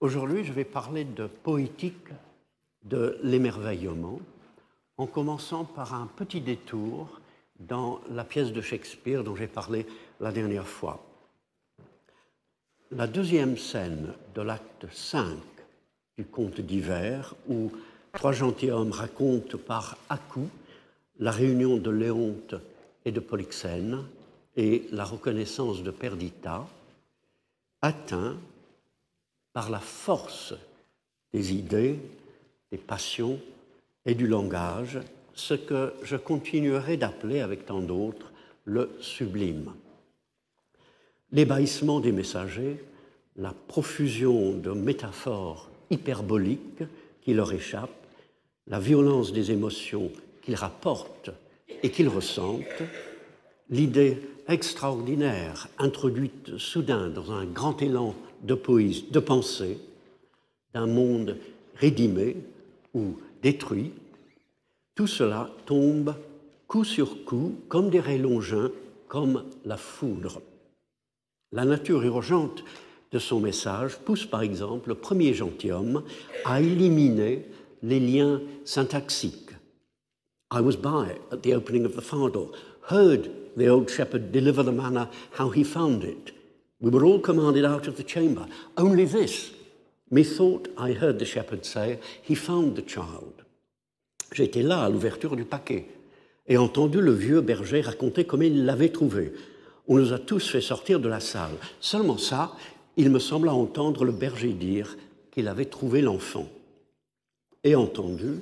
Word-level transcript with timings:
Aujourd'hui, 0.00 0.44
je 0.44 0.52
vais 0.54 0.64
parler 0.64 1.04
de 1.04 1.26
poétique 1.26 2.08
de 2.84 3.18
l'émerveillement, 3.22 4.18
en 4.96 5.06
commençant 5.06 5.66
par 5.66 5.92
un 5.92 6.06
petit 6.06 6.40
détour 6.40 7.20
dans 7.58 8.00
la 8.08 8.24
pièce 8.24 8.50
de 8.50 8.62
Shakespeare 8.62 9.22
dont 9.22 9.36
j'ai 9.36 9.46
parlé 9.46 9.86
la 10.18 10.32
dernière 10.32 10.66
fois. 10.66 11.04
La 12.90 13.06
deuxième 13.06 13.58
scène 13.58 14.14
de 14.34 14.40
l'acte 14.40 14.90
5 14.90 15.36
du 16.16 16.24
conte 16.24 16.62
d'hiver, 16.62 17.34
où 17.46 17.70
trois 18.14 18.32
gentilshommes 18.32 18.92
racontent 18.92 19.58
par 19.58 19.98
à-coup 20.08 20.48
la 21.18 21.30
réunion 21.30 21.76
de 21.76 21.90
Léonte 21.90 22.54
et 23.04 23.12
de 23.12 23.20
Polyxène 23.20 24.02
et 24.56 24.88
la 24.92 25.04
reconnaissance 25.04 25.82
de 25.82 25.90
Perdita, 25.90 26.66
atteint 27.82 28.38
par 29.60 29.68
la 29.68 29.78
force 29.78 30.54
des 31.34 31.52
idées, 31.52 31.98
des 32.72 32.78
passions 32.78 33.38
et 34.06 34.14
du 34.14 34.26
langage, 34.26 34.98
ce 35.34 35.52
que 35.52 35.92
je 36.02 36.16
continuerai 36.16 36.96
d'appeler 36.96 37.40
avec 37.40 37.66
tant 37.66 37.80
d'autres 37.80 38.32
le 38.64 38.90
sublime. 39.02 39.74
L'ébahissement 41.30 42.00
des 42.00 42.10
messagers, 42.10 42.82
la 43.36 43.52
profusion 43.68 44.52
de 44.52 44.70
métaphores 44.70 45.68
hyperboliques 45.90 46.84
qui 47.20 47.34
leur 47.34 47.52
échappent, 47.52 48.06
la 48.66 48.80
violence 48.80 49.30
des 49.30 49.50
émotions 49.50 50.10
qu'ils 50.40 50.54
rapportent 50.54 51.32
et 51.82 51.90
qu'ils 51.90 52.08
ressentent, 52.08 52.82
l'idée 53.68 54.22
extraordinaire 54.48 55.68
introduite 55.76 56.56
soudain 56.56 57.10
dans 57.10 57.30
un 57.32 57.44
grand 57.44 57.82
élan 57.82 58.14
de 58.42 58.54
poésie, 58.54 59.06
de 59.10 59.20
pensée, 59.20 59.78
d'un 60.74 60.86
monde 60.86 61.36
rédimé 61.76 62.36
ou 62.94 63.16
détruit, 63.42 63.92
tout 64.94 65.06
cela 65.06 65.50
tombe 65.66 66.14
coup 66.66 66.84
sur 66.84 67.24
coup 67.24 67.54
comme 67.68 67.90
des 67.90 68.00
rayons 68.00 68.28
longins, 68.30 68.70
comme 69.08 69.44
la 69.64 69.76
foudre. 69.76 70.40
La 71.52 71.64
nature 71.64 72.02
urgente 72.02 72.62
de 73.10 73.18
son 73.18 73.40
message 73.40 73.98
pousse 73.98 74.24
par 74.24 74.42
exemple 74.42 74.90
le 74.90 74.94
premier 74.94 75.34
gentilhomme 75.34 76.04
à 76.44 76.60
éliminer 76.60 77.44
les 77.82 77.98
liens 77.98 78.40
syntaxiques. 78.64 79.50
I 80.52 80.60
was 80.60 80.76
by 80.76 81.16
at 81.32 81.42
the 81.42 81.54
opening 81.54 81.84
of 81.84 81.94
the 81.94 82.02
fardel, 82.02 82.52
heard 82.88 83.30
the 83.56 83.68
old 83.68 83.88
shepherd 83.88 84.32
deliver 84.32 84.62
the 84.62 84.72
manna 84.72 85.08
how 85.38 85.50
he 85.50 85.64
found 85.64 86.04
it. 86.04 86.32
We 86.80 86.90
were 86.90 87.04
all 87.04 87.20
commanded 87.20 87.64
out 87.64 87.86
of 87.86 87.96
the 87.96 88.04
chamber. 88.04 88.46
Only 88.76 89.04
this, 89.04 89.50
methought 90.10 90.68
I 90.78 90.92
heard 90.92 91.18
the 91.18 91.24
shepherd 91.24 91.64
say, 91.64 91.98
he 92.22 92.34
found 92.34 92.76
the 92.76 92.86
child. 92.86 93.44
J'étais 94.32 94.62
là 94.62 94.84
à 94.84 94.88
l'ouverture 94.88 95.36
du 95.36 95.44
paquet 95.44 95.86
et 96.46 96.56
entendu 96.56 97.00
le 97.00 97.12
vieux 97.12 97.40
berger 97.40 97.80
raconter 97.80 98.24
comment 98.24 98.44
il 98.44 98.64
l'avait 98.64 98.90
trouvé. 98.90 99.32
On 99.88 99.96
nous 99.96 100.12
a 100.12 100.18
tous 100.18 100.48
fait 100.48 100.60
sortir 100.60 101.00
de 101.00 101.08
la 101.08 101.20
salle. 101.20 101.56
Seulement 101.80 102.18
ça, 102.18 102.52
il 102.96 103.10
me 103.10 103.18
sembla 103.18 103.52
entendre 103.52 104.04
le 104.04 104.12
berger 104.12 104.52
dire 104.52 104.96
qu'il 105.30 105.48
avait 105.48 105.66
trouvé 105.66 106.00
l'enfant. 106.00 106.48
Et 107.64 107.74
entendu, 107.74 108.40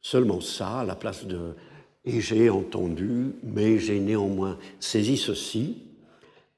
seulement 0.00 0.40
ça, 0.40 0.80
à 0.80 0.84
la 0.84 0.96
place 0.96 1.26
de 1.26 1.54
et 2.04 2.22
j'ai 2.22 2.48
entendu, 2.48 3.32
mais 3.42 3.78
j'ai 3.78 4.00
néanmoins 4.00 4.56
saisi 4.80 5.18
ceci, 5.18 5.76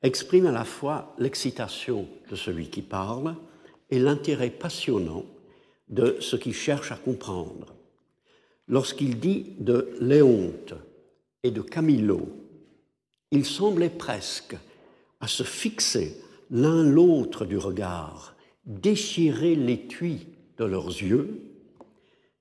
exprime 0.03 0.47
à 0.47 0.53
la 0.53 0.65
fois 0.65 1.15
l'excitation 1.19 2.09
de 2.31 2.37
celui 2.37 2.69
qui 2.71 2.83
parle 2.83 3.35
et 3.91 3.99
l'intérêt 3.99 4.51
passionnant 4.51 5.25
de 5.89 6.17
ce 6.21 6.37
qui 6.37 6.53
cherche 6.53 6.93
à 6.93 6.97
comprendre. 6.97 7.75
Lorsqu'il 8.69 9.19
dit 9.19 9.57
de 9.59 9.97
Léonte 10.01 10.75
et 11.43 11.51
de 11.51 11.61
Camillo, 11.61 12.29
il 13.33 13.45
semblait 13.45 13.91
presque 13.91 14.57
à 15.21 15.27
se 15.27 15.43
fixer 15.43 16.17
l'un 16.51 16.83
l'autre 16.85 17.45
du 17.45 17.59
regard, 17.59 18.35
déchirer 18.65 19.55
l'étui 19.55 20.29
de 20.59 20.65
leurs 20.65 20.89
yeux. 20.89 21.43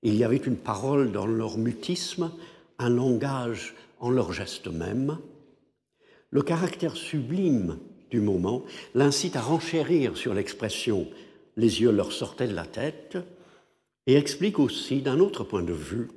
Il 0.02 0.16
y 0.16 0.24
avait 0.24 0.38
une 0.38 0.58
parole 0.58 1.12
dans 1.12 1.26
leur 1.26 1.58
mutisme, 1.58 2.32
un 2.78 2.90
langage 2.90 3.76
en 4.00 4.10
leur 4.10 4.32
geste 4.32 4.68
même. 4.68 5.18
Le 6.32 6.42
caractère 6.42 6.96
sublime 6.96 7.80
du 8.12 8.22
moment 8.22 8.64
l'incite 8.94 9.36
à 9.36 9.42
renchérir 9.42 10.16
sur 10.18 10.34
l'expression 10.34 11.08
les 11.58 11.82
yeux 11.82 11.92
leur 11.92 12.12
sortaient 12.12 12.48
de 12.48 12.56
la 12.56 12.66
tête 12.66 13.18
et 14.08 14.16
explique 14.16 14.60
aussi 14.60 15.02
d'un 15.02 15.20
autre 15.20 15.44
point 15.44 15.64
de 15.64 15.74
vue 15.74 16.08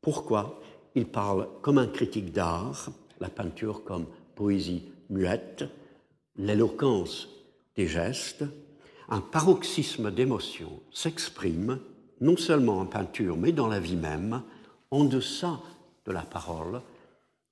pourquoi 0.00 0.60
il 0.94 1.06
parle 1.06 1.48
comme 1.62 1.78
un 1.78 1.86
critique 1.86 2.32
d'art, 2.32 2.90
la 3.20 3.28
peinture 3.28 3.84
comme 3.84 4.06
poésie 4.34 4.84
muette, 5.10 5.64
l'éloquence 6.36 7.28
des 7.74 7.86
gestes, 7.86 8.44
un 9.08 9.20
paroxysme 9.20 10.10
d'émotion 10.10 10.80
s'exprime 10.92 11.80
non 12.20 12.36
seulement 12.36 12.80
en 12.80 12.86
peinture 12.86 13.36
mais 13.36 13.52
dans 13.52 13.68
la 13.68 13.80
vie 13.80 13.96
même, 13.96 14.42
en 14.90 15.04
deçà 15.04 15.60
de 16.06 16.12
la 16.12 16.22
parole, 16.22 16.82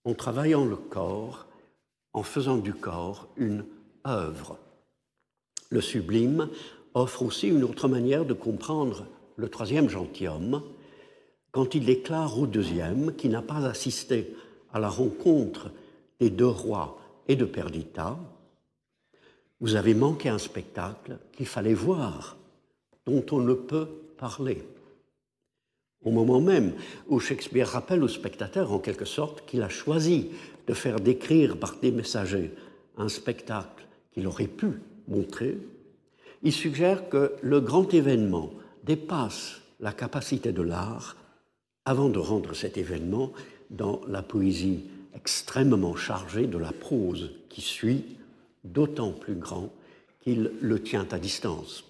en 0.05 0.15
travaillant 0.15 0.65
le 0.65 0.77
corps, 0.77 1.47
en 2.13 2.23
faisant 2.23 2.59
du 2.59 2.75
corps 2.75 3.29
une 3.37 3.65
œuvre. 4.07 4.59
Le 5.71 5.81
sublime 5.81 6.49
offre 6.95 7.23
aussi 7.23 7.49
une 7.49 7.65
autre 7.65 7.89
manière 7.89 8.25
de 8.25 8.35
comprendre 8.35 9.07
le 9.37 9.49
troisième 9.49 9.89
gentilhomme 9.89 10.63
quand 11.53 11.75
il 11.75 11.85
déclare 11.85 12.39
au 12.39 12.47
deuxième 12.47 13.15
qui 13.15 13.29
n'a 13.29 13.43
pas 13.43 13.67
assisté 13.67 14.35
à 14.73 14.81
la 14.81 14.89
rencontre 14.89 15.71
des 16.19 16.31
deux 16.31 16.47
rois 16.47 16.99
et 17.29 17.37
de 17.37 17.45
Perdita, 17.45 18.19
vous 19.61 19.77
avez 19.77 19.95
manqué 19.95 20.29
un 20.29 20.39
spectacle 20.39 21.19
qu'il 21.33 21.47
fallait 21.47 21.75
voir, 21.75 22.37
dont 23.07 23.25
on 23.31 23.41
ne 23.41 23.55
peut 23.55 23.87
parler. 24.17 24.65
Au 26.05 26.11
moment 26.11 26.41
même 26.41 26.73
où 27.07 27.21
Shakespeare 27.21 27.69
rappelle 27.69 28.03
au 28.03 28.09
spectateur, 28.09 28.73
en 28.73 28.79
quelque 28.79 29.05
sorte, 29.05 29.45
qu'il 29.47 29.63
a 29.63 29.69
choisi 29.69 30.31
de 30.67 30.75
faire 30.75 31.01
décrire 31.01 31.57
par 31.57 31.77
des 31.81 31.91
messagers 31.91 32.53
un 32.97 33.09
spectacle 33.09 33.87
qu'il 34.13 34.27
aurait 34.27 34.47
pu 34.47 34.67
montrer, 35.09 35.59
il 36.43 36.53
suggère 36.53 37.09
que 37.09 37.33
le 37.43 37.61
grand 37.61 37.93
événement 37.95 38.53
dépasse 38.85 39.61
la 39.81 39.93
capacité 39.93 40.53
de 40.53 40.63
l'art 40.63 41.17
avant 41.85 42.09
de 42.09 42.19
rendre 42.19 42.55
cet 42.55 42.79
événement 42.79 43.33
dans 43.71 44.01
la 44.09 44.23
poésie 44.23 44.85
extrêmement 45.15 45.97
chargée 45.97 46.47
de 46.47 46.59
la 46.59 46.73
prose 46.73 47.33
qui 47.49 47.61
suit, 47.61 48.05
d'autant 48.65 49.13
plus 49.13 49.35
grand 49.35 49.73
qu'il 50.21 50.53
le 50.61 50.83
tient 50.83 51.07
à 51.11 51.19
distance. 51.19 51.85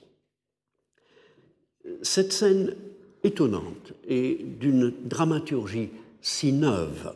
Cette 2.03 2.33
scène 2.33 2.75
étonnante 3.23 3.93
et 4.09 4.39
d'une 4.59 4.93
dramaturgie 5.05 5.91
si 6.21 6.53
neuve, 6.53 7.15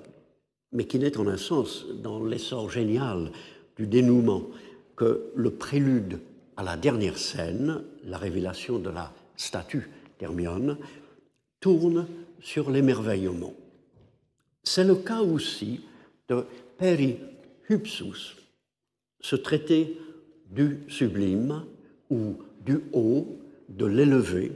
mais 0.73 0.87
qui 0.87 0.99
n'est 0.99 1.17
en 1.17 1.27
un 1.27 1.37
sens 1.37 1.87
dans 2.03 2.25
l'essor 2.25 2.71
génial 2.71 3.31
du 3.77 3.87
dénouement 3.87 4.43
que 4.97 5.31
le 5.35 5.51
prélude 5.51 6.21
à 6.57 6.63
la 6.63 6.77
dernière 6.77 7.19
scène, 7.19 7.83
la 8.05 8.19
révélation 8.19 8.79
de 8.79 8.91
la 8.91 9.13
statue 9.37 9.91
d'Hermione, 10.19 10.79
tourne 11.61 12.07
sur 12.41 12.71
l'émerveillement. 12.71 13.55
C'est 14.63 14.85
le 14.85 14.97
cas 14.97 15.21
aussi 15.21 15.83
de 16.29 16.45
Peri 16.79 17.19
Hupsus, 17.69 18.37
ce 19.21 19.37
traité 19.37 19.99
du 20.51 20.81
sublime 20.89 21.65
ou 22.11 22.37
du 22.65 22.81
haut, 22.93 23.39
de 23.69 23.87
l'élevé, 23.87 24.53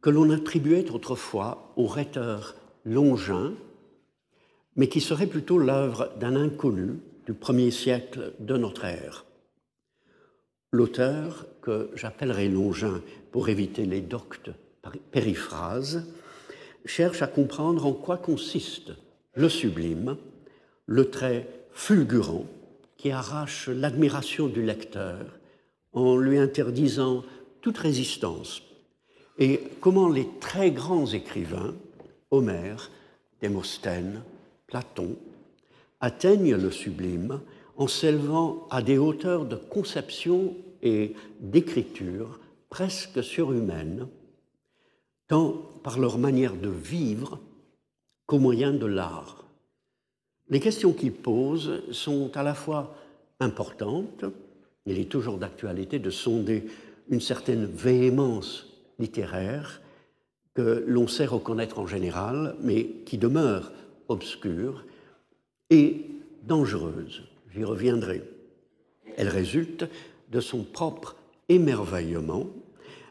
que 0.00 0.10
l'on 0.10 0.30
attribuait 0.30 0.90
autrefois 0.90 1.72
au 1.76 1.86
rhéteur 1.86 2.54
Longin, 2.84 3.52
mais 4.80 4.88
qui 4.88 5.02
serait 5.02 5.26
plutôt 5.26 5.58
l'œuvre 5.58 6.10
d'un 6.18 6.36
inconnu 6.36 7.00
du 7.26 7.34
premier 7.34 7.70
siècle 7.70 8.32
de 8.40 8.56
notre 8.56 8.86
ère. 8.86 9.26
L'auteur, 10.72 11.44
que 11.60 11.90
j'appellerai 11.94 12.48
Longin 12.48 13.02
pour 13.30 13.50
éviter 13.50 13.84
les 13.84 14.00
doctes 14.00 14.52
périphrases, 15.10 16.06
cherche 16.86 17.20
à 17.20 17.26
comprendre 17.26 17.84
en 17.84 17.92
quoi 17.92 18.16
consiste 18.16 18.92
le 19.34 19.50
sublime, 19.50 20.16
le 20.86 21.10
trait 21.10 21.46
fulgurant 21.72 22.46
qui 22.96 23.10
arrache 23.10 23.68
l'admiration 23.68 24.46
du 24.46 24.62
lecteur 24.62 25.26
en 25.92 26.16
lui 26.16 26.38
interdisant 26.38 27.22
toute 27.60 27.76
résistance, 27.76 28.62
et 29.38 29.60
comment 29.82 30.08
les 30.08 30.28
très 30.40 30.70
grands 30.70 31.06
écrivains, 31.06 31.74
Homère, 32.30 32.90
Démosthène, 33.42 34.22
Platon, 34.70 35.16
atteignent 36.00 36.56
le 36.56 36.70
sublime 36.70 37.40
en 37.76 37.88
s'élevant 37.88 38.66
à 38.70 38.82
des 38.82 38.98
hauteurs 38.98 39.44
de 39.44 39.56
conception 39.56 40.54
et 40.82 41.14
d'écriture 41.40 42.40
presque 42.70 43.22
surhumaines, 43.22 44.06
tant 45.28 45.52
par 45.82 45.98
leur 45.98 46.18
manière 46.18 46.54
de 46.54 46.68
vivre 46.68 47.38
qu'au 48.26 48.38
moyen 48.38 48.72
de 48.72 48.86
l'art. 48.86 49.44
Les 50.48 50.60
questions 50.60 50.92
qu'ils 50.92 51.12
posent 51.12 51.82
sont 51.90 52.36
à 52.36 52.42
la 52.42 52.54
fois 52.54 52.94
importantes, 53.40 54.24
il 54.86 54.98
est 54.98 55.10
toujours 55.10 55.38
d'actualité 55.38 55.98
de 55.98 56.10
sonder 56.10 56.66
une 57.08 57.20
certaine 57.20 57.66
véhémence 57.66 58.66
littéraire 58.98 59.80
que 60.54 60.84
l'on 60.86 61.08
sait 61.08 61.26
reconnaître 61.26 61.78
en 61.78 61.86
général, 61.86 62.56
mais 62.60 62.84
qui 63.04 63.18
demeure 63.18 63.72
obscure 64.10 64.84
et 65.70 66.06
dangereuse. 66.42 67.22
J'y 67.52 67.64
reviendrai. 67.64 68.22
Elle 69.16 69.28
résulte 69.28 69.86
de 70.30 70.40
son 70.40 70.64
propre 70.64 71.16
émerveillement 71.48 72.46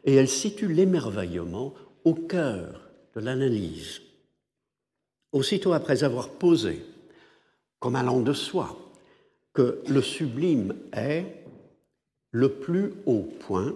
et 0.04 0.16
elle 0.16 0.30
situe 0.30 0.72
l'émerveillement 0.72 1.74
au 2.04 2.14
cœur 2.14 2.90
de 3.16 3.22
l'analyse. 3.22 4.02
Aussitôt 5.32 5.74
après 5.74 6.04
avoir 6.04 6.30
posé, 6.30 6.82
comme 7.80 7.96
allant 7.96 8.22
de 8.22 8.34
soi, 8.34 8.78
que 9.54 9.82
le 9.88 10.02
sublime 10.02 10.76
est 10.94 11.26
le 12.32 12.50
plus 12.50 12.94
haut 13.06 13.28
point, 13.40 13.76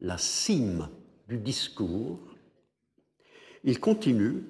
la 0.00 0.18
cime 0.18 0.88
du 1.28 1.38
discours, 1.38 2.18
il 3.64 3.80
continue, 3.80 4.44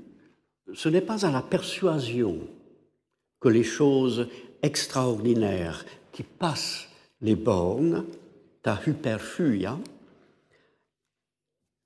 ce 0.75 0.89
n'est 0.89 1.01
pas 1.01 1.25
à 1.27 1.31
la 1.31 1.43
persuasion 1.43 2.39
que 3.41 3.49
les 3.49 3.65
choses 3.65 4.29
extraordinaires 4.63 5.85
qui 6.13 6.23
passent 6.23 6.89
les 7.21 7.37
bornes, 7.37 8.05
ta 8.63 8.81
hyperfuia, 8.87 9.79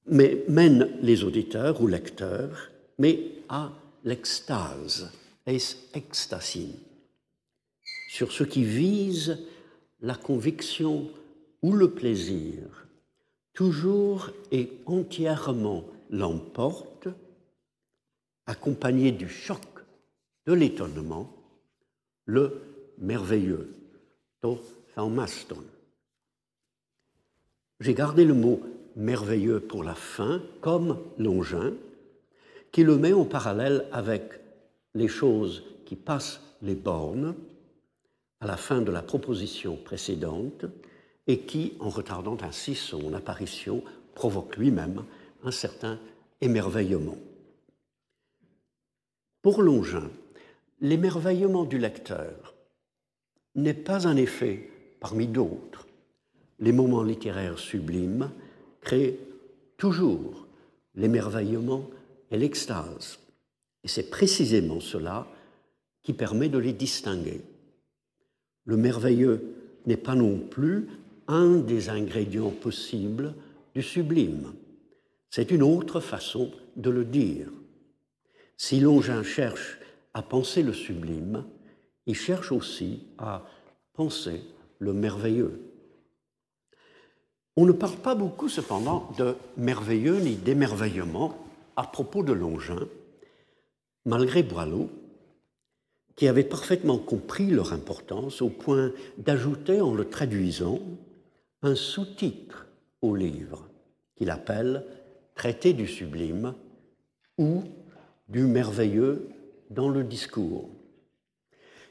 mènent 0.07 0.91
les 1.01 1.25
auditeurs 1.25 1.81
ou 1.81 1.87
lecteurs, 1.87 2.71
mais 2.99 3.21
à 3.49 3.71
l'extase, 4.05 5.13
es 5.47 5.59
ecstasy, 5.95 6.75
sur 8.09 8.33
ce 8.33 8.45
qui 8.45 8.65
vise 8.65 9.39
la 10.01 10.15
conviction 10.15 11.09
ou 11.63 11.73
le 11.73 11.91
plaisir, 11.91 12.87
toujours 13.55 14.31
et 14.51 14.73
entièrement 14.87 15.85
l'emporte, 16.11 17.09
accompagné 18.47 19.13
du 19.13 19.29
choc 19.29 19.61
de 20.47 20.53
l'étonnement, 20.53 21.33
le 22.27 22.61
merveilleux, 22.99 23.75
to 24.41 24.61
thaumaston. 24.95 25.63
J'ai 27.81 27.95
gardé 27.95 28.25
le 28.25 28.35
mot 28.35 28.61
merveilleux 28.97 29.61
pour 29.61 29.85
la 29.85 29.95
fin, 29.95 30.43
comme 30.61 30.99
Longin, 31.19 31.73
qui 32.71 32.85
le 32.85 32.97
met 32.97 33.13
en 33.13 33.25
parallèle 33.25 33.87
avec 33.93 34.41
les 34.95 35.09
choses 35.09 35.63
qui 35.85 35.97
passent 35.97 36.41
les 36.63 36.75
bornes 36.75 37.35
à 38.41 38.47
la 38.47 38.57
fin 38.57 38.83
de 38.83 38.91
la 38.91 39.03
proposition 39.03 39.77
précédente 39.77 40.65
et 41.27 41.41
qui, 41.41 41.75
en 41.81 41.89
retardant 41.89 42.37
ainsi 42.43 42.75
son 42.75 43.15
apparition, 43.15 43.83
provoque 44.15 44.57
lui-même 44.57 45.05
un 45.45 45.51
certain 45.51 45.99
émerveillement. 46.41 47.17
Pour 49.43 49.61
Longin, 49.61 50.09
l'émerveillement 50.81 51.65
du 51.65 51.77
lecteur 51.77 52.55
n'est 53.57 53.75
pas 53.75 54.07
un 54.07 54.17
effet 54.17 54.71
parmi 55.01 55.27
d'autres. 55.27 55.89
Les 56.61 56.71
moments 56.71 57.03
littéraires 57.03 57.59
sublimes 57.59 58.31
créent 58.81 59.19
toujours 59.77 60.47
l'émerveillement 60.95 61.91
et 62.31 62.39
l'extase. 62.39 63.19
Et 63.83 63.89
c'est 63.89 64.11
précisément 64.11 64.79
cela 64.79 65.27
qui 66.05 66.13
permet 66.13 66.49
de 66.49 66.59
les 66.59 66.73
distinguer. 66.73 67.41
Le 68.65 68.77
merveilleux 68.77 69.57
n'est 69.87 69.97
pas 69.97 70.15
non 70.15 70.39
plus 70.39 70.87
un 71.27 71.57
des 71.57 71.89
ingrédients 71.89 72.51
possibles 72.51 73.35
du 73.75 73.83
sublime. 73.83 74.53
C'est 75.31 75.51
une 75.51 75.65
autre 75.65 75.99
façon 75.99 76.53
de 76.77 76.91
le 76.91 77.05
dire. 77.05 77.49
Si 78.57 78.81
Longin 78.81 79.23
cherche 79.23 79.79
à 80.15 80.23
penser 80.23 80.63
le 80.63 80.73
sublime, 80.73 81.45
il 82.07 82.15
cherche 82.15 82.53
aussi 82.53 83.07
à 83.19 83.45
penser 83.93 84.43
le 84.79 84.93
merveilleux. 84.93 85.61
On 87.57 87.67
ne 87.67 87.73
parle 87.73 87.97
pas 87.97 88.15
beaucoup 88.15 88.49
cependant 88.49 89.13
de 89.19 89.37
merveilleux 89.57 90.19
ni 90.21 90.37
d'émerveillement 90.37 91.37
à 91.77 91.85
propos 91.85 92.23
de 92.23 92.33
Longin, 92.33 92.89
malgré 94.05 94.43
Boileau, 94.43 94.91
qui 96.17 96.29
avait 96.29 96.45
parfaitement 96.45 96.99
compris 96.99 97.47
leur 97.47 97.73
importance 97.73 98.43
au 98.43 98.49
point 98.49 98.93
d'ajouter 99.19 99.81
en 99.81 99.95
le 99.95 100.09
traduisant 100.09 100.81
un 101.63 101.75
sous-titre 101.75 102.67
au 103.01 103.15
livre 103.15 103.69
qu'il 104.17 104.31
appelle 104.31 104.85
Traité 105.35 105.73
du 105.73 105.87
sublime 105.87 106.55
ou 107.39 107.65
du 108.33 108.45
merveilleux 108.47 109.29
dans 109.71 109.91
le 109.91 110.03
discours. 110.03 110.71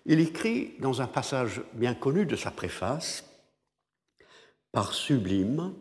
Il 0.07 0.19
écrit 0.19 0.73
dans 0.79 1.01
un 1.01 1.07
passage 1.07 1.61
bien 1.73 1.93
connu 1.93 2.25
de 2.25 2.35
sa 2.35 2.49
préface 2.49 3.23
Par 4.71 4.93
sublime, 4.93 5.73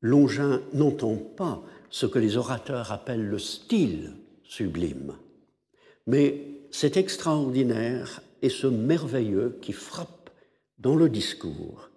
Longin 0.00 0.62
n'entend 0.72 1.16
pas 1.16 1.60
ce 1.90 2.06
que 2.06 2.20
les 2.20 2.36
orateurs 2.36 2.92
appellent 2.92 3.26
le 3.26 3.40
style 3.40 4.14
sublime, 4.44 5.16
mais 6.06 6.44
c'est 6.70 6.96
extraordinaire 6.96 8.22
et 8.42 8.48
ce 8.48 8.68
merveilleux 8.68 9.58
qui 9.60 9.72
frappe 9.72 10.30
dans 10.78 10.94
le 10.94 11.08
discours 11.08 11.90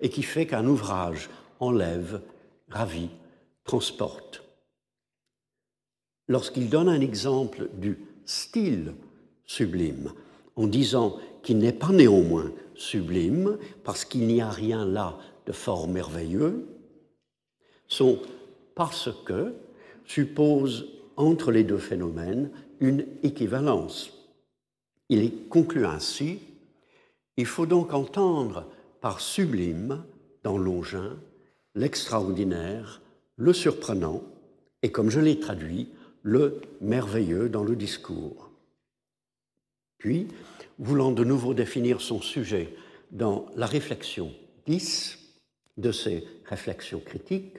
et 0.00 0.08
qui 0.08 0.22
fait 0.22 0.46
qu'un 0.46 0.66
ouvrage 0.66 1.28
enlève, 1.60 2.22
ravit, 2.70 3.10
transporte. 3.64 4.41
Lorsqu'il 6.28 6.68
donne 6.68 6.88
un 6.88 7.00
exemple 7.00 7.68
du 7.74 7.98
style 8.24 8.94
sublime, 9.44 10.12
en 10.56 10.66
disant 10.66 11.18
qu'il 11.42 11.58
n'est 11.58 11.72
pas 11.72 11.90
néanmoins 11.90 12.52
sublime, 12.74 13.58
parce 13.84 14.04
qu'il 14.04 14.26
n'y 14.26 14.40
a 14.40 14.50
rien 14.50 14.84
là 14.84 15.18
de 15.46 15.52
fort 15.52 15.88
merveilleux, 15.88 16.66
son 17.88 18.18
parce 18.74 19.10
que 19.24 19.54
suppose 20.06 20.86
entre 21.16 21.50
les 21.50 21.64
deux 21.64 21.78
phénomènes 21.78 22.50
une 22.80 23.06
équivalence. 23.22 24.12
Il 25.08 25.48
conclut 25.48 25.86
ainsi 25.86 26.40
Il 27.36 27.46
faut 27.46 27.66
donc 27.66 27.92
entendre 27.92 28.66
par 29.00 29.20
sublime 29.20 30.04
dans 30.42 30.58
Longin 30.58 31.16
l'extraordinaire, 31.74 33.00
le 33.36 33.52
surprenant, 33.52 34.22
et 34.82 34.90
comme 34.90 35.10
je 35.10 35.20
l'ai 35.20 35.38
traduit, 35.40 35.88
le 36.22 36.60
merveilleux 36.80 37.48
dans 37.48 37.64
le 37.64 37.76
discours. 37.76 38.50
Puis, 39.98 40.28
voulant 40.78 41.12
de 41.12 41.24
nouveau 41.24 41.54
définir 41.54 42.00
son 42.00 42.20
sujet 42.20 42.74
dans 43.10 43.46
la 43.56 43.66
réflexion 43.66 44.32
10 44.66 45.18
de 45.76 45.92
ses 45.92 46.24
réflexions 46.44 47.00
critiques, 47.00 47.58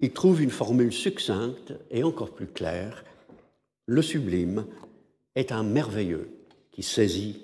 il 0.00 0.12
trouve 0.12 0.42
une 0.42 0.50
formule 0.50 0.92
succincte 0.92 1.74
et 1.90 2.02
encore 2.02 2.34
plus 2.34 2.48
claire. 2.48 3.04
Le 3.86 4.02
sublime 4.02 4.66
est 5.34 5.52
un 5.52 5.62
merveilleux 5.62 6.30
qui 6.70 6.82
saisit, 6.82 7.42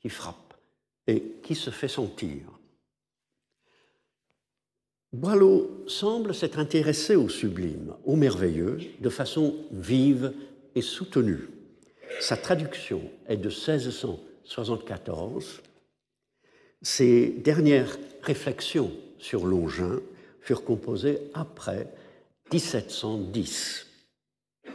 qui 0.00 0.08
frappe 0.08 0.54
et 1.06 1.22
qui 1.42 1.54
se 1.54 1.70
fait 1.70 1.88
sentir. 1.88 2.57
Boileau 5.12 5.84
semble 5.86 6.34
s'être 6.34 6.58
intéressé 6.58 7.14
au 7.16 7.30
sublime, 7.30 7.94
au 8.04 8.14
merveilleux, 8.14 8.78
de 9.00 9.08
façon 9.08 9.54
vive 9.72 10.34
et 10.74 10.82
soutenue. 10.82 11.48
Sa 12.20 12.36
traduction 12.36 13.00
est 13.26 13.38
de 13.38 13.48
1674. 13.48 15.62
Ses 16.82 17.30
dernières 17.30 17.96
réflexions 18.22 18.92
sur 19.18 19.46
Longin 19.46 19.98
furent 20.42 20.64
composées 20.64 21.20
après 21.32 21.90
1710, 22.52 23.86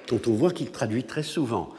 dont 0.08 0.22
on 0.26 0.34
voit 0.34 0.52
qu'il 0.52 0.72
traduit 0.72 1.04
très 1.04 1.24
souvent 1.24 1.70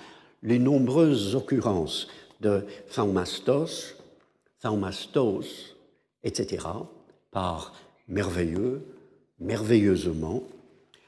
les 0.42 0.60
nombreuses 0.60 1.34
occurrences 1.34 2.06
de 2.40 2.64
thaumastos, 2.94 3.96
thaumastos, 4.60 5.74
etc., 6.22 6.68
par 7.32 7.74
merveilleux, 8.08 8.82
merveilleusement, 9.38 10.42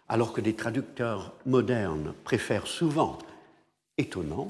alors 0.09 0.33
que 0.33 0.41
des 0.41 0.55
traducteurs 0.55 1.35
modernes 1.47 2.15
préfèrent 2.25 2.67
souvent 2.67 3.19
étonnant, 3.99 4.49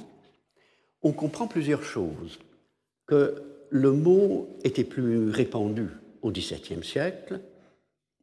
on 1.03 1.12
comprend 1.12 1.47
plusieurs 1.47 1.83
choses. 1.83 2.38
Que 3.07 3.43
le 3.71 3.93
mot 3.93 4.49
était 4.65 4.85
plus 4.85 5.31
répandu 5.31 5.88
au 6.23 6.31
XVIIe 6.31 6.85
siècle, 6.85 7.41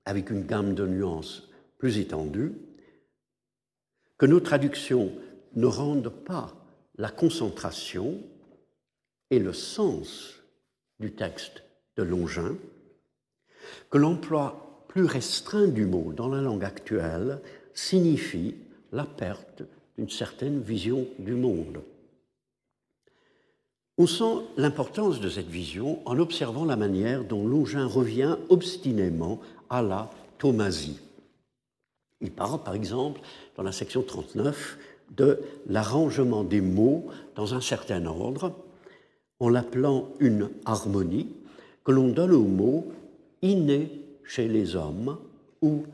avec 0.06 0.30
une 0.30 0.46
gamme 0.46 0.74
de 0.74 0.86
nuances 0.86 1.50
plus 1.78 1.98
étendue, 1.98 2.54
que 4.18 4.26
nos 4.26 4.40
traductions 4.40 5.12
ne 5.56 5.66
rendent 5.66 6.14
pas 6.26 6.54
la 6.98 7.10
concentration 7.10 8.22
et 9.30 9.40
le 9.40 9.54
sens 9.54 10.36
du 11.00 11.14
texte 11.14 11.64
de 11.98 12.04
Longin, 12.04 12.56
que 13.90 13.98
l'emploi 13.98 14.86
plus 14.88 15.06
restreint 15.06 15.68
du 15.68 15.86
mot 15.86 16.14
dans 16.16 16.30
la 16.30 16.42
langue 16.42 16.64
actuelle 16.64 17.40
signifie 17.74 18.56
la 18.92 19.06
perte 19.06 19.64
d'une 19.98 20.10
certaine 20.10 20.62
vision 20.62 21.08
du 21.20 21.34
monde. 21.34 21.82
On 23.98 24.08
sent 24.08 24.46
l'importance 24.58 25.20
de 25.20 25.30
cette 25.30 25.50
vision 25.50 26.00
en 26.08 26.18
observant 26.18 26.66
la 26.66 26.76
manière 26.76 27.24
dont 27.24 27.46
Longin 27.46 27.86
revient 27.86 28.38
obstinément 28.50 29.40
à 29.70 29.84
la 29.84 30.10
thomasie. 30.40 31.00
Il 32.22 32.32
parle, 32.32 32.64
par 32.64 32.74
exemple, 32.74 33.22
dans 33.56 33.64
la 33.64 33.72
section 33.72 34.02
39, 34.02 34.78
de 35.12 35.40
l'arrangement 35.68 36.44
des 36.44 36.62
mots 36.62 37.06
dans 37.36 37.54
un 37.54 37.62
certain 37.62 38.06
ordre, 38.06 38.56
en 39.40 39.50
l'appelant 39.50 40.10
une 40.20 40.50
harmonie 40.66 41.30
que 41.84 41.92
l'on 41.92 42.08
donne 42.08 42.32
aux 42.32 42.48
mots 42.48 42.92
innés 43.44 43.92
chez 44.24 44.48
les 44.48 44.76
hommes 44.76 45.20
ou 45.62 45.86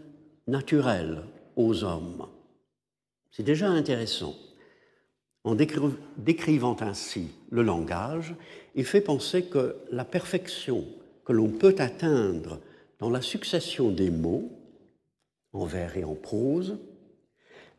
naturels 0.48 1.24
aux 1.58 1.84
hommes. 1.84 2.27
C'est 3.32 3.44
déjà 3.44 3.68
intéressant. 3.68 4.36
En 5.44 5.56
décrivant 5.56 6.77
ainsi 6.79 7.29
le 7.50 7.63
langage, 7.63 8.36
il 8.75 8.86
fait 8.86 9.01
penser 9.01 9.46
que 9.46 9.75
la 9.91 10.06
perfection 10.06 10.86
que 11.25 11.34
l'on 11.34 11.50
peut 11.50 11.75
atteindre 11.79 12.60
dans 13.00 13.10
la 13.10 13.22
succession 13.22 13.91
des 13.91 14.10
mots, 14.10 14.51
en 15.53 15.65
vers 15.65 15.98
et 15.98 16.03
en 16.03 16.15
prose, 16.15 16.77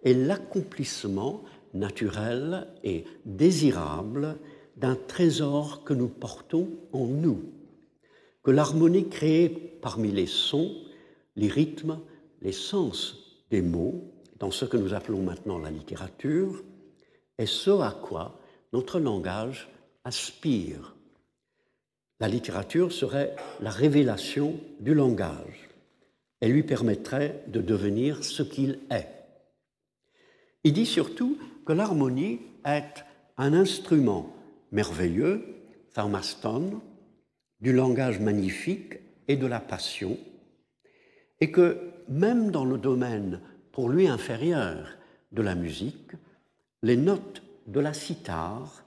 est 0.03 0.15
l'accomplissement 0.15 1.45
naturel 1.75 2.67
et 2.83 3.05
désirable 3.25 4.37
d'un 4.77 4.97
trésor 4.97 5.85
que 5.85 5.93
nous 5.93 6.09
portons 6.09 6.69
en 6.93 7.07
nous, 7.07 7.43
que 8.43 8.51
l'harmonie 8.51 9.09
créée 9.09 9.49
parmi 9.49 10.11
les 10.11 10.27
sons, 10.27 10.75
les 11.37 11.49
rythmes, 11.49 11.99
les 12.41 12.53
sens 12.53 13.17
des 13.51 13.63
mots, 13.63 14.13
dans 14.39 14.51
ce 14.51 14.65
que 14.65 14.77
nous 14.77 14.95
appelons 14.95 15.23
maintenant 15.23 15.59
la 15.59 15.71
littérature, 15.71 16.63
est 17.39 17.47
ce 17.47 17.71
à 17.71 17.91
quoi 17.91 18.41
notre 18.73 18.99
langage 18.99 19.69
aspire. 20.05 20.95
La 22.21 22.29
littérature 22.29 22.93
serait 22.93 23.37
la 23.61 23.71
révélation 23.71 24.59
du 24.81 24.95
langage. 24.95 25.69
Elle 26.41 26.53
lui 26.53 26.63
permettrait 26.63 27.45
de 27.49 27.61
devenir 27.61 28.25
ce 28.25 28.43
qu'il 28.43 28.79
est. 28.91 29.09
Il 30.65 30.73
dit 30.73 30.87
surtout 30.87 31.39
que 31.67 31.73
l'harmonie 31.73 32.41
est 32.65 33.05
un 33.37 33.55
instrument 33.55 34.35
merveilleux, 34.71 35.45
pharmaston, 35.91 36.81
du 37.61 37.73
langage 37.73 38.21
magnifique 38.21 38.99
et 39.29 39.37
de 39.37 39.47
la 39.47 39.61
passion, 39.61 40.19
et 41.41 41.51
que 41.51 41.79
même 42.09 42.51
dans 42.51 42.65
le 42.65 42.79
domaine 42.79 43.41
pour 43.73 43.89
lui 43.89 44.09
inférieur 44.09 44.89
de 45.33 45.43
la 45.43 45.55
musique, 45.55 46.13
les 46.83 46.97
notes 46.97 47.43
de 47.67 47.81
la 47.81 47.93
cithare 47.93 48.85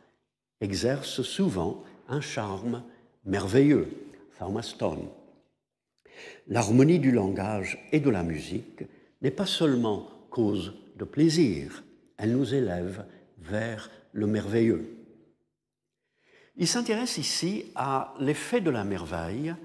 exercent 0.62 1.22
souvent 1.22 1.84
un 2.08 2.22
charme 2.22 2.84
merveilleux, 3.26 3.88
pharmaston. 4.32 5.10
L'harmonie 6.48 7.00
du 7.00 7.12
langage 7.12 7.88
et 7.92 8.00
de 8.00 8.10
la 8.10 8.24
musique 8.24 8.84
n'est 9.22 9.32
pas 9.32 9.46
seulement 9.46 10.10
cause 10.30 10.74
de 10.98 11.06
plaisir, 11.06 11.84
elle 12.18 12.34
nous 12.34 12.54
élève 12.54 13.06
vers 13.40 13.90
le 14.12 14.28
merveilleux. 14.28 15.03
Il 16.56 16.68
s'intéresse 16.68 17.18
ici 17.18 17.66
à 17.76 18.14
l'effet 18.20 18.62
de 18.62 18.70
la 18.70 18.84
merveille 18.84 19.56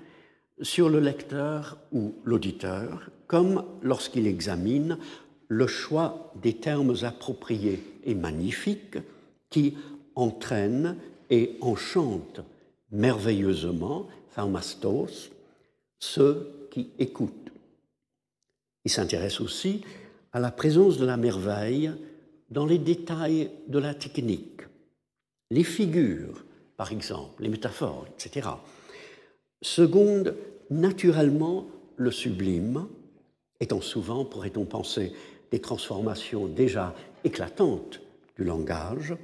sur 0.62 0.88
le 0.88 1.00
lecteur 1.00 1.78
ou 1.92 2.14
l'auditeur, 2.24 3.10
comme 3.26 3.64
lorsqu'il 3.82 4.26
examine 4.26 4.98
le 5.48 5.66
choix 5.66 6.32
des 6.42 6.54
termes 6.54 6.96
appropriés 7.02 7.82
et 8.04 8.14
magnifiques 8.14 8.98
qui 9.50 9.76
entraînent 10.14 10.96
et 11.30 11.56
enchantent 11.60 12.40
merveilleusement, 12.90 14.06
pharmastos, 14.30 15.30
ceux 15.98 16.68
qui 16.70 16.90
écoutent. 16.98 17.52
Il 18.84 18.90
s'intéresse 18.90 19.40
aussi 19.40 19.84
à 20.32 20.40
la 20.40 20.50
présence 20.50 20.96
de 20.96 21.04
la 21.04 21.18
merveille 21.18 21.92
dans 22.50 22.64
les 22.64 22.78
détails 22.78 23.50
de 23.68 23.78
la 23.78 23.94
technique, 23.94 24.62
les 25.50 25.64
figures, 25.64 26.44
par 26.78 26.92
exemple, 26.92 27.42
les 27.42 27.48
métaphores, 27.48 28.06
etc., 28.14 28.48
seconde 29.60 30.36
naturellement 30.70 31.66
le 31.96 32.12
sublime, 32.12 32.86
étant 33.58 33.80
souvent, 33.80 34.24
pourrait-on 34.24 34.64
penser, 34.64 35.12
des 35.50 35.60
transformations 35.60 36.46
déjà 36.46 36.94
éclatantes 37.24 38.00
du 38.36 38.44
langage, 38.44 39.16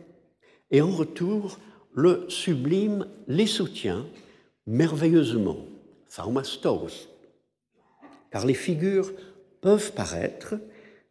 et 0.72 0.82
en 0.82 0.90
retour, 0.90 1.58
le 1.94 2.26
sublime 2.28 3.06
les 3.28 3.46
soutient 3.46 4.04
merveilleusement, 4.66 5.64
thaumastos, 6.12 7.08
car 8.32 8.46
les 8.46 8.54
figures 8.54 9.12
peuvent 9.60 9.92
paraître, 9.92 10.56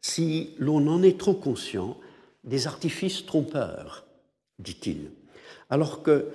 si 0.02 0.56
l'on 0.58 0.88
en 0.88 1.04
est 1.04 1.18
trop 1.18 1.36
conscient, 1.36 1.98
des 2.44 2.68
artifices 2.68 3.26
trompeurs, 3.26 4.06
dit-il 4.60 5.10
alors 5.70 6.04
que 6.04 6.28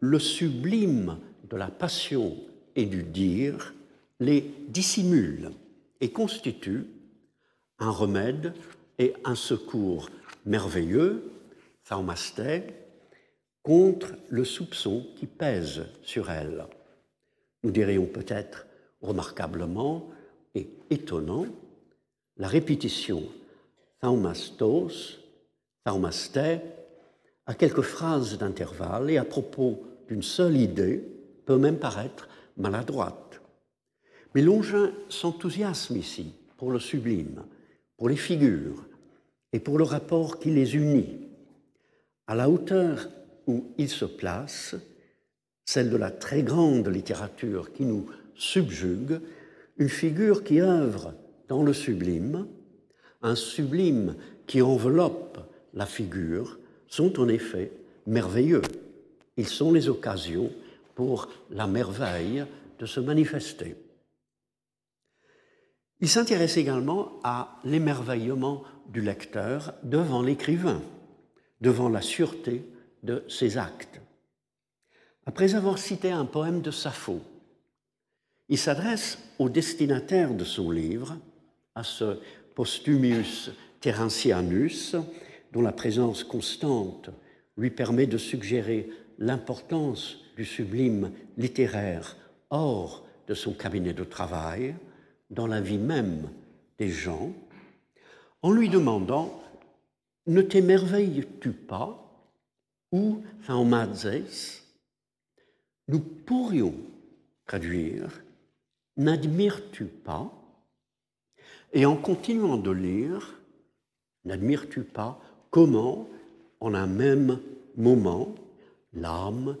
le 0.00 0.18
sublime 0.18 1.18
de 1.48 1.56
la 1.56 1.68
passion 1.68 2.36
et 2.76 2.86
du 2.86 3.02
dire 3.02 3.74
les 4.20 4.52
dissimule 4.68 5.50
et 6.00 6.10
constitue 6.10 6.86
un 7.78 7.90
remède 7.90 8.54
et 8.98 9.14
un 9.24 9.34
secours 9.34 10.08
merveilleux, 10.46 11.30
thaumasté, 11.88 12.62
contre 13.62 14.14
le 14.28 14.44
soupçon 14.44 15.06
qui 15.16 15.26
pèse 15.26 15.86
sur 16.02 16.30
elle. 16.30 16.66
Nous 17.62 17.70
dirions 17.70 18.06
peut-être 18.06 18.66
remarquablement 19.00 20.10
et 20.54 20.68
étonnant 20.90 21.46
la 22.36 22.48
répétition 22.48 23.22
thaumastos, 24.00 25.18
thaumasté, 25.84 26.60
à 27.46 27.54
quelques 27.54 27.82
phrases 27.82 28.38
d'intervalle 28.38 29.10
et 29.10 29.18
à 29.18 29.24
propos 29.24 29.82
d'une 30.08 30.22
seule 30.22 30.56
idée 30.56 31.04
peut 31.46 31.58
même 31.58 31.78
paraître 31.78 32.28
maladroite. 32.56 33.40
Mais 34.34 34.42
Longin 34.42 34.92
s'enthousiasme 35.08 35.96
ici 35.96 36.34
pour 36.56 36.70
le 36.70 36.78
sublime, 36.78 37.44
pour 37.96 38.08
les 38.08 38.16
figures 38.16 38.86
et 39.52 39.60
pour 39.60 39.78
le 39.78 39.84
rapport 39.84 40.38
qui 40.38 40.50
les 40.50 40.76
unit. 40.76 41.28
À 42.26 42.34
la 42.34 42.48
hauteur 42.48 43.08
où 43.46 43.66
il 43.78 43.88
se 43.88 44.04
place, 44.04 44.74
celle 45.64 45.90
de 45.90 45.96
la 45.96 46.10
très 46.10 46.42
grande 46.42 46.88
littérature 46.88 47.72
qui 47.72 47.84
nous 47.84 48.06
subjugue, 48.34 49.20
une 49.76 49.88
figure 49.88 50.44
qui 50.44 50.60
œuvre 50.60 51.14
dans 51.48 51.62
le 51.62 51.72
sublime, 51.72 52.46
un 53.22 53.34
sublime 53.34 54.16
qui 54.46 54.62
enveloppe 54.62 55.38
la 55.72 55.86
figure, 55.86 56.58
sont 56.88 57.20
en 57.20 57.28
effet 57.28 57.72
merveilleux. 58.06 58.62
Ils 59.36 59.48
sont 59.48 59.72
les 59.72 59.88
occasions 59.88 60.50
pour 60.94 61.28
la 61.50 61.66
merveille 61.66 62.44
de 62.78 62.86
se 62.86 63.00
manifester. 63.00 63.76
Il 66.00 66.08
s'intéresse 66.08 66.56
également 66.56 67.12
à 67.22 67.58
l'émerveillement 67.64 68.62
du 68.88 69.00
lecteur 69.00 69.74
devant 69.82 70.22
l'écrivain, 70.22 70.82
devant 71.60 71.88
la 71.88 72.02
sûreté 72.02 72.64
de 73.02 73.24
ses 73.28 73.56
actes. 73.58 74.00
Après 75.26 75.54
avoir 75.54 75.78
cité 75.78 76.10
un 76.10 76.26
poème 76.26 76.60
de 76.60 76.70
Sappho, 76.70 77.20
il 78.48 78.58
s'adresse 78.58 79.18
au 79.38 79.48
destinataire 79.48 80.34
de 80.34 80.44
son 80.44 80.70
livre, 80.70 81.16
à 81.74 81.82
ce 81.82 82.18
Postumius 82.54 83.50
Terentianus, 83.80 84.96
dont 85.54 85.62
la 85.62 85.72
présence 85.72 86.24
constante 86.24 87.10
lui 87.56 87.70
permet 87.70 88.08
de 88.08 88.18
suggérer 88.18 88.90
l'importance 89.18 90.18
du 90.36 90.44
sublime 90.44 91.12
littéraire 91.38 92.16
hors 92.50 93.06
de 93.28 93.34
son 93.34 93.52
cabinet 93.52 93.92
de 93.92 94.02
travail, 94.02 94.74
dans 95.30 95.46
la 95.46 95.60
vie 95.60 95.78
même 95.78 96.28
des 96.76 96.90
gens, 96.90 97.32
en 98.42 98.50
lui 98.50 98.68
demandant 98.68 99.40
Ne 100.26 100.42
t'émerveilles-tu 100.42 101.52
pas? 101.52 102.00
ou 102.90 103.22
Thaumadzes 103.46 104.62
Nous 105.86 106.00
pourrions 106.00 106.74
traduire 107.46 108.22
N'admires-tu 108.96 109.84
pas? 109.86 110.32
Et 111.72 111.86
en 111.86 111.96
continuant 111.96 112.56
de 112.56 112.70
lire, 112.70 113.40
n'admires-tu 114.24 114.82
pas 114.82 115.20
comment, 115.54 116.08
en 116.58 116.74
un 116.74 116.88
même 116.88 117.38
moment, 117.76 118.34
l'âme, 118.92 119.56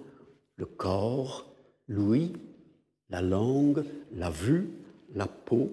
le 0.56 0.66
corps, 0.66 1.46
l'ouïe, 1.86 2.32
la 3.10 3.22
langue, 3.22 3.84
la 4.16 4.28
vue, 4.28 4.70
la 5.14 5.28
peau, 5.28 5.70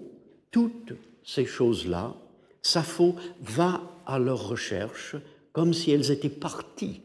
toutes 0.52 0.94
ces 1.24 1.46
choses-là, 1.46 2.14
Sappho 2.62 3.16
va 3.42 3.82
à 4.06 4.20
leur 4.20 4.48
recherche 4.48 5.16
comme 5.54 5.74
si 5.74 5.90
elles 5.90 6.12
étaient 6.12 6.30
parties 6.30 7.02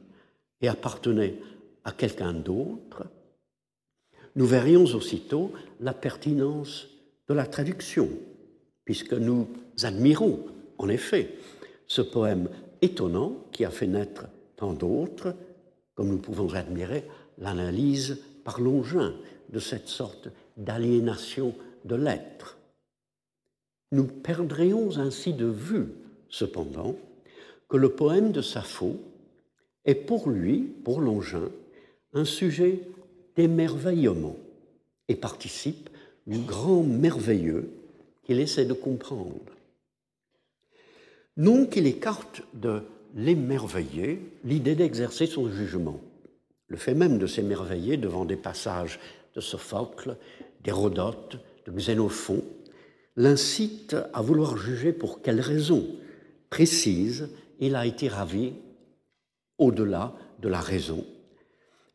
et 0.60 0.68
appartenaient 0.68 1.36
à 1.84 1.92
quelqu'un 1.92 2.34
d'autre, 2.34 3.06
nous 4.34 4.46
verrions 4.46 4.84
aussitôt 4.84 5.52
la 5.80 5.94
pertinence 5.94 6.88
de 7.28 7.32
la 7.32 7.46
traduction, 7.46 8.10
puisque 8.84 9.14
nous 9.14 9.48
admirons, 9.84 10.44
en 10.76 10.90
effet, 10.90 11.30
ce 11.86 12.02
poème 12.02 12.50
étonnant 12.82 13.36
qui 13.52 13.64
a 13.64 13.70
fait 13.70 13.86
naître 13.86 14.26
tant 14.56 14.72
d'autres, 14.72 15.34
comme 15.94 16.08
nous 16.08 16.18
pouvons 16.18 16.54
admirer 16.54 17.04
l'analyse 17.38 18.22
par 18.44 18.60
Longin 18.60 19.14
de 19.50 19.58
cette 19.58 19.88
sorte 19.88 20.28
d'aliénation 20.56 21.54
de 21.84 21.94
l'être. 21.94 22.58
Nous 23.92 24.04
perdrions 24.04 24.98
ainsi 24.98 25.32
de 25.32 25.46
vue, 25.46 25.88
cependant, 26.28 26.96
que 27.68 27.76
le 27.76 27.90
poème 27.90 28.32
de 28.32 28.42
Sappho 28.42 28.96
est 29.84 29.94
pour 29.94 30.28
lui, 30.28 30.62
pour 30.84 31.00
Longin, 31.00 31.48
un 32.12 32.24
sujet 32.24 32.80
d'émerveillement 33.36 34.36
et 35.08 35.16
participe 35.16 35.88
du 36.26 36.38
grand 36.38 36.82
merveilleux 36.82 37.70
qu'il 38.24 38.40
essaie 38.40 38.64
de 38.64 38.72
comprendre. 38.72 39.55
Non 41.36 41.66
qu'il 41.66 41.86
écarte 41.86 42.42
de 42.54 42.82
l'émerveiller 43.14 44.20
l'idée 44.44 44.74
d'exercer 44.74 45.26
son 45.26 45.50
jugement. 45.50 46.00
Le 46.68 46.76
fait 46.76 46.94
même 46.94 47.18
de 47.18 47.26
s'émerveiller 47.26 47.96
devant 47.96 48.24
des 48.24 48.36
passages 48.36 48.98
de 49.34 49.40
Sophocle, 49.40 50.16
d'Hérodote, 50.64 51.38
de 51.66 51.72
Xénophon, 51.72 52.42
l'incite 53.16 53.96
à 54.12 54.22
vouloir 54.22 54.56
juger 54.56 54.92
pour 54.92 55.22
quelle 55.22 55.40
raison 55.40 55.86
précise 56.50 57.28
il 57.60 57.76
a 57.76 57.86
été 57.86 58.08
ravi 58.08 58.52
au-delà 59.58 60.14
de 60.40 60.48
la 60.48 60.60
raison. 60.60 61.04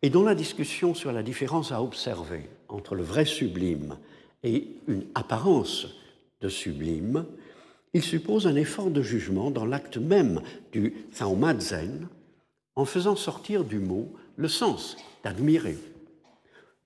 Et 0.02 0.10
dans 0.10 0.24
la 0.24 0.36
discussion 0.36 0.94
sur 0.94 1.12
la 1.12 1.24
différence 1.24 1.72
à 1.72 1.82
observer 1.82 2.50
entre 2.68 2.96
le 2.96 3.04
vrai 3.04 3.26
sublime 3.26 3.98
et 4.44 4.68
une 4.88 5.06
apparence 5.14 5.88
de 6.42 6.50
sublime, 6.50 7.26
il 7.94 8.04
suppose 8.04 8.48
un 8.48 8.56
effort 8.56 8.90
de 8.90 9.02
jugement 9.02 9.52
dans 9.52 9.66
l'acte 9.66 9.98
même 9.98 10.42
du 10.72 10.94
Thaumatzen 11.18 12.08
en 12.76 12.86
faisant 12.86 13.16
sortir 13.16 13.64
du 13.64 13.80
mot 13.80 14.14
le 14.38 14.48
sens 14.48 14.98
d'admirer. 15.24 15.78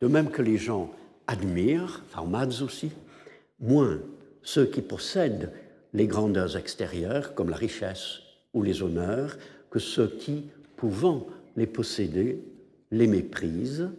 De 0.02 0.08
même 0.08 0.30
que 0.30 0.42
les 0.42 0.58
gens 0.58 0.92
admirent, 1.28 2.04
Thaumaz 2.14 2.62
aussi, 2.62 2.92
moins 3.60 4.00
ceux 4.42 4.66
qui 4.66 4.82
possèdent 4.82 5.52
les 5.94 6.08
grandeurs 6.08 6.58
extérieures 6.58 7.34
comme 7.34 7.50
la 7.50 7.56
richesse 7.56 8.20
ou 8.54 8.64
les 8.64 8.82
honneurs 8.82 9.38
que 9.70 9.80
ceux 9.80 10.08
qui, 10.08 10.46
pouvant 10.76 11.28
les 11.56 11.68
posséder, 11.68 12.40
les 12.92 13.08
méprisent. 13.08 13.90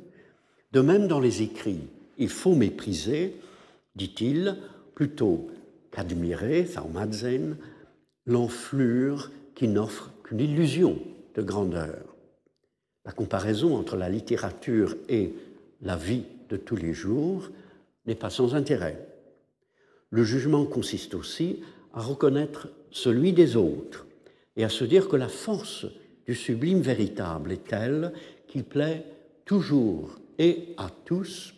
De 0.73 0.81
même 0.81 1.09
dans 1.09 1.21
les 1.21 1.43
écrits, 1.43 1.87
il 2.19 2.29
faut 2.29 2.55
mépriser, 2.55 3.37
dit-il, 3.95 4.57
plutôt 4.95 5.49
qu'admirer, 5.97 6.67
Thaumatzen, 6.67 7.57
l'enflure 8.27 9.31
qui 9.55 9.67
n'offre 9.67 10.11
qu'une 10.25 10.41
illusion 10.41 11.01
de 11.35 11.41
grandeur. 11.41 12.15
La 13.07 13.13
comparaison 13.13 13.75
entre 13.77 13.97
la 13.97 14.11
littérature 14.11 14.95
et 15.09 15.33
la 15.81 15.97
vie 15.97 16.25
de 16.51 16.59
tous 16.59 16.77
les 16.77 16.93
jours 16.93 17.49
n'est 18.05 18.15
pas 18.15 18.29
sans 18.29 18.55
intérêt. 18.55 19.09
Le 20.11 20.23
jugement 20.23 20.67
consiste 20.67 21.15
aussi 21.15 21.63
à 21.95 22.03
reconnaître 22.03 22.69
celui 22.91 23.33
des 23.33 23.57
autres 23.57 24.07
et 24.57 24.65
à 24.65 24.69
se 24.69 24.85
dire 24.85 25.09
que 25.09 25.17
la 25.17 25.29
force 25.29 25.87
du 26.27 26.35
sublime 26.35 26.83
véritable 26.83 27.53
est 27.53 27.69
telle 27.69 28.13
qu'il 28.49 28.65
plaît 28.65 29.03
toujours 29.47 30.19
et 30.39 30.75
à 30.77 30.91
tous 31.07 31.55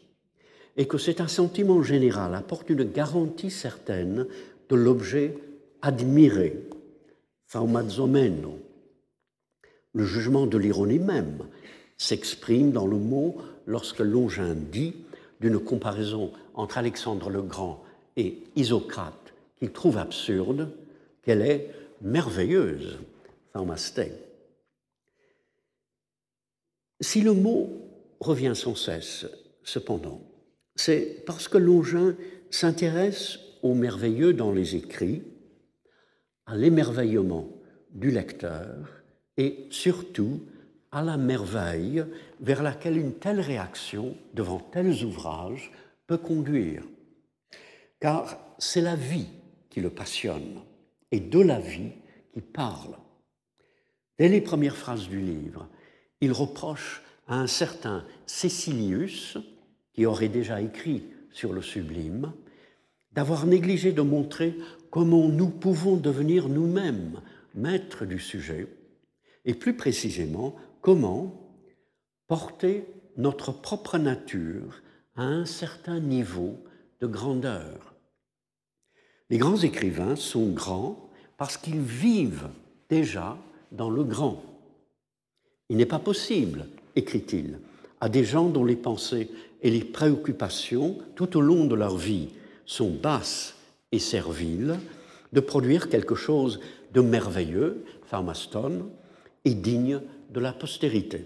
et 0.79 0.87
que 0.87 0.97
cet 0.97 1.21
assentiment 1.21 1.83
général 1.83 2.35
apporte 2.37 2.71
une 2.71 2.85
garantie 2.85 3.51
certaine 3.51 4.27
de 4.71 4.77
l'objet 4.77 5.37
admiré, 5.83 6.57
Le 9.93 10.05
jugement 10.05 10.47
de 10.47 10.57
l'ironie 10.57 11.01
même 11.01 11.49
s'exprime 11.97 12.71
dans 12.71 12.87
le 12.87 12.97
mot 12.97 13.39
lorsque 13.67 13.99
Longin 13.99 14.55
dit 14.55 14.95
d'une 15.41 15.59
comparaison 15.59 16.31
entre 16.55 16.79
Alexandre 16.79 17.29
le 17.29 17.43
Grand 17.43 17.83
et 18.17 18.39
Isocrate 18.55 19.35
qu'il 19.59 19.73
trouve 19.73 19.99
absurde 19.99 20.71
qu'elle 21.23 21.43
est 21.43 21.75
merveilleuse, 22.03 22.99
Si 27.01 27.21
le 27.21 27.33
mot 27.33 27.69
revient 28.21 28.55
sans 28.55 28.77
cesse, 28.77 29.27
cependant, 29.65 30.28
c'est 30.79 31.25
parce 31.27 31.49
que 31.49 31.59
Longin 31.59 32.15
s'intéresse 32.51 33.41
au 33.63 33.75
merveilleux 33.75 34.33
dans 34.33 34.53
les 34.53 34.77
écrits, 34.77 35.23
à 36.47 36.57
l'émerveillement 36.57 37.49
du 37.91 38.11
lecteur 38.11 39.03
et 39.37 39.67
surtout 39.71 40.41
à 40.93 41.03
la 41.03 41.17
merveille 41.17 42.05
vers 42.41 42.63
laquelle 42.63 42.97
une 42.97 43.15
telle 43.15 43.41
réaction 43.41 44.17
devant 44.35 44.61
tels 44.61 45.05
ouvrages 45.05 45.73
peut 46.07 46.17
conduire. 46.17 46.85
Car 48.01 48.39
c'est 48.59 48.81
la 48.81 48.97
vie 48.97 49.29
qui 49.69 49.81
le 49.81 49.91
passionne 49.91 50.61
et 51.11 51.21
de 51.21 51.41
la 51.41 51.59
vie 51.59 51.93
qui 52.33 52.41
parle. 52.41 52.97
Dès 54.19 54.29
les 54.29 54.41
premières 54.41 54.77
phrases 54.77 55.09
du 55.09 55.21
livre, 55.21 55.69
il 56.21 56.33
reproche 56.33 57.03
à 57.27 57.37
un 57.37 57.47
certain 57.47 58.05
Cécilius, 58.27 59.39
qui 59.99 60.07
aurait 60.07 60.29
déjà 60.29 60.61
écrit 60.61 61.03
sur 61.33 61.53
le 61.53 61.61
sublime, 61.61 62.33
d'avoir 63.11 63.47
négligé 63.47 63.91
de 63.91 64.01
montrer 64.01 64.55
comment 64.93 65.29
nous 65.29 65.49
pouvons 65.49 65.97
devenir 65.97 66.49
nous-mêmes 66.49 67.21
maîtres 67.57 68.05
du 68.05 68.21
sujet, 68.21 68.69
et 69.45 69.55
plus 69.55 69.75
précisément 69.75 70.55
comment 70.83 71.51
porter 72.29 72.87
notre 73.17 73.51
propre 73.51 73.99
nature 73.99 74.83
à 75.17 75.25
un 75.25 75.45
certain 75.45 75.99
niveau 75.99 76.55
de 77.01 77.09
grandeur. 77.09 77.97
Les 79.31 79.39
grands 79.39 79.57
écrivains 79.57 80.15
sont 80.15 80.51
grands 80.51 81.11
parce 81.39 81.57
qu'ils 81.57 81.81
vivent 81.81 82.51
déjà 82.89 83.37
dans 83.73 83.91
le 83.91 84.05
grand. 84.05 84.45
Il 85.69 85.77
n'est 85.77 85.87
pas 85.87 85.99
possible, 85.99 86.69
écrit-il, 86.95 87.59
à 88.01 88.09
des 88.09 88.23
gens 88.23 88.49
dont 88.49 88.65
les 88.65 88.77
pensées 88.77 89.29
et 89.63 89.71
les 89.71 89.85
préoccupations 89.85 90.99
tout 91.15 91.37
au 91.37 91.41
long 91.41 91.65
de 91.65 91.75
leur 91.75 91.97
vie 91.97 92.29
sont 92.67 92.91
basses 92.91 93.57
et 93.93 93.99
serviles, 93.99 94.79
de 95.33 95.41
produire 95.41 95.89
quelque 95.89 96.15
chose 96.15 96.61
de 96.93 97.01
merveilleux, 97.01 97.85
pharmaston, 98.07 98.91
et 99.45 99.55
digne 99.55 100.01
de 100.31 100.41
la 100.41 100.53
postérité. 100.53 101.25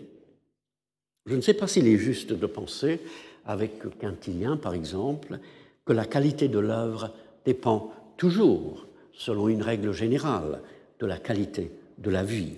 Je 1.26 1.34
ne 1.34 1.40
sais 1.40 1.54
pas 1.54 1.66
s'il 1.66 1.86
est 1.86 1.98
juste 1.98 2.32
de 2.32 2.46
penser, 2.46 3.00
avec 3.44 3.98
Quintilien 3.98 4.56
par 4.56 4.74
exemple, 4.74 5.38
que 5.84 5.92
la 5.92 6.04
qualité 6.04 6.48
de 6.48 6.58
l'œuvre 6.58 7.12
dépend 7.44 7.92
toujours, 8.16 8.86
selon 9.12 9.48
une 9.48 9.62
règle 9.62 9.92
générale, 9.92 10.60
de 11.00 11.06
la 11.06 11.18
qualité 11.18 11.72
de 11.98 12.10
la 12.10 12.22
vie. 12.22 12.54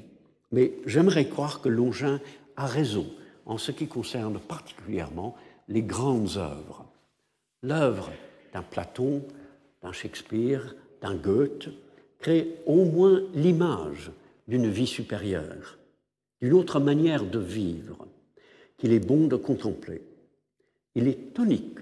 Mais 0.52 0.72
j'aimerais 0.86 1.26
croire 1.26 1.60
que 1.60 1.68
Longin 1.68 2.20
a 2.56 2.66
raison 2.66 3.06
en 3.46 3.58
ce 3.58 3.72
qui 3.72 3.86
concerne 3.86 4.38
particulièrement 4.38 5.34
les 5.68 5.82
grandes 5.82 6.36
œuvres. 6.36 6.86
L'œuvre 7.62 8.10
d'un 8.52 8.62
Platon, 8.62 9.22
d'un 9.82 9.92
Shakespeare, 9.92 10.74
d'un 11.00 11.14
Goethe 11.14 11.68
crée 12.18 12.56
au 12.66 12.84
moins 12.84 13.22
l'image 13.34 14.10
d'une 14.48 14.68
vie 14.68 14.86
supérieure, 14.86 15.78
d'une 16.40 16.54
autre 16.54 16.80
manière 16.80 17.24
de 17.24 17.38
vivre 17.38 18.06
qu'il 18.76 18.92
est 18.92 19.06
bon 19.06 19.26
de 19.26 19.36
contempler. 19.36 20.02
Il 20.94 21.08
est 21.08 21.34
tonique 21.34 21.78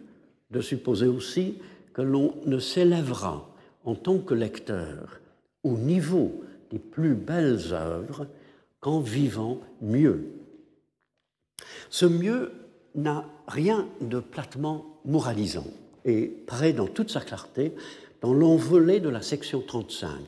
de 0.50 0.60
supposer 0.60 1.06
aussi 1.06 1.58
que 1.92 2.02
l'on 2.02 2.34
ne 2.46 2.58
s'élèvera 2.58 3.48
en 3.84 3.94
tant 3.94 4.18
que 4.18 4.34
lecteur 4.34 5.20
au 5.64 5.76
niveau 5.76 6.42
des 6.70 6.78
plus 6.78 7.14
belles 7.14 7.72
œuvres 7.72 8.26
qu'en 8.80 9.00
vivant 9.00 9.60
mieux. 9.80 10.26
Ce 11.90 12.06
mieux 12.06 12.52
n'a 12.94 13.24
rien 13.46 13.88
de 14.00 14.20
platement 14.20 15.00
moralisant 15.04 15.66
et 16.04 16.26
paraît 16.26 16.72
dans 16.72 16.86
toute 16.86 17.10
sa 17.10 17.20
clarté 17.20 17.74
dans 18.20 18.32
l'envolée 18.32 19.00
de 19.00 19.08
la 19.08 19.22
section 19.22 19.60
35, 19.60 20.20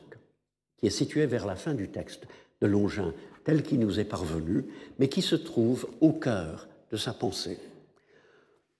qui 0.77 0.87
est 0.87 0.89
située 0.89 1.25
vers 1.25 1.45
la 1.45 1.55
fin 1.55 1.73
du 1.73 1.89
texte 1.89 2.27
de 2.61 2.67
Longin, 2.67 3.13
tel 3.43 3.63
qu'il 3.63 3.79
nous 3.79 3.99
est 3.99 4.05
parvenu, 4.05 4.65
mais 4.99 5.07
qui 5.07 5.21
se 5.21 5.35
trouve 5.35 5.87
au 6.01 6.11
cœur 6.11 6.67
de 6.91 6.97
sa 6.97 7.13
pensée. 7.13 7.59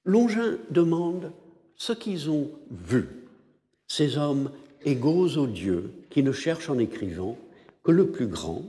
Longin 0.03 0.57
demande 0.69 1.31
ce 1.75 1.93
qu'ils 1.93 2.29
ont 2.29 2.51
vu, 2.71 3.07
ces 3.87 4.17
hommes 4.17 4.51
égaux 4.83 5.37
aux 5.37 5.47
dieux 5.47 5.91
qui 6.09 6.23
ne 6.23 6.31
cherchent 6.31 6.69
en 6.69 6.77
écrivant 6.77 7.37
que 7.83 7.91
le 7.91 8.11
plus 8.11 8.27
grand, 8.27 8.63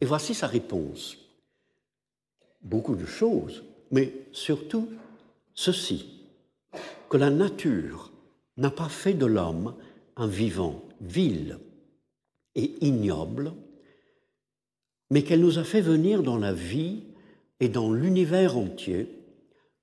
et 0.00 0.06
voici 0.06 0.34
sa 0.34 0.46
réponse. 0.46 1.16
Beaucoup 2.62 2.96
de 2.96 3.06
choses, 3.06 3.64
mais 3.94 4.12
surtout 4.32 4.88
ceci, 5.54 6.06
que 7.08 7.16
la 7.16 7.30
nature 7.30 8.10
n'a 8.56 8.72
pas 8.72 8.88
fait 8.88 9.14
de 9.14 9.24
l'homme 9.24 9.76
un 10.16 10.26
vivant 10.26 10.82
vil 11.00 11.60
et 12.56 12.74
ignoble, 12.84 13.52
mais 15.10 15.22
qu'elle 15.22 15.42
nous 15.42 15.60
a 15.60 15.64
fait 15.64 15.80
venir 15.80 16.24
dans 16.24 16.38
la 16.38 16.52
vie 16.52 17.04
et 17.60 17.68
dans 17.68 17.92
l'univers 17.92 18.58
entier 18.58 19.08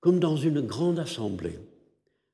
comme 0.02 0.20
dans 0.20 0.36
une 0.36 0.60
grande 0.60 1.00
assemblée, 1.00 1.60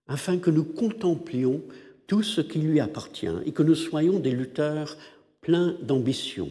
afin 0.07 0.39
que 0.39 0.49
nous 0.49 0.63
contemplions 0.63 1.61
tout 2.07 2.23
ce 2.23 2.41
qui 2.41 2.57
lui 2.57 2.79
appartient 2.79 3.27
et 3.45 3.51
que 3.51 3.61
nous 3.61 3.75
soyons 3.75 4.17
des 4.17 4.31
lutteurs 4.31 4.97
pleins 5.41 5.77
d'ambition. 5.83 6.49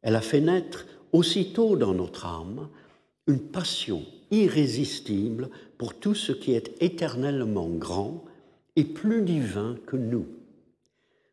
Elle 0.00 0.16
a 0.16 0.22
fait 0.22 0.40
naître 0.40 0.86
aussitôt 1.12 1.76
dans 1.76 1.92
notre 1.92 2.24
âme 2.24 2.70
une 3.26 3.40
passion 3.40 4.04
irrésistible 4.30 5.50
pour 5.78 5.94
tout 5.94 6.14
ce 6.14 6.32
qui 6.32 6.52
est 6.52 6.74
éternellement 6.80 7.68
grand 7.68 8.24
et 8.76 8.84
plus 8.84 9.22
divin 9.22 9.76
que 9.86 9.96
nous. 9.96 10.26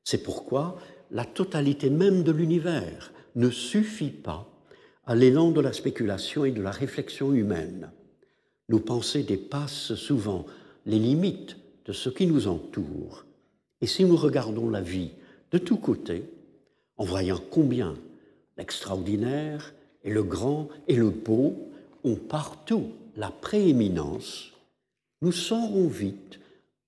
C'est 0.04 0.24
pourquoi 0.24 0.78
la 1.12 1.26
totalité 1.26 1.90
même 1.90 2.24
de 2.24 2.32
l'univers 2.32 3.12
ne 3.36 3.50
suffit 3.50 4.10
pas 4.10 4.50
à 5.06 5.16
l'élan 5.16 5.52
de 5.52 5.62
la 5.62 5.74
spéculation 5.74 6.46
et 6.46 6.52
de 6.52 6.62
la 6.62 6.72
réflexion 6.72 7.34
humaine. 7.34 7.92
Nos 8.70 8.80
pensées 8.80 9.24
dépassent 9.24 9.96
souvent 9.96 10.46
les 10.86 11.00
limites 11.00 11.58
de 11.86 11.94
ce 11.94 12.10
qui 12.10 12.26
nous 12.28 12.48
entoure. 12.48 13.26
Et 13.82 13.88
si 13.88 14.06
nous 14.06 14.16
regardons 14.16 14.70
la 14.70 14.82
vie 14.82 15.12
de 15.52 15.58
tous 15.58 15.78
côtés, 15.78 16.24
en 16.98 17.04
voyant 17.04 17.40
combien 17.52 17.96
l'extraordinaire 18.58 19.74
et 20.04 20.10
le 20.10 20.24
grand 20.24 20.70
et 20.88 20.96
le 20.96 21.10
beau 21.10 21.70
ont 22.04 22.16
partout 22.16 22.92
la 23.16 23.30
prééminence, 23.30 24.52
nous 25.22 25.32
saurons 25.32 25.88
vite 25.88 26.40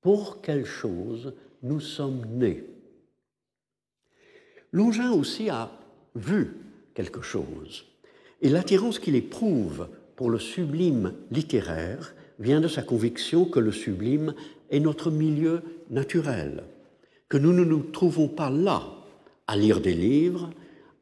pour 0.02 0.42
quelle 0.42 0.66
chose 0.66 1.34
nous 1.64 1.80
sommes 1.80 2.26
nés. 2.34 2.64
Longin 4.72 5.12
aussi 5.12 5.50
a 5.50 5.72
vu 6.16 6.58
quelque 6.94 7.22
chose, 7.22 7.86
et 8.42 8.50
l'attirance 8.50 9.00
qu'il 9.00 9.16
éprouve 9.16 9.88
pour 10.16 10.30
le 10.30 10.40
sublime 10.40 11.14
littéraire 11.32 12.14
vient 12.40 12.62
de 12.62 12.68
sa 12.68 12.82
conviction 12.82 13.46
que 13.46 13.60
le 13.60 13.72
sublime 13.72 14.34
est 14.70 14.80
notre 14.80 15.12
milieu 15.12 15.62
naturel, 15.90 16.64
que 17.30 17.38
nous 17.38 17.54
ne 17.54 17.64
nous 17.64 17.84
trouvons 17.84 18.28
pas 18.28 18.50
là 18.50 18.84
à 19.48 19.56
lire 19.56 19.80
des 19.80 19.94
livres, 19.94 20.50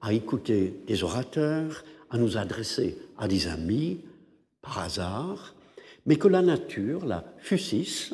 à 0.01 0.13
écouter 0.13 0.73
des 0.85 1.03
orateurs, 1.03 1.83
à 2.13 2.17
nous 2.17 2.37
adresser 2.37 2.95
à 3.17 3.27
des 3.27 3.47
amis 3.47 3.99
par 4.61 4.79
hasard, 4.79 5.55
mais 6.05 6.15
que 6.15 6.27
la 6.27 6.43
nature, 6.43 7.05
la 7.05 7.23
fusis, 7.39 8.13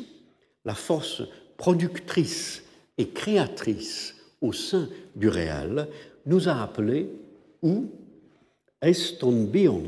la 0.64 0.74
force 0.74 1.22
productrice 1.58 2.62
et 2.96 3.10
créatrice 3.10 4.16
au 4.40 4.54
sein 4.54 4.88
du 5.14 5.28
réel, 5.28 5.86
nous 6.24 6.48
a 6.48 6.62
appelés 6.62 7.10
ou 7.62 7.90
eston 8.80 9.44
bion 9.44 9.82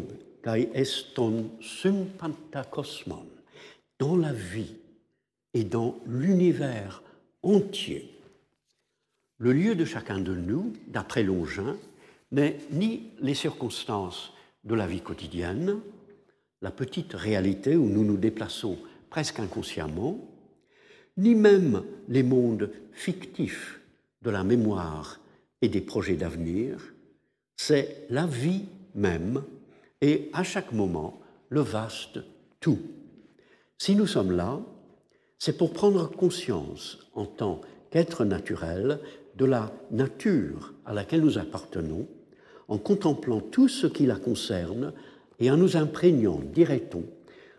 kai 0.45 0.69
eston 0.75 1.51
sympantacosmon 1.61 3.25
dans 3.99 4.17
la 4.17 4.33
vie 4.33 4.75
et 5.55 5.65
dans 5.65 5.97
l'univers 6.07 7.03
entier. 7.43 8.11
Le 9.39 9.53
lieu 9.53 9.75
de 9.75 9.87
chacun 9.87 10.19
de 10.19 10.35
nous, 10.35 10.75
d'après 10.89 11.23
Longin, 11.23 11.77
n'est 12.33 12.59
ni 12.71 13.11
les 13.21 13.35
circonstances 13.35 14.33
de 14.65 14.75
la 14.75 14.87
vie 14.87 15.01
quotidienne, 15.01 15.81
la 16.61 16.71
petite 16.71 17.15
réalité 17.15 17.77
où 17.77 17.89
nous 17.89 18.05
nous 18.05 18.17
déplaçons 18.17 18.79
presque 19.11 19.39
inconsciemment, 19.39 20.19
ni 21.17 21.35
même 21.35 21.85
les 22.09 22.23
mondes 22.23 22.71
fictifs 22.93 23.81
de 24.23 24.31
la 24.31 24.45
mémoire 24.45 25.21
et 25.61 25.69
des 25.69 25.81
projets 25.81 26.17
d'avenir, 26.17 26.95
c'est 27.57 28.07
la 28.09 28.27
vie 28.27 28.65
même 28.95 29.43
et 30.01 30.31
à 30.33 30.43
chaque 30.43 30.73
moment 30.73 31.21
le 31.49 31.61
vaste 31.61 32.21
tout. 32.61 32.81
Si 33.79 33.95
nous 33.95 34.07
sommes 34.07 34.33
là, 34.33 34.61
c'est 35.39 35.59
pour 35.59 35.73
prendre 35.73 36.11
conscience 36.11 37.11
en 37.15 37.27
tant 37.27 37.61
qu'être 37.91 38.25
naturel 38.25 39.01
de 39.37 39.45
la 39.45 39.73
nature 39.91 40.73
à 40.85 40.95
laquelle 40.95 41.23
nous 41.23 41.39
appartenons, 41.39 42.07
en 42.73 42.79
contemplant 42.79 43.43
tout 43.43 43.69
ce 43.69 43.87
qui 43.87 44.07
la 44.07 44.17
concerne 44.17 44.95
et 45.39 45.51
en 45.51 45.59
nous 45.59 45.77
imprégnant, 45.77 46.41
dirait-on, 46.55 47.05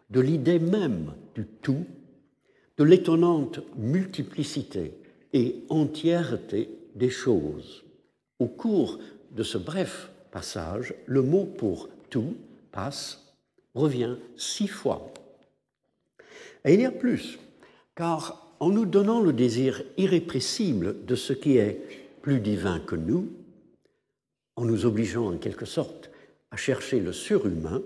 de 0.09 0.19
l'idée 0.19 0.57
même 0.57 1.13
du 1.35 1.45
tout, 1.45 1.85
de 2.79 2.83
l'étonnante 2.83 3.59
multiplicité 3.77 4.95
et 5.31 5.65
entièreté 5.69 6.67
des 6.95 7.11
choses. 7.11 7.83
Au 8.39 8.47
cours 8.47 8.97
de 9.29 9.43
ce 9.43 9.59
bref 9.59 10.09
passage, 10.31 10.95
le 11.05 11.21
mot 11.21 11.45
pour 11.45 11.89
tout 12.09 12.35
passe, 12.71 13.35
revient 13.75 14.15
six 14.35 14.67
fois. 14.67 15.13
Et 16.65 16.73
il 16.73 16.81
y 16.81 16.85
a 16.85 16.91
plus, 16.91 17.37
car 17.95 18.55
en 18.59 18.71
nous 18.71 18.87
donnant 18.87 19.21
le 19.21 19.31
désir 19.31 19.83
irrépressible 19.97 21.05
de 21.05 21.13
ce 21.13 21.33
qui 21.33 21.57
est 21.57 21.81
plus 22.23 22.39
divin 22.39 22.79
que 22.79 22.95
nous, 22.95 23.29
en 24.55 24.65
nous 24.65 24.85
obligeant 24.85 25.33
en 25.33 25.37
quelque 25.37 25.65
sorte 25.65 26.11
à 26.51 26.57
chercher 26.57 26.99
le 26.99 27.13
surhumain, 27.13 27.81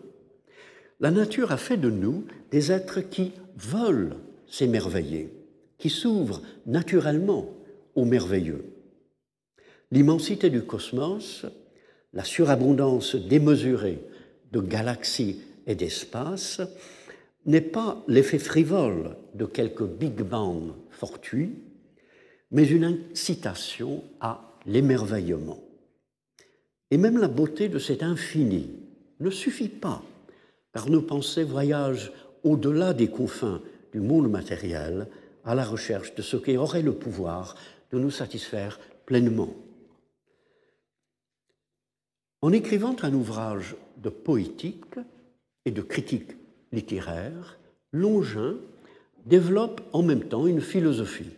la 1.00 1.12
nature 1.12 1.52
a 1.52 1.58
fait 1.58 1.78
de 1.78 1.90
nous 1.90 2.26
des 2.52 2.72
êtres 2.72 3.02
qui 3.02 3.34
veulent 3.56 4.16
s'émerveiller, 4.48 5.30
qui 5.78 5.90
s'ouvrent 5.90 6.42
naturellement 6.66 7.50
au 7.96 8.06
merveilleux. 8.06 8.66
L'immensité 9.92 10.50
du 10.50 10.64
cosmos, 10.64 11.46
la 12.14 12.24
surabondance 12.24 13.16
démesurée 13.16 14.00
de 14.52 14.60
galaxies 14.60 15.42
et 15.66 15.76
d'espaces, 15.76 16.62
n'est 17.46 17.62
pas 17.62 18.04
l'effet 18.08 18.40
frivole 18.40 19.16
de 19.34 19.46
quelques 19.46 19.86
Big 19.86 20.22
Bang 20.22 20.74
fortuits, 20.90 21.56
mais 22.52 22.68
une 22.68 22.84
incitation 22.84 24.04
à 24.20 24.58
l'émerveillement. 24.66 25.67
Et 26.92 26.98
même 26.98 27.18
la 27.18 27.28
beauté 27.28 27.70
de 27.70 27.80
cet 27.80 28.02
infini 28.04 28.70
ne 29.20 29.30
suffit 29.30 29.70
pas, 29.70 30.04
car 30.74 30.90
nos 30.90 31.02
pensées 31.02 31.44
voyagent 31.44 32.12
au-delà 32.44 32.94
des 32.94 33.10
confins 33.10 33.62
du 33.92 34.00
monde 34.00 34.30
matériel 34.30 35.08
à 35.44 35.56
la 35.56 35.66
recherche 35.66 36.16
de 36.16 36.22
ce 36.22 36.38
qui 36.38 36.58
aurait 36.58 36.82
le 36.82 36.94
pouvoir 36.94 37.56
de 37.92 38.00
nous 38.00 38.12
satisfaire 38.12 38.80
pleinement. 39.06 39.54
En 42.42 42.52
écrivant 42.52 42.96
un 43.02 43.14
ouvrage 43.14 43.76
de 43.98 44.10
poétique 44.10 45.00
et 45.66 45.72
de 45.72 45.82
critique 45.82 46.32
littéraire, 46.72 47.58
Longin 47.92 48.56
développe 49.26 49.82
en 49.92 50.04
même 50.04 50.28
temps 50.28 50.48
une 50.48 50.62
philosophie. 50.62 51.32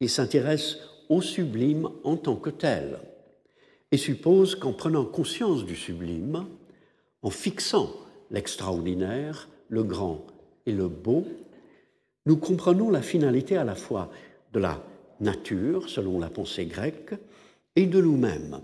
Il 0.00 0.08
s'intéresse 0.08 0.78
au 1.08 1.20
sublime 1.20 1.88
en 2.04 2.16
tant 2.16 2.36
que 2.36 2.50
tel 2.50 2.98
et 3.90 3.96
suppose 3.96 4.54
qu'en 4.54 4.72
prenant 4.72 5.04
conscience 5.04 5.64
du 5.64 5.76
sublime, 5.76 6.46
en 7.22 7.30
fixant 7.30 7.90
l'extraordinaire, 8.30 9.48
le 9.68 9.82
grand 9.82 10.26
et 10.66 10.72
le 10.72 10.88
beau, 10.88 11.26
nous 12.26 12.36
comprenons 12.36 12.90
la 12.90 13.02
finalité 13.02 13.56
à 13.56 13.64
la 13.64 13.74
fois 13.74 14.10
de 14.52 14.58
la 14.58 14.84
nature, 15.20 15.88
selon 15.88 16.18
la 16.18 16.28
pensée 16.28 16.66
grecque, 16.66 17.14
et 17.74 17.86
de 17.86 18.00
nous-mêmes. 18.00 18.60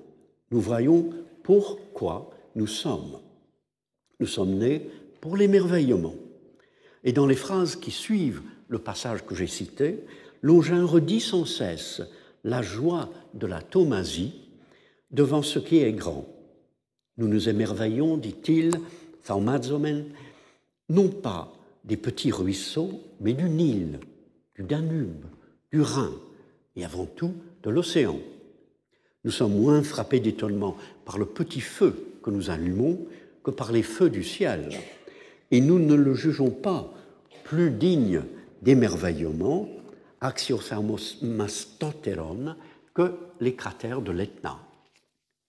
Nous 0.51 0.61
voyons 0.61 1.11
pourquoi 1.43 2.31
nous 2.55 2.67
sommes. 2.67 3.19
Nous 4.21 4.27
sommes 4.27 4.55
nés 4.59 4.91
pour 5.21 5.37
l'émerveillement. 5.37 6.15
Et 7.03 7.13
dans 7.13 7.27
les 7.27 7.35
phrases 7.35 7.77
qui 7.77 7.91
suivent 7.91 8.43
le 8.69 8.79
passage 8.79 9.25
que 9.25 9.35
j'ai 9.35 9.47
cité, 9.47 10.05
Longin 10.43 10.85
redit 10.85 11.21
sans 11.21 11.45
cesse 11.45 12.03
la 12.45 12.61
joie 12.61 13.11
de 13.33 13.47
la 13.47 13.63
thomasie 13.63 14.44
devant 15.11 15.43
ce 15.43 15.59
qui 15.59 15.79
est 15.79 15.93
grand. 15.93 16.27
Nous 17.17 17.29
nous 17.29 17.49
émerveillons, 17.49 18.17
dit-il, 18.17 18.73
non 20.89 21.09
pas 21.09 21.53
des 21.85 21.97
petits 21.97 22.33
ruisseaux, 22.33 23.01
mais 23.21 23.33
du 23.33 23.49
Nil, 23.49 24.01
du 24.57 24.65
Danube, 24.65 25.25
du 25.73 25.81
Rhin 25.81 26.13
et 26.77 26.85
avant 26.85 27.07
tout 27.07 27.33
de 27.63 27.71
l'océan. 27.71 28.19
Nous 29.25 29.31
sommes 29.31 29.59
moins 29.59 29.83
frappés 29.83 30.21
d'étonnement 30.21 30.77
par 31.05 31.19
le 31.19 31.27
petit 31.27 31.61
feu 31.61 31.95
que 32.23 32.31
nous 32.31 32.51
allumons 32.51 33.07
que 33.43 33.51
par 33.51 33.73
les 33.73 33.83
feux 33.83 34.11
du 34.11 34.23
ciel, 34.25 34.71
et 35.51 35.61
nous 35.61 35.79
ne 35.79 35.95
le 35.95 36.15
jugeons 36.15 36.51
pas 36.51 36.91
plus 37.45 37.71
digne 37.71 38.23
d'émerveillement, 38.63 39.69
axiosarmomastoteron, 40.21 42.57
que 42.95 43.13
les 43.41 43.55
cratères 43.55 44.01
de 44.01 44.13
l'Etna. 44.13 44.64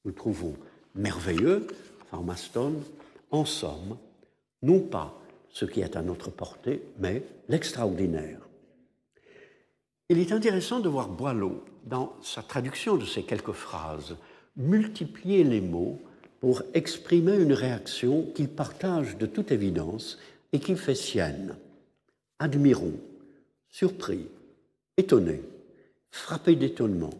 Nous 0.05 0.11
trouvons 0.11 0.55
merveilleux, 0.93 1.67
pharmaston, 2.09 2.75
en 3.31 3.45
somme, 3.45 3.97
non 4.61 4.79
pas 4.79 5.19
ce 5.49 5.65
qui 5.65 5.81
est 5.81 5.95
à 5.95 6.01
notre 6.01 6.29
portée, 6.29 6.83
mais 6.99 7.23
l'extraordinaire. 7.49 8.39
Il 10.09 10.19
est 10.19 10.31
intéressant 10.31 10.79
de 10.79 10.89
voir 10.89 11.09
Boileau, 11.09 11.63
dans 11.85 12.15
sa 12.21 12.41
traduction 12.41 12.97
de 12.97 13.05
ces 13.05 13.23
quelques 13.23 13.53
phrases, 13.53 14.15
multiplier 14.55 15.43
les 15.43 15.61
mots 15.61 15.99
pour 16.39 16.61
exprimer 16.73 17.35
une 17.35 17.53
réaction 17.53 18.25
qu'il 18.35 18.49
partage 18.49 19.17
de 19.17 19.25
toute 19.25 19.51
évidence 19.51 20.19
et 20.53 20.59
qu'il 20.59 20.77
fait 20.77 20.95
sienne. 20.95 21.55
Admirons, 22.39 22.99
surpris, 23.69 24.27
étonné, 24.97 25.41
frappé 26.11 26.55
d'étonnement, 26.55 27.13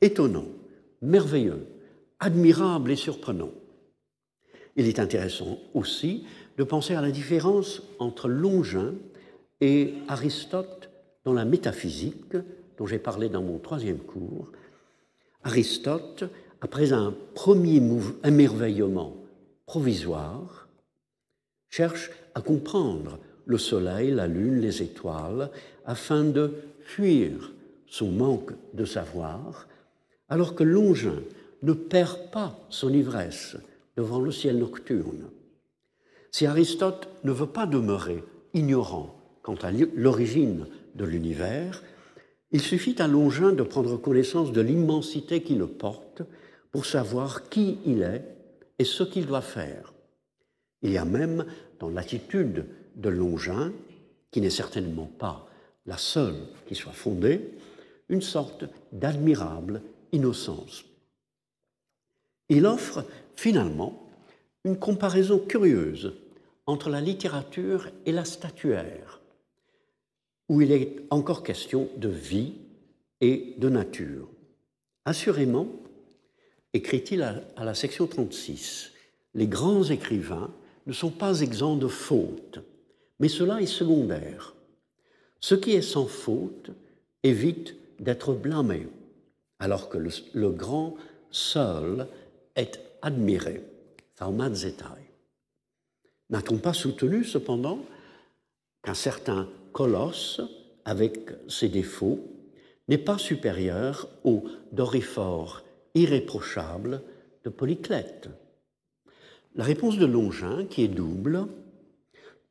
étonnant, 0.00 0.48
merveilleux, 1.02 1.66
admirable 2.20 2.90
et 2.90 2.96
surprenant. 2.96 3.50
Il 4.76 4.86
est 4.86 4.98
intéressant 4.98 5.58
aussi 5.74 6.26
de 6.58 6.64
penser 6.64 6.94
à 6.94 7.00
la 7.00 7.10
différence 7.10 7.82
entre 7.98 8.28
Longin 8.28 8.94
et 9.60 9.94
Aristote 10.08 10.90
dans 11.24 11.32
la 11.32 11.44
métaphysique, 11.44 12.36
dont 12.78 12.86
j'ai 12.86 12.98
parlé 12.98 13.28
dans 13.28 13.42
mon 13.42 13.58
troisième 13.58 13.98
cours. 13.98 14.50
Aristote, 15.44 16.24
après 16.60 16.92
un 16.92 17.14
premier 17.34 17.82
émerveillement 18.24 19.16
provisoire, 19.66 20.68
cherche 21.68 22.10
à 22.34 22.40
comprendre 22.40 23.18
le 23.44 23.58
soleil, 23.58 24.10
la 24.10 24.26
lune, 24.26 24.60
les 24.60 24.82
étoiles, 24.82 25.50
afin 25.84 26.24
de 26.24 26.52
fuir 26.80 27.52
son 27.86 28.10
manque 28.10 28.52
de 28.74 28.84
savoir, 28.84 29.68
alors 30.28 30.54
que 30.54 30.64
Longin 30.64 31.20
ne 31.62 31.72
perd 31.72 32.30
pas 32.30 32.58
son 32.68 32.92
ivresse 32.92 33.56
devant 33.96 34.20
le 34.20 34.30
ciel 34.30 34.58
nocturne. 34.58 35.30
Si 36.30 36.46
Aristote 36.46 37.08
ne 37.24 37.32
veut 37.32 37.46
pas 37.46 37.66
demeurer 37.66 38.22
ignorant 38.54 39.16
quant 39.42 39.54
à 39.56 39.70
l'origine 39.70 40.66
de 40.94 41.04
l'univers, 41.04 41.82
il 42.52 42.60
suffit 42.60 43.00
à 43.00 43.08
Longin 43.08 43.52
de 43.52 43.62
prendre 43.62 43.96
connaissance 43.96 44.52
de 44.52 44.60
l'immensité 44.60 45.42
qui 45.42 45.54
le 45.54 45.66
porte 45.66 46.22
pour 46.72 46.86
savoir 46.86 47.48
qui 47.48 47.78
il 47.84 48.02
est 48.02 48.24
et 48.78 48.84
ce 48.84 49.02
qu'il 49.02 49.26
doit 49.26 49.40
faire. 49.40 49.92
Il 50.82 50.92
y 50.92 50.98
a 50.98 51.04
même 51.04 51.46
dans 51.78 51.88
l'attitude 51.88 52.66
de 52.96 53.08
Longin, 53.08 53.72
qui 54.30 54.40
n'est 54.40 54.50
certainement 54.50 55.10
pas 55.18 55.46
la 55.86 55.96
seule 55.98 56.48
qui 56.66 56.74
soit 56.74 56.92
fondée, 56.92 57.50
une 58.08 58.22
sorte 58.22 58.64
d'admirable 58.92 59.82
innocence. 60.12 60.85
Il 62.48 62.66
offre 62.66 63.04
finalement 63.34 64.08
une 64.64 64.78
comparaison 64.78 65.38
curieuse 65.38 66.14
entre 66.66 66.90
la 66.90 67.00
littérature 67.00 67.88
et 68.04 68.12
la 68.12 68.24
statuaire, 68.24 69.20
où 70.48 70.60
il 70.60 70.72
est 70.72 70.96
encore 71.10 71.42
question 71.42 71.88
de 71.96 72.08
vie 72.08 72.54
et 73.20 73.54
de 73.58 73.68
nature. 73.68 74.28
Assurément, 75.04 75.68
écrit-il 76.72 77.22
à 77.22 77.64
la 77.64 77.74
section 77.74 78.06
36, 78.06 78.92
les 79.34 79.46
grands 79.46 79.84
écrivains 79.84 80.50
ne 80.86 80.92
sont 80.92 81.10
pas 81.10 81.40
exempts 81.40 81.76
de 81.76 81.88
fautes, 81.88 82.60
mais 83.20 83.28
cela 83.28 83.60
est 83.60 83.66
secondaire. 83.66 84.54
Ce 85.40 85.54
qui 85.54 85.72
est 85.72 85.82
sans 85.82 86.06
faute 86.06 86.70
évite 87.22 87.76
d'être 88.00 88.32
blâmé, 88.32 88.88
alors 89.58 89.88
que 89.88 89.98
le, 89.98 90.50
grand 90.50 90.96
seul 91.30 92.08
est 92.56 92.80
admiré. 93.02 93.62
N'a-t-on 96.30 96.58
pas 96.58 96.72
soutenu 96.72 97.24
cependant 97.24 97.78
qu'un 98.82 98.94
certain 98.94 99.48
colosse, 99.72 100.40
avec 100.84 101.30
ses 101.48 101.68
défauts, 101.68 102.20
n'est 102.88 102.98
pas 102.98 103.18
supérieur 103.18 104.08
au 104.24 104.44
doriphore 104.72 105.62
irréprochable 105.94 107.02
de 107.44 107.50
Polyclète 107.50 108.28
La 109.54 109.64
réponse 109.64 109.98
de 109.98 110.06
Longin, 110.06 110.66
qui 110.66 110.82
est 110.82 110.88
double, 110.88 111.46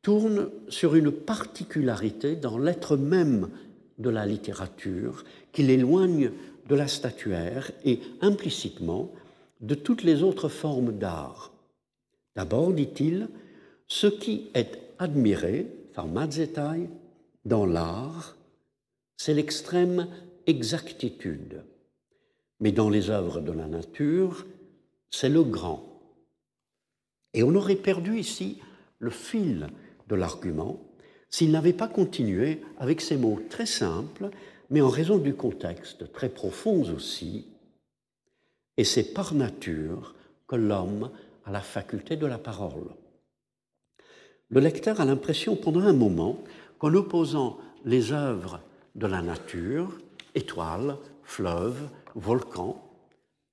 tourne 0.02 0.50
sur 0.68 0.94
une 0.94 1.10
particularité 1.10 2.36
dans 2.36 2.58
l'être 2.58 2.96
même 2.96 3.48
de 3.98 4.10
la 4.10 4.26
littérature 4.26 5.24
qui 5.52 5.62
l'éloigne 5.62 6.30
de 6.68 6.74
la 6.74 6.86
statuaire 6.86 7.70
et 7.84 8.00
implicitement 8.20 9.10
de 9.60 9.74
toutes 9.74 10.02
les 10.02 10.22
autres 10.22 10.48
formes 10.48 10.92
d'art. 10.98 11.52
D'abord, 12.34 12.72
dit-il, 12.72 13.28
ce 13.88 14.06
qui 14.06 14.50
est 14.54 14.78
admiré, 14.98 15.66
pharmazetai, 15.92 16.88
dans 17.44 17.64
l'art, 17.64 18.36
c'est 19.16 19.34
l'extrême 19.34 20.08
exactitude. 20.46 21.64
Mais 22.60 22.72
dans 22.72 22.90
les 22.90 23.10
œuvres 23.10 23.40
de 23.40 23.52
la 23.52 23.66
nature, 23.66 24.46
c'est 25.10 25.28
le 25.28 25.42
grand. 25.42 25.84
Et 27.34 27.42
on 27.42 27.54
aurait 27.54 27.76
perdu 27.76 28.18
ici 28.18 28.58
le 28.98 29.10
fil 29.10 29.68
de 30.08 30.14
l'argument 30.14 30.80
s'il 31.28 31.50
n'avait 31.50 31.72
pas 31.72 31.88
continué 31.88 32.62
avec 32.78 33.00
ces 33.00 33.16
mots 33.16 33.40
très 33.50 33.66
simples, 33.66 34.30
mais 34.70 34.80
en 34.80 34.88
raison 34.88 35.18
du 35.18 35.34
contexte 35.34 36.12
très 36.12 36.28
profond 36.28 36.82
aussi. 36.94 37.46
Et 38.76 38.84
c'est 38.84 39.14
par 39.14 39.34
nature 39.34 40.14
que 40.46 40.56
l'homme 40.56 41.10
a 41.44 41.50
la 41.50 41.60
faculté 41.60 42.16
de 42.16 42.26
la 42.26 42.38
parole. 42.38 42.88
Le 44.48 44.60
lecteur 44.60 45.00
a 45.00 45.04
l'impression 45.04 45.56
pendant 45.56 45.80
un 45.80 45.92
moment 45.92 46.42
qu'en 46.78 46.94
opposant 46.94 47.58
les 47.84 48.12
œuvres 48.12 48.60
de 48.94 49.06
la 49.06 49.22
nature, 49.22 49.98
étoiles, 50.34 50.96
fleuves, 51.22 51.88
volcans, 52.14 52.82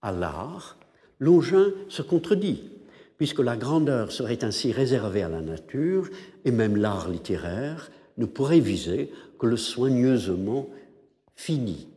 à 0.01 0.11
l'art, 0.11 0.77
Longin 1.19 1.71
se 1.87 2.01
contredit 2.01 2.73
puisque 3.17 3.39
la 3.39 3.55
grandeur 3.55 4.11
serait 4.11 4.43
ainsi 4.43 4.71
réservée 4.71 5.23
à 5.23 5.29
la 5.29 5.41
nature, 5.41 6.09
et 6.45 6.51
même 6.51 6.75
l'art 6.75 7.07
littéraire 7.09 7.89
ne 8.17 8.25
pourrait 8.25 8.59
viser 8.59 9.11
que 9.39 9.45
le 9.45 9.57
soigneusement 9.57 10.67
fini. 11.35 11.87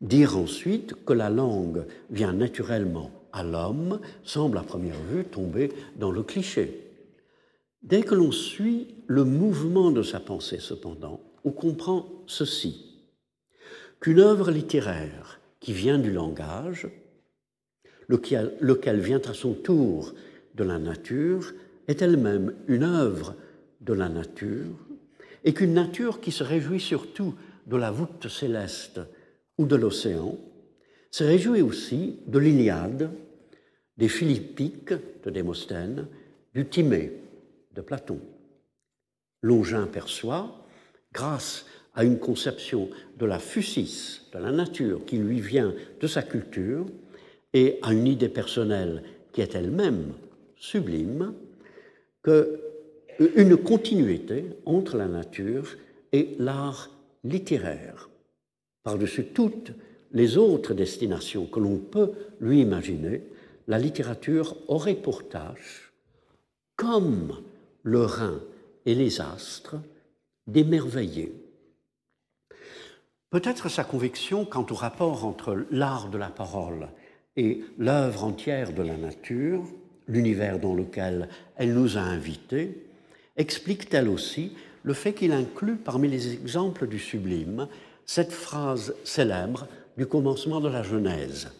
Dire 0.00 0.38
ensuite 0.38 0.94
que 1.04 1.12
la 1.12 1.28
langue 1.28 1.84
vient 2.10 2.32
naturellement 2.32 3.10
à 3.32 3.42
l'homme 3.42 4.00
semble 4.22 4.58
à 4.58 4.62
première 4.62 5.00
vue 5.10 5.24
tomber 5.24 5.72
dans 5.96 6.10
le 6.10 6.22
cliché. 6.22 6.88
Dès 7.82 8.02
que 8.02 8.14
l'on 8.14 8.32
suit 8.32 8.94
le 9.06 9.24
mouvement 9.24 9.90
de 9.90 10.02
sa 10.02 10.20
pensée, 10.20 10.58
cependant, 10.58 11.20
on 11.44 11.50
comprend 11.50 12.06
ceci 12.26 13.02
qu'une 14.00 14.20
œuvre 14.20 14.50
littéraire 14.50 15.40
qui 15.60 15.72
vient 15.72 15.98
du 15.98 16.12
langage 16.12 16.88
lequel, 18.08 19.00
vient 19.00 19.20
à 19.22 19.34
son 19.34 19.52
tour 19.52 20.14
de 20.54 20.64
la 20.64 20.78
nature, 20.78 21.52
est 21.88 22.02
elle-même 22.02 22.54
une 22.66 22.84
œuvre 22.84 23.34
de 23.80 23.92
la 23.92 24.08
nature, 24.08 24.76
et 25.44 25.54
qu'une 25.54 25.74
nature 25.74 26.20
qui 26.20 26.32
se 26.32 26.42
réjouit 26.42 26.80
surtout 26.80 27.34
de 27.66 27.76
la 27.76 27.90
voûte 27.90 28.28
céleste 28.28 29.00
ou 29.58 29.66
de 29.66 29.76
l'océan, 29.76 30.36
se 31.10 31.24
réjouit 31.24 31.62
aussi 31.62 32.20
de 32.26 32.38
l'Iliade, 32.38 33.10
des 33.96 34.08
Philippiques 34.08 34.94
de 35.24 35.30
Démosthène, 35.30 36.06
du 36.54 36.66
Timée 36.66 37.12
de 37.74 37.80
Platon. 37.80 38.20
Longin 39.42 39.86
perçoit, 39.86 40.64
grâce 41.12 41.66
à 41.94 42.04
une 42.04 42.18
conception 42.18 42.88
de 43.18 43.26
la 43.26 43.38
fusis, 43.38 44.22
de 44.32 44.38
la 44.38 44.52
nature 44.52 45.04
qui 45.04 45.18
lui 45.18 45.40
vient 45.40 45.74
de 46.00 46.06
sa 46.06 46.22
culture, 46.22 46.86
et 47.52 47.78
à 47.82 47.92
une 47.92 48.06
idée 48.06 48.28
personnelle 48.28 49.02
qui 49.32 49.40
est 49.40 49.54
elle-même 49.54 50.12
sublime, 50.56 51.34
que 52.22 52.60
une 53.18 53.56
continuité 53.56 54.44
entre 54.64 54.96
la 54.96 55.08
nature 55.08 55.76
et 56.12 56.36
l'art 56.38 56.90
littéraire, 57.24 58.08
par-dessus 58.82 59.26
toutes 59.26 59.72
les 60.12 60.36
autres 60.36 60.74
destinations 60.74 61.46
que 61.46 61.60
l'on 61.60 61.78
peut 61.78 62.12
lui 62.40 62.60
imaginer, 62.60 63.22
la 63.66 63.78
littérature 63.78 64.56
aurait 64.68 64.94
pour 64.94 65.28
tâche, 65.28 65.92
comme 66.76 67.42
le 67.82 68.00
Rhin 68.00 68.40
et 68.86 68.94
les 68.94 69.20
astres, 69.20 69.76
d'émerveiller. 70.46 71.34
Peut-être 73.30 73.68
sa 73.68 73.84
conviction 73.84 74.46
quant 74.46 74.66
au 74.70 74.74
rapport 74.74 75.26
entre 75.26 75.66
l'art 75.70 76.08
de 76.08 76.16
la 76.16 76.30
parole 76.30 76.88
et 77.36 77.62
l'œuvre 77.76 78.24
entière 78.24 78.72
de 78.72 78.82
la 78.82 78.96
nature, 78.96 79.62
l'univers 80.06 80.58
dans 80.58 80.74
lequel 80.74 81.28
elle 81.56 81.74
nous 81.74 81.98
a 81.98 82.00
invités, 82.00 82.86
explique-t-elle 83.36 84.08
aussi 84.08 84.52
le 84.82 84.94
fait 84.94 85.12
qu'il 85.12 85.32
inclut 85.32 85.76
parmi 85.76 86.08
les 86.08 86.32
exemples 86.32 86.86
du 86.86 86.98
sublime 86.98 87.68
cette 88.08 88.32
phrase 88.32 88.94
célèbre 89.04 89.68
du 89.98 90.06
commencement 90.06 90.60
de 90.60 90.68
la 90.68 90.82
Genèse. 90.82 91.50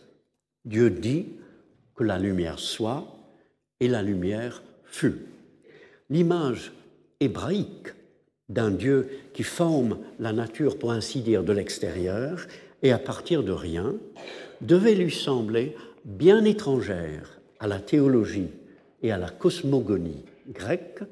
Dieu 0.64 0.88
dit 0.88 1.26
que 1.94 2.04
la 2.04 2.18
lumière 2.18 2.58
soit 2.58 3.06
et 3.80 3.86
la 3.86 4.02
lumière 4.02 4.62
fut. 4.86 5.26
L'image 6.08 6.72
hébraïque 7.20 7.88
d'un 8.48 8.70
Dieu 8.70 9.10
qui 9.34 9.42
forme 9.42 9.98
la 10.18 10.32
nature, 10.32 10.78
pour 10.78 10.90
ainsi 10.90 11.20
dire, 11.20 11.44
de 11.44 11.52
l'extérieur 11.52 12.46
et 12.82 12.92
à 12.92 12.98
partir 12.98 13.42
de 13.42 13.52
rien, 13.52 13.94
devait 14.62 14.94
lui 14.94 15.12
sembler 15.12 15.76
bien 16.06 16.46
étrangère 16.46 17.40
à 17.60 17.66
la 17.66 17.78
théologie 17.78 18.48
et 19.02 19.12
à 19.12 19.18
la 19.18 19.28
cosmogonie 19.28 20.24
grecque, 20.48 21.02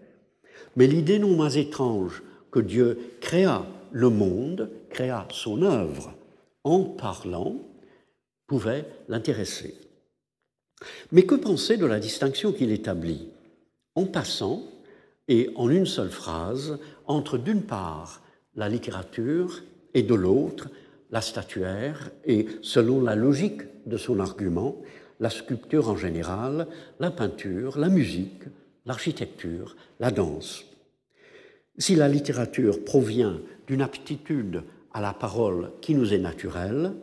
mais 0.76 0.86
l'idée 0.86 1.18
non 1.18 1.36
moins 1.36 1.50
étrange 1.50 2.22
que 2.50 2.60
Dieu 2.60 2.98
créa 3.20 3.66
le 3.92 4.08
monde, 4.08 4.70
créa 4.96 5.28
son 5.30 5.60
œuvre 5.60 6.14
en 6.64 6.80
parlant, 6.82 7.56
pouvait 8.46 8.86
l'intéresser. 9.08 9.74
Mais 11.12 11.24
que 11.24 11.34
penser 11.34 11.76
de 11.76 11.84
la 11.84 12.00
distinction 12.00 12.52
qu'il 12.52 12.72
établit 12.72 13.28
en 13.94 14.06
passant 14.06 14.62
et 15.28 15.50
en 15.56 15.68
une 15.68 15.84
seule 15.84 16.10
phrase 16.10 16.78
entre 17.06 17.36
d'une 17.36 17.62
part 17.62 18.22
la 18.54 18.70
littérature 18.70 19.62
et 19.92 20.02
de 20.02 20.14
l'autre 20.14 20.70
la 21.10 21.20
statuaire 21.20 22.10
et, 22.24 22.46
selon 22.62 23.02
la 23.02 23.14
logique 23.14 23.62
de 23.84 23.98
son 23.98 24.18
argument, 24.18 24.76
la 25.20 25.30
sculpture 25.30 25.90
en 25.90 25.96
général, 25.96 26.68
la 27.00 27.10
peinture, 27.10 27.78
la 27.78 27.90
musique, 27.90 28.44
l'architecture, 28.86 29.76
la 30.00 30.10
danse. 30.10 30.64
Si 31.76 31.94
la 31.94 32.08
littérature 32.08 32.82
provient 32.82 33.38
d'une 33.66 33.82
aptitude 33.82 34.62
à 34.96 35.02
la 35.02 35.12
parole 35.12 35.72
qui 35.82 35.94
nous 35.94 36.14
est 36.14 36.18
naturelle, 36.18 36.94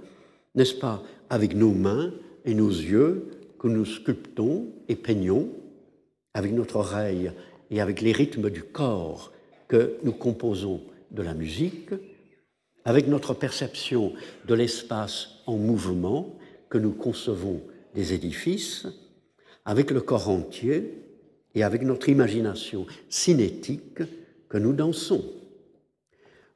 n'est-ce 0.55 0.73
pas 0.73 1.03
avec 1.29 1.55
nos 1.55 1.73
mains 1.73 2.11
et 2.43 2.55
nos 2.55 2.71
yeux 2.71 3.27
que 3.59 3.67
nous 3.67 3.85
sculptons 3.85 4.65
et 4.89 4.95
peignons, 4.95 5.49
avec 6.33 6.53
notre 6.53 6.77
oreille 6.77 7.31
et 7.69 7.81
avec 7.81 8.01
les 8.01 8.11
rythmes 8.11 8.49
du 8.49 8.63
corps 8.63 9.31
que 9.67 9.97
nous 10.01 10.11
composons 10.11 10.81
de 11.11 11.21
la 11.21 11.35
musique, 11.35 11.91
avec 12.83 13.07
notre 13.07 13.35
perception 13.35 14.13
de 14.47 14.55
l'espace 14.55 15.27
en 15.45 15.57
mouvement 15.57 16.35
que 16.69 16.79
nous 16.79 16.93
concevons 16.93 17.61
des 17.93 18.13
édifices, 18.13 18.87
avec 19.65 19.91
le 19.91 20.01
corps 20.01 20.29
entier 20.29 20.97
et 21.53 21.61
avec 21.61 21.83
notre 21.83 22.09
imagination 22.09 22.87
cinétique 23.07 23.99
que 24.49 24.57
nous 24.57 24.73
dansons. 24.73 25.42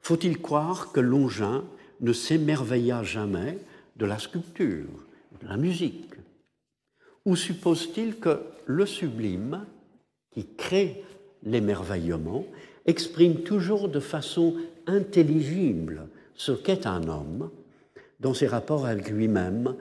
Faut-il 0.00 0.40
croire 0.40 0.92
que 0.92 1.00
Longin 1.00 1.64
ne 2.00 2.12
s'émerveilla 2.12 3.02
jamais 3.02 3.58
de 3.96 4.06
la 4.06 4.18
sculpture, 4.18 5.06
de 5.42 5.48
la 5.48 5.56
musique? 5.56 6.14
Ou 7.24 7.36
suppose-t-il 7.36 8.16
que 8.16 8.40
le 8.66 8.86
sublime, 8.86 9.66
qui 10.30 10.46
crée 10.56 11.04
l'émerveillement, 11.42 12.46
exprime 12.86 13.42
toujours 13.42 13.88
de 13.88 14.00
façon 14.00 14.54
intelligible 14.86 16.08
ce 16.34 16.52
qu'est 16.52 16.86
un 16.86 17.06
homme 17.08 17.50
dans 18.20 18.34
ses 18.34 18.46
rapports 18.46 18.86
avec 18.86 19.10
lui-même, 19.10 19.74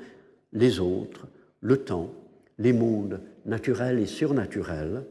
les 0.53 0.79
autres, 0.79 1.27
le 1.61 1.77
temps, 1.77 2.11
les 2.59 2.73
mondes 2.73 3.21
naturels 3.45 3.99
et 3.99 4.05
surnaturels, 4.05 5.05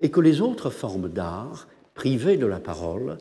et 0.00 0.10
que 0.10 0.20
les 0.20 0.40
autres 0.40 0.70
formes 0.70 1.08
d'art, 1.08 1.68
privées 1.94 2.36
de 2.36 2.46
la 2.46 2.60
parole, 2.60 3.18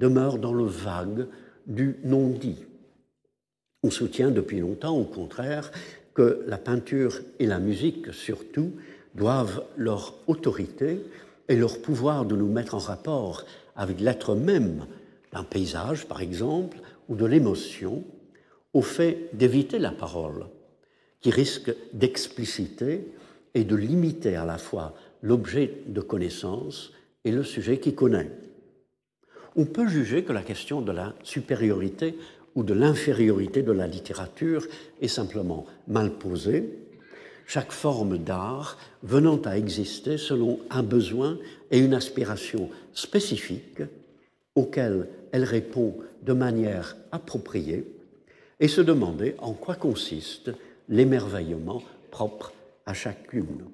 demeurent 0.00 0.38
dans 0.38 0.54
le 0.54 0.64
vague 0.64 1.26
du 1.66 1.96
non-dit. 2.02 2.64
On 3.82 3.90
soutient 3.90 4.30
depuis 4.30 4.58
longtemps, 4.58 4.96
au 4.96 5.04
contraire, 5.04 5.70
que 6.14 6.42
la 6.46 6.58
peinture 6.58 7.20
et 7.38 7.46
la 7.46 7.60
musique, 7.60 8.12
surtout, 8.12 8.72
doivent 9.14 9.62
leur 9.76 10.14
autorité 10.26 11.00
et 11.48 11.56
leur 11.56 11.80
pouvoir 11.80 12.24
de 12.24 12.34
nous 12.34 12.50
mettre 12.50 12.74
en 12.74 12.78
rapport 12.78 13.44
avec 13.76 14.00
l'être 14.00 14.34
même 14.34 14.86
d'un 15.32 15.44
paysage, 15.44 16.06
par 16.06 16.20
exemple, 16.20 16.78
ou 17.08 17.14
de 17.14 17.26
l'émotion, 17.26 18.02
au 18.72 18.82
fait 18.82 19.30
d'éviter 19.32 19.78
la 19.78 19.90
parole, 19.90 20.46
qui 21.20 21.30
risque 21.30 21.74
d'expliciter 21.92 23.06
et 23.54 23.64
de 23.64 23.76
limiter 23.76 24.36
à 24.36 24.44
la 24.44 24.58
fois 24.58 24.94
l'objet 25.22 25.82
de 25.86 26.00
connaissance 26.00 26.92
et 27.24 27.32
le 27.32 27.42
sujet 27.42 27.78
qui 27.78 27.94
connaît. 27.94 28.30
On 29.56 29.64
peut 29.64 29.88
juger 29.88 30.22
que 30.24 30.32
la 30.32 30.42
question 30.42 30.80
de 30.80 30.92
la 30.92 31.14
supériorité 31.22 32.16
ou 32.54 32.62
de 32.62 32.74
l'infériorité 32.74 33.62
de 33.62 33.72
la 33.72 33.86
littérature 33.86 34.66
est 35.00 35.08
simplement 35.08 35.66
mal 35.88 36.12
posée, 36.12 36.78
chaque 37.46 37.72
forme 37.72 38.18
d'art 38.18 38.78
venant 39.02 39.40
à 39.42 39.56
exister 39.56 40.18
selon 40.18 40.60
un 40.70 40.82
besoin 40.82 41.38
et 41.70 41.78
une 41.78 41.94
aspiration 41.94 42.70
spécifiques 42.92 43.82
auxquels 44.54 45.08
elle 45.32 45.44
répond 45.44 45.96
de 46.22 46.32
manière 46.32 46.96
appropriée 47.10 47.84
et 48.60 48.68
se 48.68 48.80
demander 48.80 49.34
en 49.38 49.52
quoi 49.52 49.74
consiste 49.74 50.50
l'émerveillement 50.88 51.82
propre 52.10 52.52
à 52.86 52.94
chacune. 52.94 53.64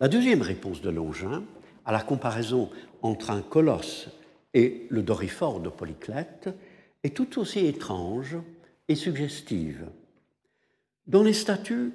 La 0.00 0.08
deuxième 0.08 0.42
réponse 0.42 0.80
de 0.80 0.90
Longin 0.90 1.42
à 1.84 1.92
la 1.92 2.00
comparaison 2.00 2.70
entre 3.02 3.30
un 3.30 3.42
colosse 3.42 4.08
et 4.54 4.86
le 4.90 5.02
Doriphore 5.02 5.60
de 5.60 5.68
Polyclète 5.68 6.50
est 7.02 7.16
tout 7.16 7.38
aussi 7.40 7.66
étrange 7.66 8.36
et 8.88 8.94
suggestive. 8.94 9.86
Dans 11.06 11.22
les 11.22 11.32
statues, 11.32 11.92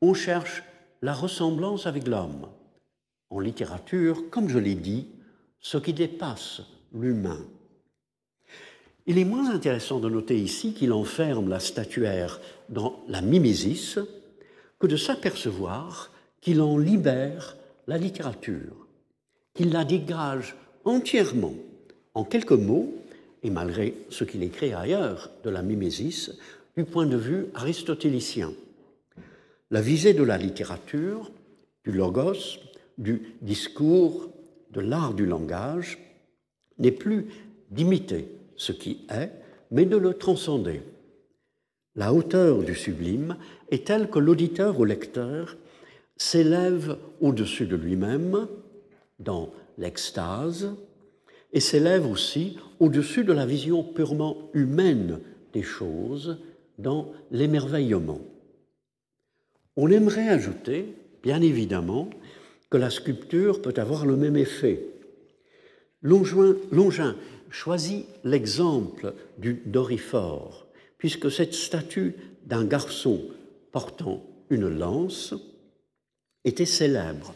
on 0.00 0.14
cherche 0.14 0.64
la 1.02 1.12
ressemblance 1.12 1.86
avec 1.86 2.06
l'homme. 2.06 2.48
En 3.30 3.40
littérature, 3.40 4.30
comme 4.30 4.48
je 4.48 4.58
l'ai 4.58 4.74
dit, 4.74 5.08
ce 5.60 5.78
qui 5.78 5.92
dépasse 5.92 6.62
l'humain. 6.92 7.44
Il 9.06 9.18
est 9.18 9.24
moins 9.24 9.50
intéressant 9.50 10.00
de 10.00 10.08
noter 10.08 10.38
ici 10.38 10.74
qu'il 10.74 10.92
enferme 10.92 11.48
la 11.48 11.60
statuaire 11.60 12.40
dans 12.68 13.00
la 13.08 13.20
mimésis 13.20 13.98
que 14.78 14.86
de 14.86 14.96
s'apercevoir 14.96 16.12
qu'il 16.40 16.60
en 16.60 16.78
libère 16.78 17.56
la 17.86 17.98
littérature, 17.98 18.86
qu'il 19.54 19.72
la 19.72 19.84
dégage 19.84 20.56
entièrement 20.84 21.54
en 22.18 22.24
quelques 22.24 22.50
mots, 22.50 22.92
et 23.44 23.50
malgré 23.50 23.94
ce 24.10 24.24
qu'il 24.24 24.42
écrit 24.42 24.74
ailleurs 24.74 25.30
de 25.44 25.50
la 25.50 25.62
mimésis, 25.62 26.36
du 26.76 26.84
point 26.84 27.06
de 27.06 27.16
vue 27.16 27.46
aristotélicien. 27.54 28.52
La 29.70 29.80
visée 29.80 30.14
de 30.14 30.24
la 30.24 30.36
littérature, 30.36 31.30
du 31.84 31.92
logos, 31.92 32.58
du 32.98 33.22
discours, 33.40 34.30
de 34.72 34.80
l'art 34.80 35.14
du 35.14 35.26
langage, 35.26 35.98
n'est 36.78 36.90
plus 36.90 37.26
d'imiter 37.70 38.26
ce 38.56 38.72
qui 38.72 39.06
est, 39.10 39.30
mais 39.70 39.84
de 39.84 39.96
le 39.96 40.14
transcender. 40.14 40.82
La 41.94 42.12
hauteur 42.12 42.64
du 42.64 42.74
sublime 42.74 43.36
est 43.70 43.86
telle 43.86 44.10
que 44.10 44.18
l'auditeur 44.18 44.80
ou 44.80 44.84
lecteur 44.84 45.56
s'élève 46.16 46.98
au-dessus 47.20 47.66
de 47.66 47.76
lui-même 47.76 48.48
dans 49.20 49.52
l'extase 49.76 50.74
et 51.52 51.60
s'élève 51.60 52.10
aussi 52.10 52.56
au-dessus 52.80 53.24
de 53.24 53.32
la 53.32 53.46
vision 53.46 53.82
purement 53.82 54.50
humaine 54.54 55.20
des 55.52 55.62
choses 55.62 56.38
dans 56.78 57.12
l'émerveillement. 57.30 58.20
On 59.76 59.90
aimerait 59.90 60.28
ajouter, 60.28 60.94
bien 61.22 61.40
évidemment, 61.40 62.10
que 62.70 62.76
la 62.76 62.90
sculpture 62.90 63.62
peut 63.62 63.74
avoir 63.76 64.06
le 64.06 64.16
même 64.16 64.36
effet. 64.36 64.84
Longin 66.02 67.16
choisit 67.50 68.06
l'exemple 68.24 69.14
du 69.38 69.62
Doriphore, 69.64 70.66
puisque 70.98 71.30
cette 71.30 71.54
statue 71.54 72.14
d'un 72.44 72.64
garçon 72.64 73.22
portant 73.72 74.22
une 74.50 74.68
lance 74.68 75.34
était 76.44 76.66
célèbre 76.66 77.34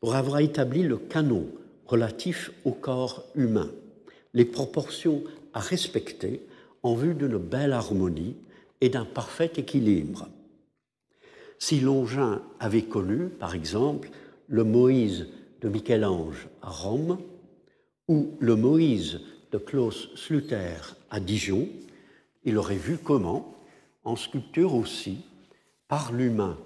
pour 0.00 0.14
avoir 0.14 0.40
établi 0.40 0.82
le 0.82 0.96
canon 0.96 1.46
relatif 1.90 2.52
au 2.64 2.70
corps 2.70 3.24
humain, 3.34 3.70
les 4.32 4.44
proportions 4.44 5.24
à 5.52 5.58
respecter 5.58 6.46
en 6.84 6.94
vue 6.94 7.14
d'une 7.14 7.36
belle 7.36 7.72
harmonie 7.72 8.36
et 8.80 8.88
d'un 8.88 9.04
parfait 9.04 9.50
équilibre. 9.56 10.28
Si 11.58 11.80
Longin 11.80 12.42
avait 12.60 12.84
connu, 12.84 13.28
par 13.28 13.54
exemple, 13.54 14.10
le 14.46 14.62
Moïse 14.62 15.26
de 15.60 15.68
Michel-Ange 15.68 16.48
à 16.62 16.70
Rome 16.70 17.18
ou 18.08 18.30
le 18.38 18.54
Moïse 18.54 19.20
de 19.50 19.58
Klaus 19.58 20.10
Sluter 20.14 20.94
à 21.10 21.18
Dijon, 21.18 21.68
il 22.44 22.56
aurait 22.56 22.76
vu 22.76 22.98
comment, 22.98 23.54
en 24.04 24.16
sculpture 24.16 24.74
aussi, 24.74 25.18
par 25.88 26.12
l'humain, 26.12 26.56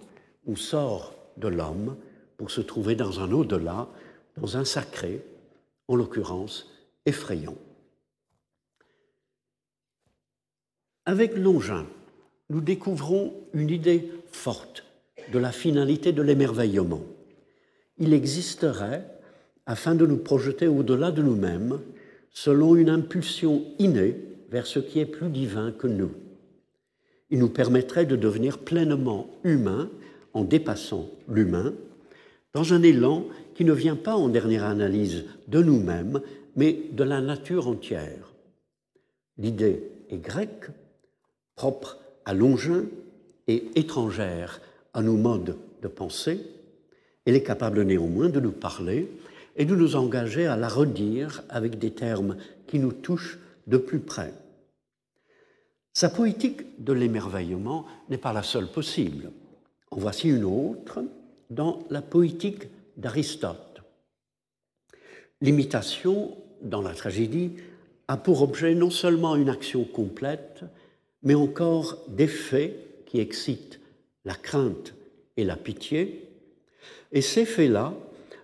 on 0.46 0.54
sort 0.54 1.14
de 1.38 1.48
l'homme 1.48 1.96
pour 2.36 2.50
se 2.50 2.60
trouver 2.60 2.94
dans 2.94 3.20
un 3.20 3.32
au-delà, 3.32 3.88
dans 4.36 4.56
un 4.56 4.64
sacré, 4.64 5.24
en 5.88 5.96
l'occurrence 5.96 6.70
effrayant. 7.06 7.56
Avec 11.06 11.36
Longin, 11.36 11.86
nous 12.48 12.60
découvrons 12.60 13.34
une 13.52 13.70
idée 13.70 14.10
forte 14.32 14.84
de 15.32 15.38
la 15.38 15.52
finalité 15.52 16.12
de 16.12 16.22
l'émerveillement. 16.22 17.02
Il 17.98 18.12
existerait, 18.12 19.06
afin 19.66 19.94
de 19.94 20.06
nous 20.06 20.16
projeter 20.16 20.66
au-delà 20.66 21.10
de 21.10 21.22
nous-mêmes, 21.22 21.80
selon 22.30 22.74
une 22.74 22.90
impulsion 22.90 23.64
innée 23.78 24.16
vers 24.50 24.66
ce 24.66 24.78
qui 24.78 24.98
est 24.98 25.06
plus 25.06 25.28
divin 25.28 25.72
que 25.72 25.86
nous. 25.86 26.12
Il 27.30 27.38
nous 27.38 27.48
permettrait 27.48 28.06
de 28.06 28.16
devenir 28.16 28.58
pleinement 28.58 29.28
humains 29.44 29.90
en 30.32 30.44
dépassant 30.44 31.08
l'humain, 31.28 31.74
dans 32.52 32.72
un 32.72 32.82
élan 32.82 33.26
qui 33.54 33.64
ne 33.64 33.72
vient 33.72 33.96
pas 33.96 34.16
en 34.16 34.28
dernière 34.28 34.64
analyse 34.64 35.24
de 35.48 35.62
nous-mêmes, 35.62 36.20
mais 36.56 36.78
de 36.92 37.04
la 37.04 37.20
nature 37.20 37.68
entière. 37.68 38.32
L'idée 39.38 39.82
est 40.10 40.18
grecque, 40.18 40.70
propre 41.56 41.98
à 42.24 42.34
Longin 42.34 42.84
et 43.46 43.64
étrangère 43.74 44.60
à 44.92 45.02
nos 45.02 45.16
modes 45.16 45.56
de 45.82 45.88
pensée, 45.88 46.40
elle 47.26 47.36
est 47.36 47.42
capable 47.42 47.82
néanmoins 47.82 48.28
de 48.28 48.40
nous 48.40 48.52
parler 48.52 49.10
et 49.56 49.64
de 49.64 49.74
nous 49.74 49.96
engager 49.96 50.46
à 50.46 50.56
la 50.56 50.68
redire 50.68 51.42
avec 51.48 51.78
des 51.78 51.92
termes 51.92 52.36
qui 52.66 52.78
nous 52.78 52.92
touchent 52.92 53.38
de 53.66 53.78
plus 53.78 54.00
près. 54.00 54.32
Sa 55.92 56.08
politique 56.08 56.82
de 56.82 56.92
l'émerveillement 56.92 57.86
n'est 58.10 58.18
pas 58.18 58.32
la 58.32 58.42
seule 58.42 58.66
possible. 58.66 59.30
En 59.90 59.98
voici 59.98 60.28
une 60.28 60.44
autre 60.44 61.02
dans 61.50 61.84
la 61.88 62.02
poétique 62.02 62.64
d'Aristote. 62.96 63.82
L'imitation 65.40 66.36
dans 66.62 66.82
la 66.82 66.94
tragédie 66.94 67.52
a 68.08 68.16
pour 68.16 68.42
objet 68.42 68.74
non 68.74 68.90
seulement 68.90 69.36
une 69.36 69.48
action 69.48 69.84
complète, 69.84 70.64
mais 71.22 71.34
encore 71.34 71.98
des 72.08 72.26
faits 72.26 73.04
qui 73.06 73.20
excitent 73.20 73.80
la 74.24 74.34
crainte 74.34 74.94
et 75.36 75.44
la 75.44 75.56
pitié. 75.56 76.28
Et 77.12 77.22
ces 77.22 77.44
faits-là 77.44 77.94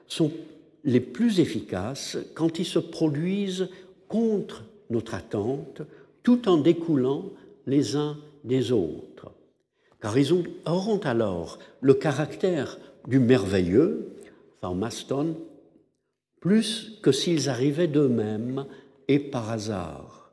sont 0.07 0.33
les 0.85 1.01
plus 1.01 1.41
efficaces 1.41 2.17
quand 2.35 2.59
ils 2.59 2.67
se 2.67 2.79
produisent 2.79 3.69
contre 4.09 4.65
notre 4.89 5.15
attente, 5.15 5.83
tout 6.23 6.49
en 6.49 6.57
découlant 6.57 7.25
les 7.67 7.97
uns 7.97 8.19
des 8.45 8.73
autres. 8.73 9.31
Car 10.01 10.19
ils 10.19 10.33
auront 10.65 11.01
alors 11.01 11.59
le 11.81 11.95
caractère 11.95 12.79
du 13.07 13.19
merveilleux, 13.19 14.09
Plus 16.41 16.99
que 17.03 17.13
s'ils 17.13 17.49
arrivaient 17.49 17.89
d'eux-mêmes 17.89 18.67
et 19.09 19.19
par 19.19 19.51
hasard. 19.51 20.33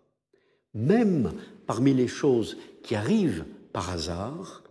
Même 0.73 1.34
parmi 1.65 1.93
les 1.93 2.07
choses 2.07 2.57
qui 2.84 2.95
arrivent 2.95 3.45
par 3.73 3.89
hasard, 3.89 4.63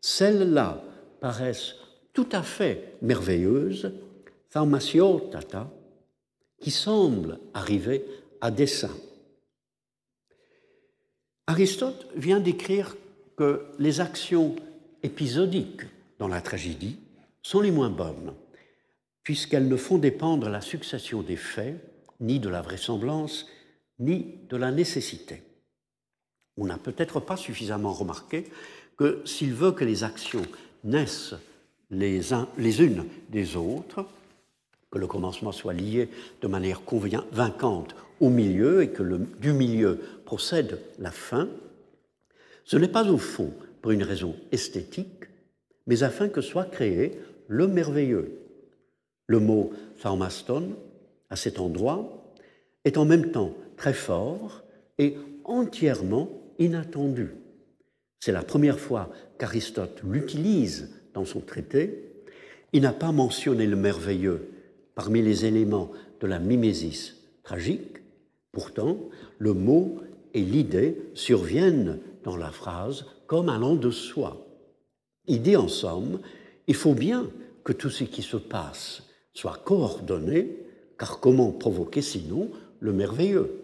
celles-là 0.00 0.82
paraissent 1.20 1.74
tout 2.12 2.28
à 2.32 2.42
fait 2.42 2.96
merveilleuses, 3.02 3.92
tata, 4.50 5.70
qui 6.60 6.70
semblent 6.70 7.38
arriver 7.54 8.04
à 8.40 8.50
dessein. 8.50 8.90
Aristote 11.46 12.06
vient 12.14 12.40
d'écrire 12.40 12.96
que 13.36 13.64
les 13.78 14.00
actions 14.00 14.56
épisodiques 15.02 15.82
dans 16.18 16.28
la 16.28 16.40
tragédie 16.40 16.98
sont 17.42 17.60
les 17.60 17.70
moins 17.70 17.90
bonnes, 17.90 18.34
puisqu'elles 19.28 19.68
ne 19.68 19.76
font 19.76 19.98
dépendre 19.98 20.48
la 20.48 20.62
succession 20.62 21.20
des 21.20 21.36
faits 21.36 21.76
ni 22.18 22.40
de 22.40 22.48
la 22.48 22.62
vraisemblance, 22.62 23.46
ni 23.98 24.38
de 24.48 24.56
la 24.56 24.70
nécessité. 24.70 25.42
On 26.56 26.64
n'a 26.64 26.78
peut-être 26.78 27.20
pas 27.20 27.36
suffisamment 27.36 27.92
remarqué 27.92 28.44
que 28.96 29.20
s'il 29.26 29.52
veut 29.52 29.72
que 29.72 29.84
les 29.84 30.02
actions 30.02 30.46
naissent 30.82 31.34
les, 31.90 32.32
unes 32.82 33.04
des 33.28 33.54
autres, 33.56 34.06
que 34.90 34.98
le 34.98 35.06
commencement 35.06 35.52
soit 35.52 35.74
lié 35.74 36.08
de 36.40 36.48
manière 36.48 36.82
convaincante 36.86 37.94
au 38.20 38.30
milieu 38.30 38.82
et 38.82 38.88
que 38.88 39.02
du 39.02 39.52
milieu 39.52 40.00
procède 40.24 40.80
la 40.98 41.10
fin, 41.10 41.50
ce 42.64 42.78
n'est 42.78 42.88
pas 42.88 43.06
au 43.10 43.18
fond 43.18 43.52
pour 43.82 43.90
une 43.90 44.04
raison 44.04 44.34
esthétique, 44.52 45.24
mais 45.86 46.02
afin 46.02 46.30
que 46.30 46.40
soit 46.40 46.64
créé 46.64 47.20
le 47.46 47.68
merveilleux. 47.68 48.47
Le 49.28 49.40
mot 49.40 49.72
pharmaston, 49.96 50.70
à 51.30 51.36
cet 51.36 51.60
endroit, 51.60 52.32
est 52.84 52.96
en 52.96 53.04
même 53.04 53.30
temps 53.30 53.54
très 53.76 53.92
fort 53.92 54.64
et 54.96 55.16
entièrement 55.44 56.30
inattendu. 56.58 57.30
C'est 58.20 58.32
la 58.32 58.42
première 58.42 58.80
fois 58.80 59.10
qu'Aristote 59.38 60.00
l'utilise 60.02 60.90
dans 61.12 61.26
son 61.26 61.40
traité. 61.40 62.10
Il 62.72 62.82
n'a 62.82 62.92
pas 62.92 63.12
mentionné 63.12 63.66
le 63.66 63.76
merveilleux 63.76 64.48
parmi 64.94 65.22
les 65.22 65.44
éléments 65.44 65.92
de 66.20 66.26
la 66.26 66.38
mimésis 66.38 67.16
tragique. 67.42 67.98
Pourtant, 68.50 68.98
le 69.38 69.52
mot 69.52 70.00
et 70.32 70.40
l'idée 70.40 70.96
surviennent 71.14 71.98
dans 72.24 72.36
la 72.36 72.50
phrase 72.50 73.04
comme 73.26 73.50
allant 73.50 73.76
de 73.76 73.90
soi. 73.90 74.44
Il 75.26 75.42
dit 75.42 75.56
en 75.56 75.68
somme, 75.68 76.20
il 76.66 76.74
faut 76.74 76.94
bien 76.94 77.30
que 77.62 77.72
tout 77.74 77.90
ce 77.90 78.04
qui 78.04 78.22
se 78.22 78.38
passe 78.38 79.02
soit 79.32 79.60
coordonné, 79.64 80.56
car 80.98 81.20
comment 81.20 81.52
provoquer 81.52 82.02
sinon 82.02 82.50
le 82.80 82.92
merveilleux? 82.92 83.62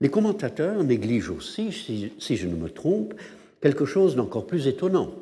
Les 0.00 0.10
commentateurs 0.10 0.84
négligent 0.84 1.30
aussi, 1.30 1.72
si, 1.72 2.36
je 2.36 2.46
ne 2.46 2.54
me 2.54 2.68
trompe, 2.68 3.14
quelque 3.60 3.86
chose 3.86 4.14
d'encore 4.14 4.46
plus 4.46 4.66
étonnant. 4.66 5.14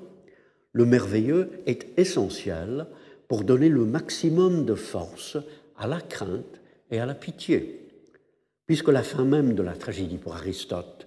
Le 0.73 0.85
merveilleux 0.85 1.51
est 1.67 1.87
essentiel 1.97 2.87
pour 3.29 3.45
donner 3.45 3.69
le 3.69 3.85
maximum 3.85 4.65
de 4.65 4.75
force 4.75 5.37
à 5.77 5.87
la 5.87 6.01
crainte 6.01 6.61
et 6.91 6.99
à 6.99 7.07
la 7.07 7.15
pitié. 7.15 7.89
Puisque 8.67 8.89
la 8.89 9.03
fin 9.03 9.25
même 9.25 9.55
de 9.55 9.63
la 9.63 9.75
tragédie 9.75 10.19
pour 10.19 10.35
Aristote 10.35 11.07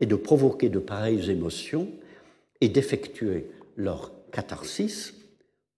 est 0.00 0.06
de 0.06 0.16
provoquer 0.16 0.68
de 0.68 0.80
pareilles 0.80 1.30
émotions 1.30 1.88
et 2.60 2.68
d'effectuer 2.68 3.46
leur 3.76 4.10
catharsis, 4.32 5.14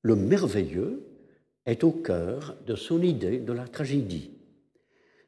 le 0.02 0.16
merveilleux 0.16 1.05
est 1.66 1.84
au 1.84 1.90
cœur 1.90 2.56
de 2.66 2.74
son 2.74 3.02
idée 3.02 3.38
de 3.38 3.52
la 3.52 3.66
tragédie. 3.66 4.30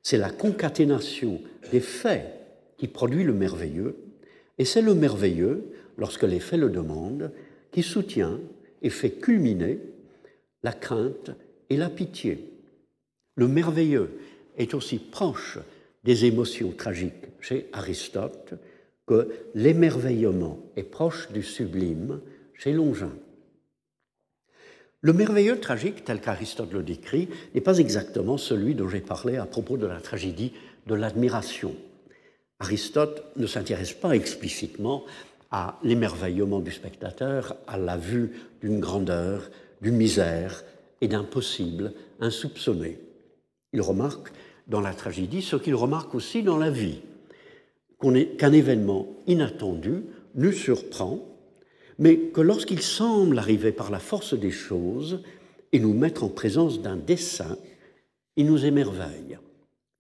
C'est 0.03 0.19
la 0.19 0.31
concaténation 0.31 1.41
des 1.71 1.81
faits 1.81 2.35
qui 2.77 2.87
produit 2.89 3.25
le 3.25 3.35
merveilleux, 3.35 3.97
et 4.57 4.65
c'est 4.65 4.83
le 4.83 4.95
merveilleux, 4.95 5.73
lorsque 5.97 6.23
les 6.23 6.41
faits 6.41 6.61
le 6.61 6.71
demandent, 6.71 7.33
qui 7.73 7.83
soutient 7.83 8.39
et 8.83 8.91
fait 8.91 9.11
culminer 9.11 9.81
la 10.63 10.73
crainte 10.73 11.33
et 11.69 11.77
la 11.77 11.91
pitié. 11.91 12.53
Le 13.35 13.49
merveilleux 13.49 14.11
est 14.57 14.75
aussi 14.75 14.99
proche 14.99 15.59
des 16.05 16.25
émotions 16.25 16.73
tragiques 16.73 17.27
chez 17.41 17.69
Aristote 17.73 18.55
que 19.07 19.29
l'émerveillement 19.55 20.59
est 20.77 20.83
proche 20.83 21.31
du 21.33 21.43
sublime 21.43 22.21
chez 22.55 22.73
Longin. 22.73 23.13
Le 25.01 25.13
merveilleux 25.13 25.61
tragique, 25.61 26.05
tel 26.05 26.21
qu'Aristote 26.21 26.73
le 26.73 26.83
décrit, 26.83 27.29
n'est 27.55 27.61
pas 27.61 27.79
exactement 27.79 28.37
celui 28.37 28.75
dont 28.75 28.89
j'ai 28.89 29.01
parlé 29.01 29.37
à 29.37 29.47
propos 29.47 29.77
de 29.77 29.87
la 29.87 30.01
tragédie 30.01 30.53
de 30.87 30.95
l'admiration. 30.95 31.77
Aristote 32.59 33.23
ne 33.37 33.47
s'intéresse 33.47 33.93
pas 33.93 34.17
explicitement 34.17 35.05
à 35.53 35.79
l'émerveillement 35.85 36.59
du 36.59 36.73
spectateur, 36.73 37.57
à 37.69 37.79
la 37.79 37.97
vue 37.97 38.33
d'une 38.61 38.81
grandeur, 38.81 39.51
d'une 39.81 39.97
misère 39.97 40.65
et 41.01 41.07
d'un 41.07 41.23
possible 41.23 41.93
insoupçonné. 42.19 42.99
Il 43.73 43.81
remarque 43.81 44.33
dans 44.67 44.81
la 44.81 44.95
tragédie 44.95 45.43
ce 45.43 45.55
qu'il 45.55 45.77
remarque 45.77 46.15
aussi 46.17 46.43
dans 46.43 46.59
la 46.59 46.71
vie, 46.71 47.01
qu'un 48.01 48.53
événement 48.53 49.07
inattendu 49.29 50.03
nous 50.35 50.53
surprend 50.53 51.21
mais 51.99 52.17
que 52.17 52.41
lorsqu'il 52.41 52.81
semble 52.81 53.39
arriver 53.39 53.73
par 53.73 53.91
la 53.91 53.99
force 53.99 54.35
des 54.35 54.51
choses 54.51 55.23
et 55.73 55.81
nous 55.81 55.95
mettre 55.95 56.25
en 56.25 56.29
présence 56.29 56.81
d'un 56.81 56.97
dessein, 56.97 57.59
il 58.37 58.47
nous 58.47 58.65
émerveille. 58.65 59.39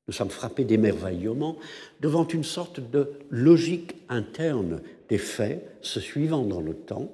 Nous 0.07 0.15
sommes 0.15 0.31
frappés 0.31 0.65
d'émerveillement 0.65 1.57
devant 2.01 2.27
une 2.27 2.45
sorte 2.45 2.81
de 2.81 3.11
logique 3.31 3.97
interne 4.09 4.81
des 5.09 5.19
faits 5.19 5.77
se 5.83 6.01
suivant 6.01 6.45
dans 6.45 6.61
le 6.61 6.75
temps, 6.75 7.13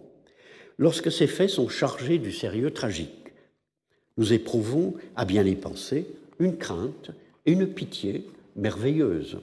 lorsque 0.78 1.10
ces 1.10 1.26
faits 1.26 1.50
sont 1.50 1.68
chargés 1.68 2.18
du 2.18 2.30
sérieux 2.30 2.70
tragique. 2.70 3.32
Nous 4.16 4.32
éprouvons, 4.32 4.94
à 5.16 5.24
bien 5.24 5.44
y 5.44 5.56
penser, 5.56 6.06
une 6.38 6.56
crainte 6.56 7.10
et 7.46 7.52
une 7.52 7.66
pitié 7.66 8.28
merveilleuses. 8.56 9.40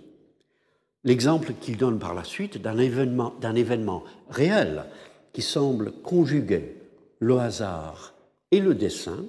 l'exemple 1.04 1.54
qu'il 1.60 1.78
donne 1.78 2.00
par 2.00 2.14
la 2.14 2.24
suite 2.24 2.62
d'un 2.62 2.78
événement, 2.78 3.34
événement 3.56 4.04
réel 4.30 4.86
qui 5.34 5.42
semble 5.42 5.92
conjuguer 5.92 6.76
le 7.20 7.38
hasard 7.38 8.14
et 8.52 8.60
le 8.60 8.76
dessin, 8.76 9.26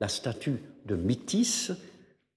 la 0.00 0.08
statue 0.08 0.60
de 0.86 0.96
Mythis, 0.96 1.70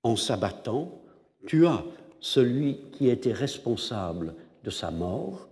en 0.04 0.16
s'abattant, 0.16 1.02
tua 1.46 1.86
celui 2.20 2.78
qui 2.94 3.10
était 3.10 3.34
responsable 3.34 4.34
de 4.64 4.70
sa 4.70 4.92
mort, 4.92 5.50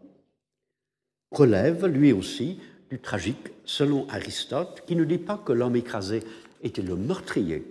relève 1.31 1.85
lui 1.85 2.13
aussi 2.13 2.59
du 2.89 2.99
tragique 2.99 3.51
selon 3.65 4.07
Aristote, 4.09 4.83
qui 4.87 4.95
ne 4.95 5.03
dit 5.03 5.17
pas 5.17 5.37
que 5.37 5.53
l'homme 5.53 5.75
écrasé 5.75 6.23
était 6.63 6.81
le 6.81 6.95
meurtrier 6.95 7.65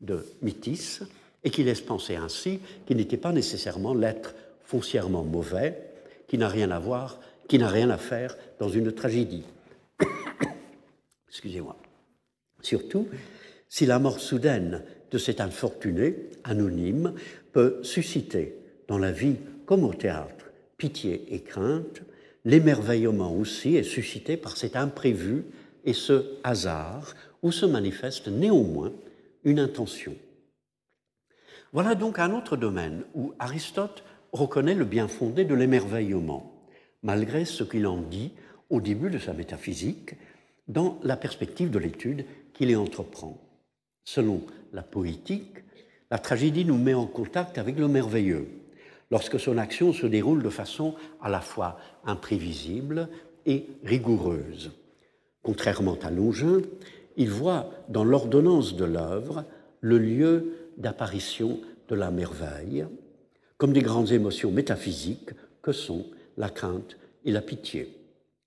de 0.00 0.24
Mythis, 0.42 1.00
et 1.44 1.50
qui 1.50 1.64
laisse 1.64 1.80
penser 1.80 2.16
ainsi 2.16 2.60
qu'il 2.86 2.96
n'était 2.96 3.16
pas 3.16 3.32
nécessairement 3.32 3.94
l'être 3.94 4.34
foncièrement 4.60 5.24
mauvais, 5.24 5.90
qui 6.26 6.36
n'a 6.36 6.48
rien 6.48 6.70
à 6.70 6.78
voir, 6.78 7.18
qui 7.48 7.58
n'a 7.58 7.68
rien 7.68 7.90
à 7.90 7.96
faire 7.96 8.36
dans 8.58 8.68
une 8.68 8.92
tragédie. 8.92 9.44
Excusez-moi. 11.28 11.76
Surtout, 12.60 13.08
si 13.68 13.86
la 13.86 13.98
mort 13.98 14.20
soudaine 14.20 14.84
de 15.10 15.18
cet 15.18 15.40
infortuné 15.40 16.14
anonyme 16.44 17.14
peut 17.52 17.80
susciter 17.82 18.56
dans 18.86 18.98
la 18.98 19.12
vie 19.12 19.36
comme 19.66 19.84
au 19.84 19.94
théâtre 19.94 20.46
pitié 20.76 21.34
et 21.34 21.42
crainte, 21.42 22.02
l'émerveillement 22.44 23.34
aussi 23.34 23.76
est 23.76 23.82
suscité 23.82 24.36
par 24.36 24.56
cet 24.56 24.76
imprévu 24.76 25.44
et 25.84 25.92
ce 25.92 26.36
hasard 26.44 27.14
où 27.42 27.50
se 27.52 27.66
manifeste 27.66 28.28
néanmoins 28.28 28.92
une 29.44 29.58
intention. 29.58 30.14
Voilà 31.72 31.94
donc 31.94 32.18
un 32.18 32.32
autre 32.32 32.56
domaine 32.56 33.04
où 33.14 33.34
Aristote 33.38 34.04
reconnaît 34.32 34.74
le 34.74 34.84
bien 34.84 35.08
fondé 35.08 35.44
de 35.44 35.54
l'émerveillement, 35.54 36.57
malgré 37.02 37.44
ce 37.44 37.64
qu'il 37.64 37.86
en 37.86 38.00
dit 38.00 38.32
au 38.70 38.80
début 38.80 39.10
de 39.10 39.18
sa 39.18 39.32
métaphysique, 39.32 40.14
dans 40.66 40.98
la 41.02 41.16
perspective 41.16 41.70
de 41.70 41.78
l'étude 41.78 42.24
qu'il 42.52 42.70
y 42.70 42.76
entreprend. 42.76 43.38
Selon 44.04 44.42
la 44.72 44.82
poétique, 44.82 45.64
la 46.10 46.18
tragédie 46.18 46.64
nous 46.64 46.78
met 46.78 46.94
en 46.94 47.06
contact 47.06 47.58
avec 47.58 47.78
le 47.78 47.88
merveilleux, 47.88 48.48
lorsque 49.10 49.40
son 49.40 49.58
action 49.58 49.92
se 49.92 50.06
déroule 50.06 50.42
de 50.42 50.50
façon 50.50 50.94
à 51.22 51.28
la 51.28 51.40
fois 51.40 51.78
imprévisible 52.04 53.08
et 53.46 53.66
rigoureuse. 53.84 54.72
Contrairement 55.42 55.98
à 56.02 56.10
Longin, 56.10 56.60
il 57.16 57.30
voit 57.30 57.70
dans 57.88 58.04
l'ordonnance 58.04 58.76
de 58.76 58.84
l'œuvre 58.84 59.44
le 59.80 59.98
lieu 59.98 60.54
d'apparition 60.76 61.60
de 61.88 61.94
la 61.94 62.10
merveille, 62.10 62.86
comme 63.56 63.72
des 63.72 63.82
grandes 63.82 64.12
émotions 64.12 64.50
métaphysiques 64.50 65.30
que 65.62 65.72
sont 65.72 66.06
la 66.38 66.48
crainte 66.48 66.96
et 67.24 67.32
la 67.32 67.42
pitié. 67.42 67.94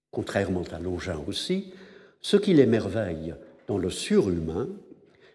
Contrairement 0.09 0.63
à 0.71 0.79
Longin 0.79 1.19
aussi, 1.27 1.71
ce 2.21 2.37
qui 2.37 2.53
l'émerveille 2.53 3.35
dans 3.67 3.77
le 3.77 3.89
surhumain, 3.89 4.67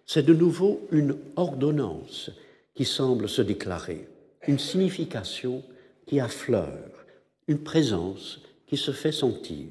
c'est 0.04 0.24
de 0.24 0.34
nouveau 0.34 0.86
une 0.90 1.16
ordonnance 1.36 2.30
qui 2.74 2.84
semble 2.84 3.28
se 3.28 3.42
déclarer, 3.42 4.08
une 4.48 4.58
signification 4.58 5.62
qui 6.06 6.20
affleure, 6.20 7.06
une 7.48 7.58
présence 7.58 8.40
qui 8.66 8.76
se 8.76 8.90
fait 8.90 9.12
sentir. 9.12 9.68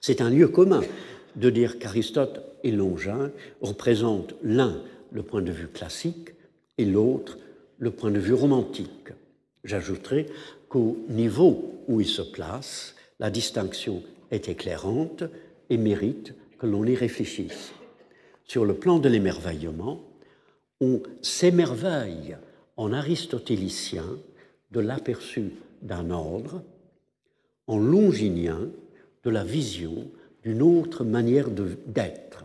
C'est 0.00 0.20
un 0.20 0.30
lieu 0.30 0.48
commun 0.48 0.82
de 1.36 1.50
dire 1.50 1.78
qu'Aristote 1.78 2.40
et 2.62 2.70
Longin 2.70 3.30
représentent 3.60 4.34
l'un 4.42 4.82
le 5.12 5.22
point 5.22 5.42
de 5.42 5.52
vue 5.52 5.68
classique 5.68 6.30
et 6.78 6.84
l'autre 6.84 7.38
le 7.78 7.90
point 7.90 8.10
de 8.10 8.18
vue 8.18 8.34
romantique. 8.34 9.10
J'ajouterai 9.64 10.26
qu'au 10.68 10.98
niveau 11.08 11.80
où 11.88 12.00
il 12.00 12.06
se 12.06 12.22
place, 12.22 12.94
la 13.18 13.30
distinction 13.30 14.02
est 14.30 14.48
éclairante 14.48 15.24
et 15.70 15.76
mérite 15.76 16.34
que 16.58 16.66
l'on 16.66 16.84
y 16.84 16.94
réfléchisse. 16.94 17.72
Sur 18.44 18.64
le 18.64 18.74
plan 18.74 18.98
de 18.98 19.08
l'émerveillement, 19.08 20.02
on 20.80 21.02
s'émerveille 21.22 22.36
en 22.76 22.92
aristotélicien 22.92 24.04
de 24.70 24.80
l'aperçu 24.80 25.52
d'un 25.82 26.10
ordre, 26.10 26.62
en 27.66 27.78
longinien 27.78 28.68
de 29.22 29.30
la 29.30 29.44
vision 29.44 30.10
d'une 30.42 30.60
autre 30.60 31.04
manière 31.04 31.48
d'être. 31.50 32.44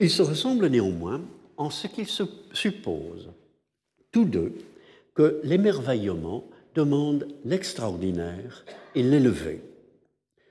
Ils 0.00 0.10
se 0.10 0.22
ressemblent 0.22 0.68
néanmoins 0.68 1.20
en 1.56 1.70
ce 1.70 1.86
qu'ils 1.86 2.08
supposent, 2.52 3.30
tous 4.10 4.24
deux, 4.24 4.54
que 5.14 5.40
l'émerveillement 5.44 6.44
demande 6.74 7.28
l'extraordinaire 7.44 8.64
et 8.94 9.02
l'élevé. 9.02 9.62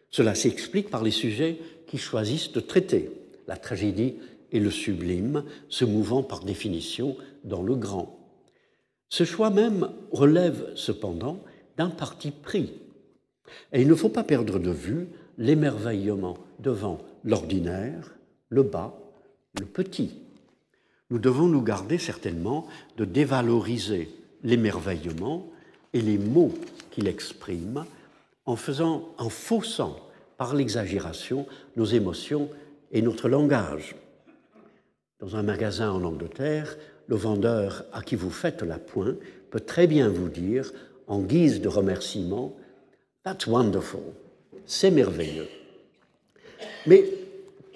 Cela 0.09 0.35
s'explique 0.35 0.89
par 0.89 1.03
les 1.03 1.11
sujets 1.11 1.59
qu'ils 1.87 1.99
choisissent 1.99 2.51
de 2.51 2.59
traiter, 2.59 3.11
la 3.47 3.57
tragédie 3.57 4.15
et 4.51 4.59
le 4.59 4.71
sublime, 4.71 5.43
se 5.69 5.85
mouvant 5.85 6.23
par 6.23 6.43
définition 6.43 7.17
dans 7.43 7.61
le 7.61 7.75
grand. 7.75 8.19
Ce 9.09 9.25
choix 9.25 9.49
même 9.49 9.89
relève 10.11 10.71
cependant 10.75 11.43
d'un 11.77 11.89
parti 11.89 12.31
pris. 12.31 12.73
Et 13.71 13.81
il 13.81 13.87
ne 13.87 13.95
faut 13.95 14.09
pas 14.09 14.23
perdre 14.23 14.59
de 14.59 14.71
vue 14.71 15.07
l'émerveillement 15.37 16.37
devant 16.59 16.99
l'ordinaire, 17.23 18.15
le 18.49 18.63
bas, 18.63 18.97
le 19.59 19.65
petit. 19.65 20.21
Nous 21.09 21.19
devons 21.19 21.47
nous 21.47 21.61
garder 21.61 21.97
certainement 21.97 22.67
de 22.97 23.05
dévaloriser 23.05 24.09
l'émerveillement 24.43 25.49
et 25.93 26.01
les 26.01 26.17
mots 26.17 26.53
qu'il 26.91 27.07
exprime 27.07 27.85
en 28.45 28.55
faisant, 28.55 29.09
en 29.17 29.29
faussant 29.29 29.97
par 30.37 30.55
l'exagération 30.55 31.45
nos 31.75 31.85
émotions 31.85 32.49
et 32.91 33.01
notre 33.01 33.29
langage. 33.29 33.95
Dans 35.19 35.35
un 35.35 35.43
magasin 35.43 35.91
en 35.91 36.03
Angleterre, 36.03 36.77
le 37.07 37.15
vendeur 37.15 37.85
à 37.93 38.01
qui 38.01 38.15
vous 38.15 38.29
faites 38.29 38.61
la 38.61 38.77
pointe 38.77 39.17
peut 39.51 39.59
très 39.59 39.87
bien 39.87 40.09
vous 40.09 40.29
dire, 40.29 40.71
en 41.07 41.21
guise 41.21 41.61
de 41.61 41.67
remerciement, 41.67 42.55
That's 43.23 43.47
wonderful, 43.47 44.01
c'est 44.65 44.91
merveilleux. 44.91 45.47
Mais 46.85 47.05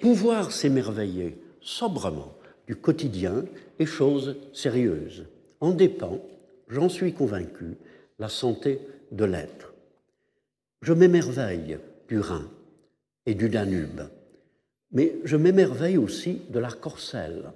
pouvoir 0.00 0.52
s'émerveiller 0.52 1.38
sobrement 1.60 2.34
du 2.66 2.76
quotidien 2.76 3.44
est 3.78 3.86
chose 3.86 4.36
sérieuse. 4.52 5.24
En 5.60 5.70
dépend, 5.70 6.20
j'en 6.68 6.88
suis 6.88 7.12
convaincu, 7.12 7.76
la 8.18 8.28
santé 8.28 8.80
de 9.12 9.24
l'être. 9.24 9.72
Je 10.82 10.92
m'émerveille 10.92 11.78
du 12.08 12.20
Rhin 12.20 12.48
et 13.26 13.34
du 13.34 13.48
Danube, 13.48 14.02
mais 14.92 15.16
je 15.24 15.36
m'émerveille 15.36 15.98
aussi 15.98 16.42
de 16.50 16.58
la 16.58 16.70
Corcelle, 16.70 17.52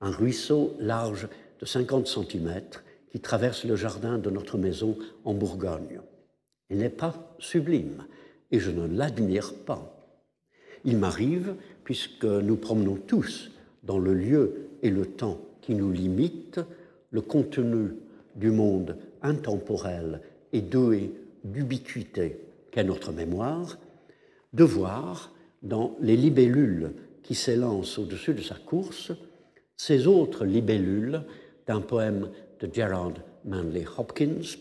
un 0.00 0.10
ruisseau 0.10 0.74
large 0.78 1.28
de 1.60 1.66
50 1.66 2.06
cm 2.06 2.62
qui 3.10 3.20
traverse 3.20 3.64
le 3.64 3.76
jardin 3.76 4.18
de 4.18 4.30
notre 4.30 4.58
maison 4.58 4.96
en 5.24 5.34
Bourgogne. 5.34 6.00
Il 6.70 6.78
n'est 6.78 6.88
pas 6.88 7.34
sublime 7.38 8.06
et 8.50 8.58
je 8.58 8.70
ne 8.70 8.86
l'admire 8.86 9.54
pas. 9.54 9.96
Il 10.84 10.96
m'arrive, 10.96 11.54
puisque 11.84 12.24
nous 12.24 12.56
promenons 12.56 12.96
tous 12.96 13.50
dans 13.82 13.98
le 13.98 14.14
lieu 14.14 14.70
et 14.82 14.90
le 14.90 15.04
temps 15.04 15.40
qui 15.60 15.74
nous 15.74 15.92
limitent, 15.92 16.60
le 17.10 17.20
contenu 17.20 17.90
du 18.36 18.50
monde 18.50 18.96
intemporel 19.22 20.20
et 20.52 20.60
doué 20.60 21.12
d'ubiquité 21.44 22.40
qu'est 22.70 22.84
notre 22.84 23.12
mémoire, 23.12 23.78
de 24.52 24.64
voir 24.64 25.32
dans 25.62 25.96
les 26.00 26.16
libellules 26.16 26.92
qui 27.22 27.34
s'élancent 27.34 27.98
au-dessus 27.98 28.34
de 28.34 28.42
sa 28.42 28.54
course 28.54 29.12
ces 29.76 30.06
autres 30.06 30.44
libellules 30.44 31.22
d'un 31.66 31.80
poème 31.80 32.28
de 32.60 32.68
Gerard 32.72 33.14
Manley 33.44 33.84
Hopkins 33.96 34.58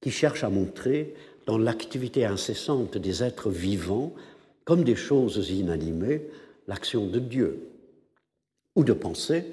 qui 0.00 0.10
cherche 0.10 0.44
à 0.44 0.50
montrer 0.50 1.14
dans 1.46 1.58
l'activité 1.58 2.24
incessante 2.24 2.96
des 2.98 3.22
êtres 3.22 3.50
vivants 3.50 4.12
comme 4.64 4.84
des 4.84 4.96
choses 4.96 5.50
inanimées 5.50 6.22
l'action 6.66 7.06
de 7.06 7.18
Dieu, 7.18 7.68
ou 8.74 8.84
de 8.84 8.92
penser 8.92 9.44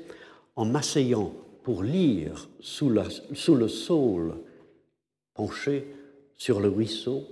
en 0.55 0.65
m'asseyant 0.65 1.33
pour 1.63 1.83
lire 1.83 2.49
sous, 2.59 2.89
le 2.89 3.67
saule 3.67 4.35
penché 5.33 5.87
sur 6.35 6.59
le 6.59 6.69
ruisseau, 6.69 7.27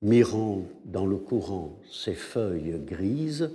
mirant 0.00 0.62
dans 0.84 1.06
le 1.06 1.16
courant 1.16 1.78
ses 1.90 2.14
feuilles 2.14 2.78
grises 2.84 3.50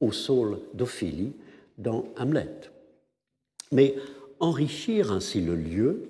au 0.00 0.10
saule 0.10 0.58
d'Ophélie 0.74 1.32
dans 1.78 2.06
Hamlet. 2.16 2.70
Mais 3.70 3.94
enrichir 4.40 5.12
ainsi 5.12 5.40
le 5.40 5.54
lieu, 5.54 6.08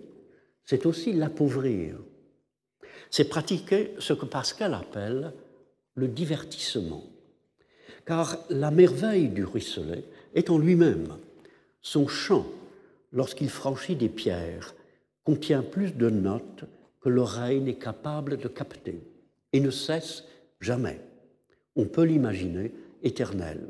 c'est 0.64 0.86
aussi 0.86 1.12
l'appauvrir. 1.12 1.96
C'est 3.10 3.28
pratiquer 3.28 3.92
ce 3.98 4.14
que 4.14 4.24
Pascal 4.24 4.72
appelle 4.72 5.32
le 5.94 6.08
divertissement. 6.08 7.04
Car 8.06 8.38
la 8.48 8.70
merveille 8.70 9.28
du 9.28 9.44
ruisselet 9.44 10.04
est 10.34 10.48
en 10.48 10.58
lui-même 10.58 11.18
son 11.82 12.08
chant 12.08 12.46
lorsqu'il 13.12 13.50
franchit 13.50 13.96
des 13.96 14.08
pierres 14.08 14.74
contient 15.24 15.62
plus 15.62 15.92
de 15.94 16.10
notes 16.10 16.64
que 17.00 17.08
l'oreille 17.08 17.60
n'est 17.60 17.78
capable 17.78 18.36
de 18.36 18.48
capter 18.48 19.02
et 19.52 19.60
ne 19.60 19.70
cesse 19.70 20.24
jamais. 20.60 21.00
On 21.76 21.86
peut 21.86 22.04
l'imaginer 22.04 22.72
éternel. 23.02 23.68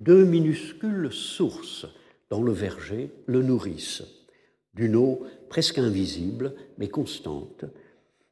Deux 0.00 0.24
minuscules 0.24 1.12
sources 1.12 1.86
dans 2.30 2.42
le 2.42 2.52
verger 2.52 3.10
le 3.26 3.42
nourrissent, 3.42 4.04
d'une 4.74 4.96
eau 4.96 5.26
presque 5.48 5.78
invisible 5.78 6.54
mais 6.78 6.88
constante, 6.88 7.64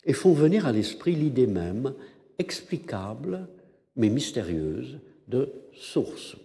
et 0.05 0.13
font 0.13 0.35
venir 0.35 0.67
à 0.67 0.73
l'esprit 0.73 1.15
l'idée 1.15 1.47
même, 1.47 1.95
explicable 2.39 3.49
mais 3.97 4.09
mystérieuse, 4.09 4.99
de 5.29 5.53
source. 5.73 6.37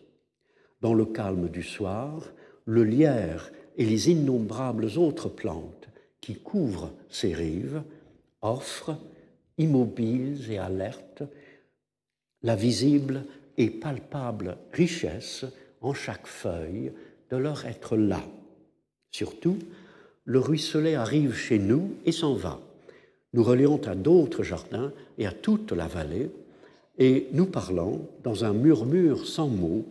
Dans 0.81 0.93
le 0.93 1.05
calme 1.05 1.49
du 1.49 1.63
soir, 1.63 2.31
le 2.69 2.83
lierre 2.83 3.51
et 3.77 3.85
les 3.85 4.11
innombrables 4.11 4.91
autres 4.97 5.27
plantes 5.27 5.89
qui 6.21 6.35
couvrent 6.35 6.91
ces 7.09 7.33
rives 7.33 7.81
offrent, 8.43 8.95
immobiles 9.57 10.51
et 10.51 10.59
alertes, 10.59 11.23
la 12.43 12.55
visible 12.55 13.23
et 13.57 13.71
palpable 13.71 14.55
richesse 14.71 15.45
en 15.81 15.95
chaque 15.95 16.27
feuille 16.27 16.91
de 17.31 17.37
leur 17.37 17.65
être 17.65 17.97
là. 17.97 18.21
Surtout, 19.09 19.57
le 20.23 20.37
ruisselet 20.37 20.93
arrive 20.93 21.33
chez 21.33 21.57
nous 21.57 21.95
et 22.05 22.11
s'en 22.11 22.35
va, 22.35 22.61
nous 23.33 23.43
reliant 23.43 23.81
à 23.87 23.95
d'autres 23.95 24.43
jardins 24.43 24.93
et 25.17 25.25
à 25.25 25.31
toute 25.31 25.71
la 25.71 25.87
vallée, 25.87 26.29
et 26.99 27.29
nous 27.31 27.47
parlons 27.47 28.07
dans 28.23 28.45
un 28.45 28.53
murmure 28.53 29.25
sans 29.25 29.47
mots 29.47 29.85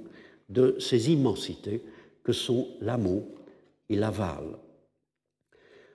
de 0.49 0.77
ces 0.79 1.11
immensités 1.11 1.83
que 2.29 2.35
sont 2.35 2.69
l'amont 2.83 3.27
et 3.89 3.97
l'aval. 3.97 4.45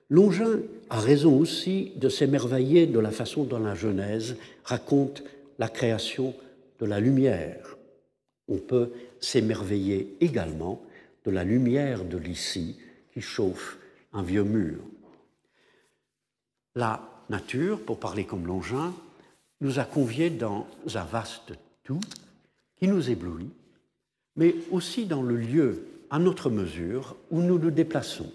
Longin 0.10 0.62
a 0.90 1.00
raison 1.00 1.38
aussi 1.38 1.92
de 1.98 2.10
s'émerveiller 2.10 2.88
de 2.88 2.98
la 2.98 3.12
façon 3.12 3.44
dont 3.44 3.60
la 3.60 3.76
Genèse 3.76 4.36
raconte 4.64 5.24
la 5.60 5.70
création 5.70 6.34
de 6.80 6.88
la 6.88 7.00
lumière. 7.00 7.78
On 8.48 8.58
peut 8.58 8.94
s'émerveiller 9.20 10.18
également 10.22 10.82
de 11.24 11.30
la 11.30 11.44
lumière 11.44 12.04
de 12.04 12.18
l'ici 12.18 12.78
qui 13.14 13.22
chauffe 13.22 13.78
un 14.12 14.24
vieux 14.24 14.44
mur. 14.44 14.80
La 16.74 17.08
nature, 17.30 17.80
pour 17.80 18.00
parler 18.00 18.26
comme 18.26 18.48
Longin, 18.48 18.92
nous 19.62 19.78
a 19.78 19.84
conviés 19.84 20.32
dans 20.32 20.66
un 20.96 21.06
vaste 21.06 21.54
tout 21.84 22.02
qui 22.80 22.88
nous 22.88 23.12
éblouit, 23.12 23.52
mais 24.36 24.56
aussi 24.72 25.06
dans 25.06 25.22
le 25.22 25.38
lieu 25.38 25.93
à 26.14 26.20
notre 26.20 26.52
mesure 26.52 27.16
où 27.32 27.42
nous 27.42 27.58
nous 27.58 27.72
déplaçons, 27.72 28.32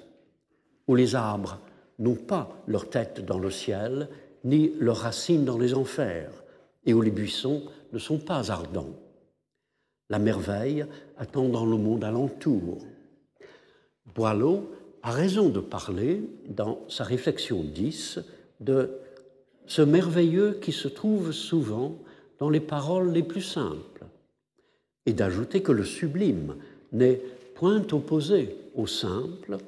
où 0.88 0.96
les 0.96 1.14
arbres 1.14 1.60
n'ont 2.00 2.16
pas 2.16 2.60
leur 2.66 2.90
tête 2.90 3.24
dans 3.24 3.38
le 3.38 3.52
ciel, 3.52 4.08
ni 4.42 4.72
leurs 4.80 4.96
racines 4.96 5.44
dans 5.44 5.58
les 5.58 5.74
enfers, 5.74 6.42
et 6.86 6.92
où 6.92 7.00
les 7.02 7.12
buissons 7.12 7.62
ne 7.92 8.00
sont 8.00 8.18
pas 8.18 8.50
ardents. 8.50 8.96
La 10.10 10.18
merveille 10.18 10.86
attend 11.18 11.48
dans 11.48 11.64
le 11.64 11.76
monde 11.76 12.02
alentour. 12.02 12.78
Boileau 14.12 14.72
a 15.04 15.12
raison 15.12 15.48
de 15.48 15.60
parler, 15.60 16.28
dans 16.48 16.80
sa 16.88 17.04
réflexion 17.04 17.62
10, 17.62 18.18
de 18.58 18.90
ce 19.66 19.82
merveilleux 19.82 20.58
qui 20.60 20.72
se 20.72 20.88
trouve 20.88 21.30
souvent 21.30 21.96
dans 22.40 22.50
les 22.50 22.58
paroles 22.58 23.12
les 23.12 23.22
plus 23.22 23.42
simples, 23.42 24.04
et 25.06 25.12
d'ajouter 25.12 25.62
que 25.62 25.70
le 25.70 25.84
sublime 25.84 26.56
n'est 26.90 27.20
point 27.58 27.84
opposé 27.90 28.54
au 28.76 28.86
simple, 28.86 29.58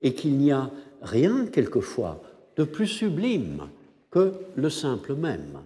et 0.00 0.14
qu'il 0.14 0.38
n'y 0.38 0.50
a 0.50 0.70
rien 1.02 1.44
quelquefois 1.44 2.22
de 2.56 2.64
plus 2.64 2.86
sublime 2.86 3.68
que 4.10 4.32
le 4.56 4.70
simple 4.70 5.14
même. 5.14 5.60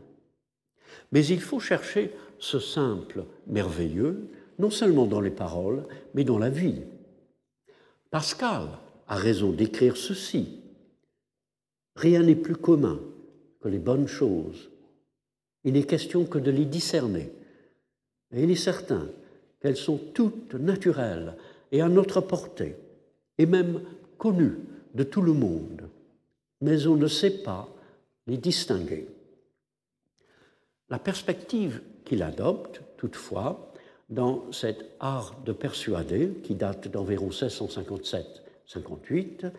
Mais 1.13 1.25
il 1.25 1.41
faut 1.41 1.61
chercher 1.61 2.11
ce 2.41 2.59
simple 2.59 3.23
merveilleux, 3.47 4.27
non 4.59 4.71
seulement 4.71 5.07
dans 5.07 5.21
les 5.21 5.31
paroles, 5.31 5.87
mais 6.15 6.25
dans 6.25 6.37
la 6.37 6.51
vie. 6.51 6.81
Pascal 8.11 8.67
a 9.07 9.15
raison 9.15 9.53
d'écrire 9.53 9.97
ceci. 9.97 10.59
Rien 11.95 12.25
n'est 12.25 12.35
plus 12.35 12.57
commun 12.57 12.99
que 13.61 13.69
les 13.69 13.79
bonnes 13.79 14.09
choses. 14.09 14.69
Il 15.63 15.75
n'est 15.75 15.85
question 15.85 16.25
que 16.25 16.39
de 16.39 16.51
les 16.51 16.65
discerner. 16.65 17.31
Et 18.33 18.43
il 18.43 18.51
est 18.51 18.57
certain 18.57 19.07
qu'elles 19.61 19.77
sont 19.77 20.01
toutes 20.13 20.55
naturelles 20.55 21.37
et 21.73 21.81
à 21.81 21.89
notre 21.89 22.21
portée, 22.21 22.77
et 23.39 23.47
même 23.47 23.81
connues 24.19 24.59
de 24.95 25.03
tout 25.03 25.23
le 25.23 25.33
monde. 25.33 25.89
Mais 26.61 26.87
on 26.87 26.97
ne 26.97 27.09
sait 27.09 27.43
pas 27.43 27.69
les 28.27 28.37
distinguer. 28.37 29.09
La 30.91 30.99
perspective 30.99 31.81
qu'il 32.05 32.23
adopte, 32.23 32.83
toutefois, 32.99 33.73
dans 34.11 34.53
cet 34.53 34.85
art 35.01 35.41
de 35.45 35.53
persuader, 35.53 36.35
qui 36.45 36.55
date 36.55 36.89
d'environ 36.89 37.31
1657-58, 37.31 39.51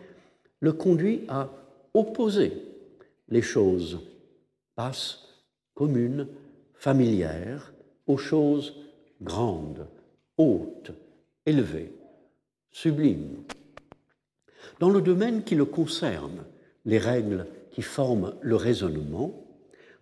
le 0.60 0.72
conduit 0.72 1.24
à 1.28 1.50
opposer 1.92 2.52
les 3.28 3.42
choses 3.42 4.00
basses, 4.76 5.28
communes, 5.74 6.28
familières, 6.74 7.74
aux 8.06 8.16
choses 8.16 8.76
grandes, 9.20 9.88
hautes, 10.38 10.92
élevées, 11.46 11.92
sublimes. 12.74 13.44
Dans 14.80 14.90
le 14.90 15.00
domaine 15.00 15.44
qui 15.44 15.54
le 15.54 15.64
concerne, 15.64 16.44
les 16.84 16.98
règles 16.98 17.46
qui 17.70 17.82
forment 17.82 18.34
le 18.42 18.56
raisonnement, 18.56 19.46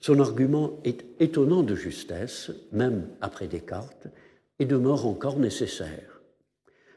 son 0.01 0.19
argument 0.19 0.81
est 0.83 1.05
étonnant 1.21 1.63
de 1.63 1.77
justesse, 1.77 2.51
même 2.73 3.07
après 3.21 3.47
Descartes, 3.47 4.09
et 4.59 4.65
demeure 4.65 5.07
encore 5.07 5.39
nécessaire. 5.39 6.23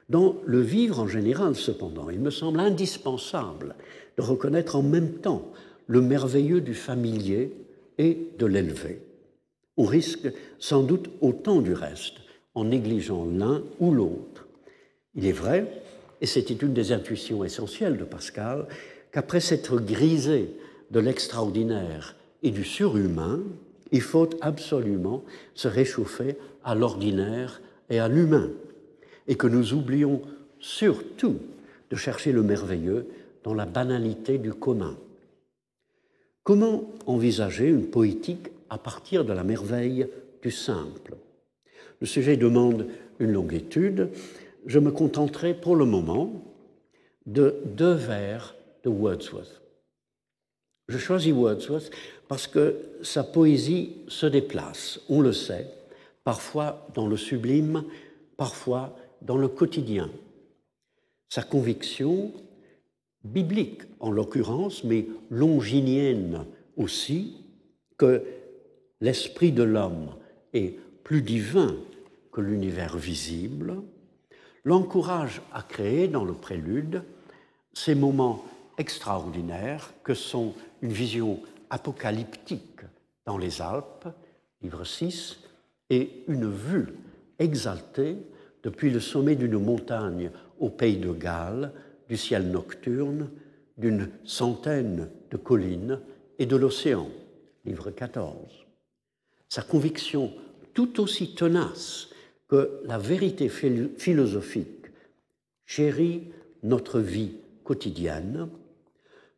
Dans 0.07 0.37
le 0.45 0.61
vivre 0.61 0.99
en 0.99 1.07
général, 1.07 1.55
cependant, 1.55 2.09
il 2.09 2.21
me 2.21 2.31
semble 2.31 2.61
indispensable 2.61 3.75
de 4.17 4.21
reconnaître 4.21 4.77
en 4.77 4.81
même 4.81 5.15
temps 5.15 5.51
le 5.87 6.01
merveilleux 6.01 6.61
du 6.61 6.73
familier 6.73 7.51
et 7.97 8.29
de 8.39 8.45
l'élevé. 8.45 9.01
On 9.75 9.83
risque 9.83 10.31
sans 10.57 10.83
doute 10.83 11.09
autant 11.19 11.61
du 11.61 11.73
reste 11.73 12.15
en 12.53 12.63
négligeant 12.63 13.25
l'un 13.25 13.61
ou 13.79 13.93
l'autre. 13.93 14.34
Il 15.15 15.25
est 15.25 15.31
vrai, 15.31 15.65
et 16.21 16.25
c'était 16.25 16.53
une 16.53 16.73
des 16.73 16.91
intuitions 16.91 17.43
essentielles 17.43 17.97
de 17.97 18.03
Pascal, 18.03 18.67
qu'après 19.11 19.39
s'être 19.39 19.79
grisé 19.79 20.49
de 20.91 20.99
l'extraordinaire 20.99 22.15
et 22.43 22.51
du 22.51 22.63
surhumain, 22.63 23.41
il 23.91 24.01
faut 24.01 24.29
absolument 24.41 25.23
se 25.53 25.67
réchauffer 25.67 26.37
à 26.63 26.75
l'ordinaire 26.75 27.61
et 27.89 27.99
à 27.99 28.07
l'humain, 28.07 28.49
et 29.27 29.35
que 29.35 29.47
nous 29.47 29.73
oublions 29.73 30.21
surtout 30.59 31.37
de 31.89 31.95
chercher 31.95 32.31
le 32.31 32.43
merveilleux 32.43 33.07
dans 33.43 33.53
la 33.53 33.65
banalité 33.65 34.37
du 34.37 34.53
commun. 34.53 34.97
Comment 36.43 36.89
envisager 37.05 37.69
une 37.69 37.87
poétique 37.87 38.49
à 38.69 38.77
partir 38.77 39.23
de 39.23 39.33
la 39.33 39.43
merveille 39.43 40.07
du 40.41 40.51
simple? 40.51 41.15
Le 42.01 42.07
sujet 42.07 42.37
demande 42.37 42.87
une 43.19 43.31
longue 43.31 43.53
étude. 43.53 44.09
Je 44.65 44.79
me 44.79 44.91
contenterai 44.91 45.53
pour 45.53 45.75
le 45.75 45.85
moment 45.85 46.43
de 47.25 47.61
deux 47.65 47.93
vers 47.93 48.55
de 48.83 48.89
Wordsworth. 48.89 49.61
Je 50.87 50.97
choisis 50.97 51.33
Wordsworth 51.33 51.91
parce 52.27 52.47
que 52.47 52.75
sa 53.01 53.23
poésie 53.23 53.93
se 54.07 54.25
déplace, 54.25 54.99
on 55.09 55.21
le 55.21 55.33
sait, 55.33 55.67
parfois 56.23 56.87
dans 56.93 57.07
le 57.07 57.17
sublime, 57.17 57.83
parfois 58.37 58.95
dans 59.21 59.37
le 59.37 59.47
quotidien. 59.47 60.09
Sa 61.29 61.43
conviction, 61.43 62.31
biblique 63.23 63.81
en 63.99 64.11
l'occurrence, 64.11 64.83
mais 64.83 65.07
longinienne 65.29 66.45
aussi, 66.77 67.37
que 67.97 68.23
l'esprit 69.01 69.51
de 69.51 69.63
l'homme 69.63 70.15
est 70.53 70.77
plus 71.03 71.21
divin 71.21 71.75
que 72.31 72.41
l'univers 72.41 72.97
visible, 72.97 73.75
l'encourage 74.65 75.41
à 75.53 75.61
créer 75.61 76.07
dans 76.07 76.25
le 76.25 76.33
prélude 76.33 77.03
ces 77.73 77.95
moments 77.95 78.43
extraordinaires 78.77 79.93
que 80.03 80.13
sont 80.13 80.53
une 80.81 80.91
vision 80.91 81.39
apocalyptique 81.69 82.81
dans 83.25 83.37
les 83.37 83.61
Alpes, 83.61 84.07
livre 84.61 84.83
6, 84.83 85.39
et 85.89 86.23
une 86.27 86.51
vue 86.51 86.95
exaltée 87.39 88.17
depuis 88.63 88.89
le 88.89 88.99
sommet 88.99 89.35
d'une 89.35 89.59
montagne 89.59 90.31
au 90.59 90.69
pays 90.69 90.97
de 90.97 91.11
Galles, 91.11 91.71
du 92.09 92.17
ciel 92.17 92.49
nocturne, 92.49 93.29
d'une 93.77 94.09
centaine 94.23 95.09
de 95.29 95.37
collines 95.37 95.99
et 96.39 96.45
de 96.45 96.55
l'océan, 96.55 97.09
livre 97.65 97.91
14. 97.91 98.35
Sa 99.49 99.61
conviction 99.61 100.33
tout 100.73 100.99
aussi 100.99 101.35
tenace 101.35 102.09
la 102.85 102.97
vérité 102.97 103.49
philosophique 103.49 104.87
chérit 105.65 106.23
notre 106.63 106.99
vie 106.99 107.31
quotidienne, 107.63 108.47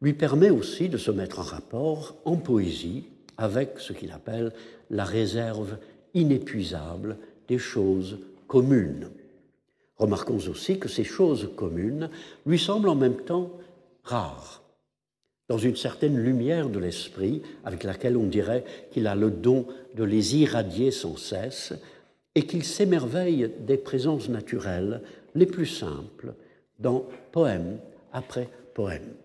lui 0.01 0.13
permet 0.13 0.49
aussi 0.49 0.89
de 0.89 0.97
se 0.97 1.11
mettre 1.11 1.39
en 1.39 1.43
rapport 1.43 2.15
en 2.25 2.35
poésie 2.35 3.05
avec 3.37 3.79
ce 3.79 3.93
qu'il 3.93 4.11
appelle 4.11 4.51
la 4.89 5.05
réserve 5.05 5.77
inépuisable 6.13 7.17
des 7.47 7.57
choses 7.57 8.19
communes. 8.47 9.09
Remarquons 9.97 10.39
aussi 10.49 10.79
que 10.79 10.89
ces 10.89 11.03
choses 11.03 11.49
communes 11.55 12.09
lui 12.45 12.59
semblent 12.59 12.89
en 12.89 12.95
même 12.95 13.21
temps 13.23 13.51
rares, 14.03 14.63
dans 15.49 15.57
une 15.57 15.75
certaine 15.75 16.17
lumière 16.17 16.69
de 16.69 16.79
l'esprit 16.79 17.41
avec 17.63 17.83
laquelle 17.83 18.17
on 18.17 18.27
dirait 18.27 18.63
qu'il 18.91 19.07
a 19.07 19.15
le 19.15 19.31
don 19.31 19.65
de 19.95 20.03
les 20.03 20.35
irradier 20.35 20.91
sans 20.91 21.17
cesse 21.17 21.73
et 22.37 22.45
qu'il 22.45 22.63
s'émerveille 22.63 23.51
des 23.61 23.77
présences 23.77 24.29
naturelles 24.29 25.01
les 25.33 25.47
plus 25.47 25.65
simples 25.65 26.35
dans 26.77 27.03
poème 27.31 27.79
après 28.13 28.47
poème. 28.75 29.15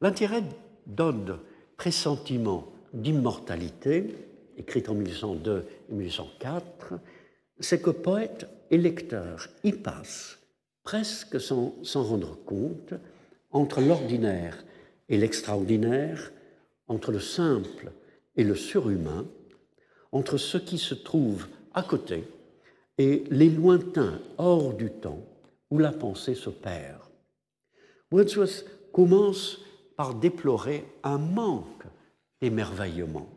L'intérêt 0.00 0.44
d'Ode, 0.86 1.40
pressentiment 1.76 2.70
d'immortalité, 2.94 4.14
écrit 4.56 4.84
en 4.86 4.94
1802 4.94 5.64
et 5.90 5.92
1804, 5.92 6.94
c'est 7.58 7.82
que 7.82 7.90
poète 7.90 8.46
et 8.70 8.78
lecteur 8.78 9.48
y 9.64 9.72
passent, 9.72 10.38
presque 10.84 11.40
sans 11.40 11.74
s'en 11.82 12.04
rendre 12.04 12.38
compte, 12.46 12.94
entre 13.50 13.80
l'ordinaire 13.80 14.64
et 15.08 15.18
l'extraordinaire, 15.18 16.30
entre 16.86 17.10
le 17.10 17.20
simple 17.20 17.90
et 18.36 18.44
le 18.44 18.54
surhumain, 18.54 19.26
entre 20.12 20.36
ce 20.38 20.56
qui 20.56 20.78
se 20.78 20.94
trouve 20.94 21.48
à 21.74 21.82
côté 21.82 22.24
et 22.98 23.24
les 23.30 23.48
lointains 23.48 24.20
hors 24.38 24.74
du 24.74 24.90
temps 24.90 25.24
où 25.70 25.78
la 25.78 25.92
pensée 25.92 26.34
se 26.34 26.50
perd. 26.50 27.00
Wordsworth 28.10 28.64
commence 28.92 29.60
par 29.96 30.14
déplorer 30.14 30.84
un 31.02 31.18
manque 31.18 31.84
d'émerveillement, 32.40 33.28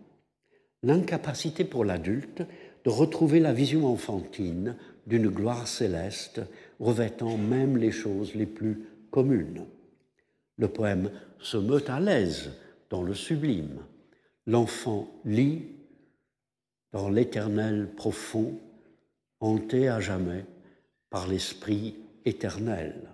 l'incapacité 0.84 1.66
pour 1.66 1.86
l'adulte 1.86 2.44
de 2.84 2.90
retrouver 2.90 3.40
la 3.40 3.54
vision 3.54 3.86
enfantine 3.88 4.78
d'une 5.06 5.30
gloire 5.30 5.68
céleste 5.68 6.42
revêtant 6.80 7.38
même 7.38 7.78
les 7.78 7.92
choses 7.92 8.34
les 8.34 8.46
plus 8.46 8.88
communes. 9.12 9.66
Le 10.58 10.68
poème 10.68 11.12
se 11.40 11.58
meut 11.58 11.84
à 11.90 12.00
l'aise 12.00 12.52
dans 12.90 13.04
le 13.04 13.14
sublime. 13.14 13.80
L'enfant 14.46 15.10
lit 15.26 15.81
dans 16.92 17.10
l'éternel 17.10 17.90
profond, 17.96 18.60
hanté 19.40 19.88
à 19.88 20.00
jamais 20.00 20.46
par 21.10 21.28
l'Esprit 21.28 21.96
éternel. 22.26 23.10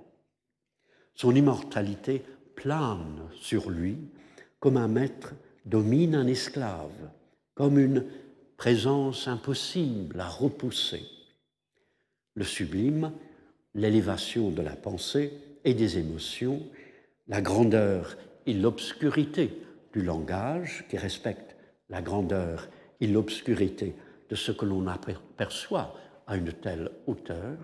Son 1.16 1.34
immortalité 1.36 2.24
plane 2.56 3.30
sur 3.40 3.70
lui 3.70 3.98
comme 4.60 4.78
un 4.78 4.88
maître 4.88 5.34
domine 5.66 6.16
un 6.16 6.28
esclave, 6.28 7.12
comme 7.54 7.80
une 7.80 8.06
présence 8.58 9.28
impossible 9.28 10.20
à 10.20 10.28
repousser. 10.28 11.04
Le 12.34 12.44
sublime, 12.44 13.12
l'élévation 13.74 14.50
de 14.50 14.62
la 14.62 14.76
pensée 14.76 15.34
et 15.64 15.74
des 15.74 15.98
émotions, 15.98 16.62
la 17.28 17.42
grandeur 17.42 18.18
et 18.46 18.54
l'obscurité 18.54 19.62
du 19.94 20.02
langage 20.02 20.86
qui 20.90 20.98
respecte 20.98 21.56
la 21.90 22.02
grandeur 22.02 22.68
et 23.02 23.08
l'obscurité 23.08 23.96
de 24.30 24.36
ce 24.36 24.52
que 24.52 24.66
l'on 24.66 24.88
aperçoit 24.88 25.96
à 26.28 26.38
une 26.38 26.52
telle 26.52 26.92
hauteur, 27.08 27.58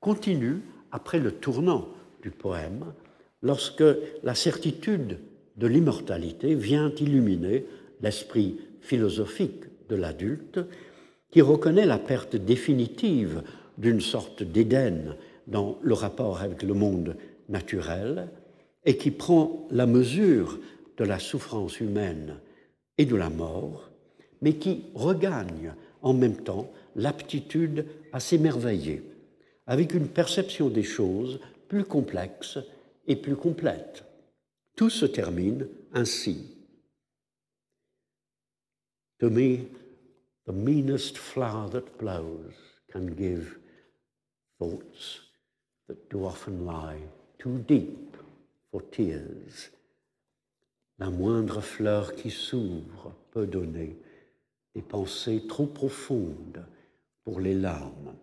continue 0.00 0.62
après 0.92 1.18
le 1.18 1.32
tournant 1.32 1.88
du 2.22 2.30
poème, 2.30 2.92
lorsque 3.42 3.84
la 4.22 4.34
certitude 4.34 5.18
de 5.56 5.66
l'immortalité 5.66 6.54
vient 6.54 6.92
illuminer 6.98 7.66
l'esprit 8.00 8.58
philosophique 8.80 9.64
de 9.88 9.96
l'adulte 9.96 10.60
qui 11.30 11.42
reconnaît 11.42 11.86
la 11.86 11.98
perte 11.98 12.36
définitive 12.36 13.42
d'une 13.78 14.00
sorte 14.00 14.42
d'Éden 14.42 15.16
dans 15.46 15.78
le 15.82 15.94
rapport 15.94 16.40
avec 16.40 16.62
le 16.62 16.74
monde 16.74 17.16
naturel 17.48 18.28
et 18.84 18.96
qui 18.96 19.10
prend 19.10 19.66
la 19.70 19.86
mesure 19.86 20.58
de 20.96 21.04
la 21.04 21.18
souffrance 21.18 21.80
humaine 21.80 22.36
et 22.98 23.04
de 23.04 23.16
la 23.16 23.30
mort, 23.30 23.89
mais 24.40 24.54
qui 24.54 24.84
regagne 24.94 25.74
en 26.02 26.14
même 26.14 26.42
temps 26.42 26.70
l'aptitude 26.96 27.86
à 28.12 28.20
s'émerveiller, 28.20 29.02
avec 29.66 29.94
une 29.94 30.08
perception 30.08 30.68
des 30.68 30.82
choses 30.82 31.40
plus 31.68 31.84
complexe 31.84 32.58
et 33.06 33.16
plus 33.16 33.36
complète. 33.36 34.04
Tout 34.76 34.90
se 34.90 35.06
termine 35.06 35.68
ainsi. 35.92 36.56
To 39.18 39.28
me, 39.28 39.68
the 40.46 40.52
meanest 40.52 41.18
flower 41.18 41.68
that 41.70 41.98
blows 41.98 42.54
can 42.90 43.14
give 43.16 43.58
thoughts 44.58 45.20
that 45.86 46.08
do 46.08 46.24
often 46.24 46.64
lie 46.64 47.00
too 47.38 47.58
deep 47.58 48.16
for 48.70 48.82
tears. 48.90 49.70
La 50.98 51.10
moindre 51.10 51.60
fleur 51.60 52.14
qui 52.14 52.30
s'ouvre 52.30 53.14
peut 53.32 53.46
donner 53.46 53.96
des 54.74 54.82
pensées 54.82 55.44
trop 55.48 55.66
profondes 55.66 56.64
pour 57.24 57.40
les 57.40 57.54
larmes. 57.54 58.14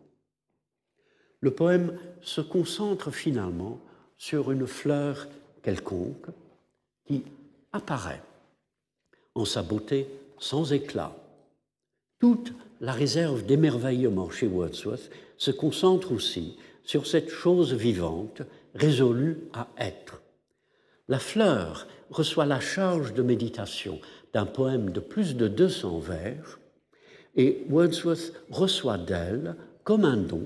Le 1.39 1.51
poème 1.51 1.99
se 2.21 2.41
concentre 2.41 3.11
finalement 3.11 3.79
sur 4.17 4.51
une 4.51 4.67
fleur 4.67 5.27
quelconque 5.61 6.27
qui 7.05 7.23
apparaît 7.71 8.23
en 9.35 9.45
sa 9.45 9.61
beauté 9.61 10.07
sans 10.39 10.73
éclat. 10.73 11.15
Toute 12.19 12.53
la 12.81 12.91
réserve 12.91 13.45
d'émerveillement 13.45 14.29
chez 14.29 14.47
Wordsworth 14.47 15.11
se 15.37 15.51
concentre 15.51 16.11
aussi 16.11 16.57
sur 16.83 17.05
cette 17.05 17.29
chose 17.29 17.73
vivante 17.73 18.41
résolue 18.73 19.37
à 19.53 19.67
être. 19.77 20.21
La 21.07 21.19
fleur 21.19 21.87
reçoit 22.09 22.45
la 22.45 22.59
charge 22.59 23.13
de 23.13 23.21
méditation 23.21 23.99
d'un 24.33 24.45
poème 24.45 24.91
de 24.91 24.99
plus 24.99 25.35
de 25.35 25.47
200 25.47 25.99
vers 25.99 26.59
et 27.37 27.63
Wordsworth 27.69 28.33
reçoit 28.49 28.97
d'elle, 28.97 29.55
comme 29.83 30.05
un 30.05 30.17
don, 30.17 30.43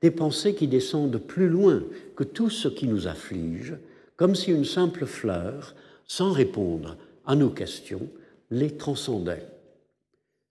des 0.00 0.10
pensées 0.10 0.54
qui 0.54 0.66
descendent 0.66 1.18
plus 1.18 1.48
loin 1.48 1.82
que 2.16 2.24
tout 2.24 2.50
ce 2.50 2.68
qui 2.68 2.86
nous 2.86 3.06
afflige, 3.06 3.74
comme 4.16 4.34
si 4.34 4.50
une 4.50 4.64
simple 4.64 5.06
fleur, 5.06 5.74
sans 6.06 6.32
répondre 6.32 6.96
à 7.26 7.36
nos 7.36 7.50
questions, 7.50 8.08
les 8.50 8.76
transcendait. 8.76 9.46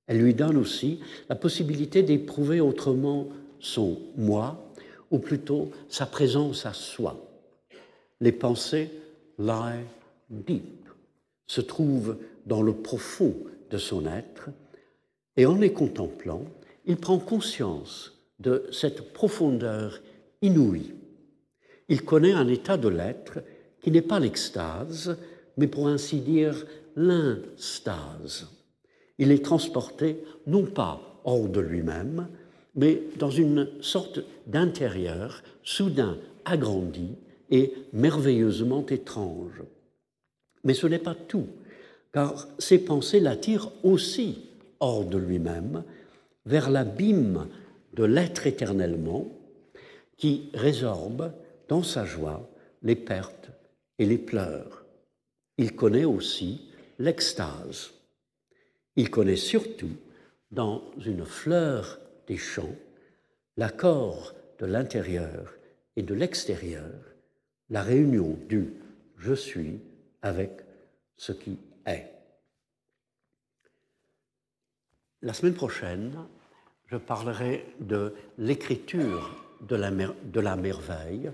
Elle 0.08 0.22
lui 0.22 0.34
donne 0.34 0.58
aussi 0.58 1.00
la 1.28 1.36
possibilité 1.36 2.04
d'éprouver 2.04 2.62
autrement 2.62 3.28
son 3.60 4.00
moi, 4.16 4.72
ou 5.12 5.18
plutôt 5.18 5.72
sa 5.90 6.06
présence 6.06 6.66
à 6.68 6.74
soi. 6.74 7.28
Les 8.22 8.32
pensées 8.32 8.92
lie 9.40 9.86
deep, 10.30 10.86
se 11.48 11.62
trouvent 11.62 12.18
dans 12.46 12.62
le 12.62 12.74
profond 12.74 13.36
de 13.70 13.78
son 13.78 14.06
être, 14.06 14.50
et 15.38 15.46
en 15.46 15.56
les 15.56 15.72
contemplant, 15.72 16.44
il 16.86 16.98
prend 16.98 17.20
conscience 17.20 18.14
de 18.40 18.66
cette 18.72 19.14
profondeur 19.14 20.02
inouïe. 20.42 20.94
Il 21.88 22.04
connaît 22.04 22.34
un 22.34 22.48
état 22.48 22.78
de 22.78 22.88
l'être 22.88 23.40
qui 23.82 23.92
n'est 23.92 24.02
pas 24.02 24.20
l'extase, 24.20 25.18
mais 25.58 25.68
pour 25.68 25.88
ainsi 25.88 26.20
dire 26.20 26.66
l'instase. 26.96 28.48
Il 29.18 29.32
est 29.32 29.44
transporté 29.44 30.24
non 30.48 30.66
pas 30.66 31.22
hors 31.24 31.50
de 31.50 31.60
lui-même, 31.60 32.28
mais 32.76 33.02
dans 33.18 33.32
une 33.32 33.70
sorte 33.82 34.20
d'intérieur 34.48 35.44
soudain 35.64 36.18
agrandi 36.46 37.16
et 37.50 37.74
merveilleusement 37.94 38.86
étrange. 38.88 39.64
Mais 40.64 40.74
ce 40.74 40.88
n'est 40.88 41.00
pas 41.00 41.16
tout, 41.16 41.48
car 42.14 42.47
ses 42.57 42.80
pensées 42.80 43.20
l'attirent 43.20 43.72
aussi 43.84 44.49
hors 44.80 45.05
de 45.05 45.18
lui-même, 45.18 45.84
vers 46.45 46.70
l'abîme 46.70 47.47
de 47.93 48.03
l'être 48.03 48.47
éternellement, 48.47 49.28
qui 50.18 50.49
résorbe 50.53 51.32
dans 51.68 51.84
sa 51.84 52.05
joie 52.05 52.49
les 52.82 52.95
pertes 52.95 53.49
et 53.99 54.05
les 54.05 54.18
pleurs. 54.18 54.86
Il 55.57 55.76
connaît 55.76 56.05
aussi 56.05 56.70
l'extase. 56.97 57.91
Il 58.95 59.10
connaît 59.10 59.36
surtout, 59.36 59.95
dans 60.51 60.82
une 61.05 61.26
fleur 61.26 61.99
des 62.28 62.38
champs, 62.38 62.76
l'accord 63.55 64.34
de 64.60 64.66
l'intérieur 64.66 65.53
et 65.95 66.01
de 66.01 66.14
l'extérieur, 66.14 66.91
la 67.70 67.84
réunion 67.84 68.38
du 68.47 68.74
je 69.18 69.34
suis 69.34 69.80
avec 70.22 70.62
ce 71.18 71.34
qui 71.34 71.57
La 75.22 75.34
semaine 75.34 75.54
prochaine, 75.54 76.18
je 76.86 76.96
parlerai 76.96 77.66
de 77.82 78.14
l'écriture 78.38 79.46
de 79.68 79.76
la, 79.76 79.92
de 79.92 80.40
la 80.40 80.56
merveille 80.56 81.30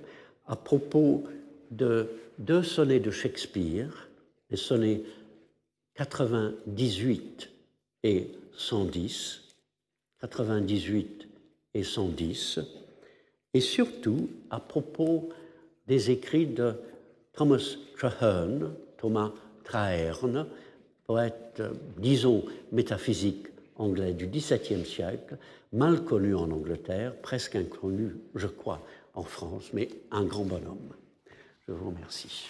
à 0.47 0.56
propos 0.56 1.24
de 1.70 2.10
deux 2.39 2.64
sonnets 2.64 2.99
de 2.99 3.12
Shakespeare, 3.12 4.10
les 4.49 4.58
sonnets 4.58 5.03
98 5.95 7.51
et 8.03 8.32
110, 8.58 9.43
98 10.20 11.28
et 11.76 11.84
110, 11.84 12.60
et 13.53 13.62
surtout 13.62 14.30
à 14.49 14.60
propos 14.60 15.30
des 15.88 16.10
écrits 16.10 16.47
de 16.47 16.74
Thomas 17.34 17.78
Traherne, 17.95 18.74
Thomas 18.97 19.32
Traherne, 19.66 20.47
poète, 21.05 21.61
disons, 21.97 22.45
métaphysique 22.72 23.47
anglais 23.76 24.13
du 24.13 24.28
XVIIe 24.28 24.86
siècle, 24.86 25.38
mal 25.74 26.03
connu 26.03 26.36
en 26.36 26.49
Angleterre, 26.51 27.13
presque 27.22 27.55
inconnu, 27.55 28.16
je 28.36 28.47
crois, 28.47 28.82
en 29.13 29.24
France, 29.24 29.72
mais 29.74 29.89
un 30.11 30.24
grand 30.24 30.45
bonhomme. 30.45 30.93
Je 31.68 31.74
vous 31.74 31.89
remercie. 31.89 32.49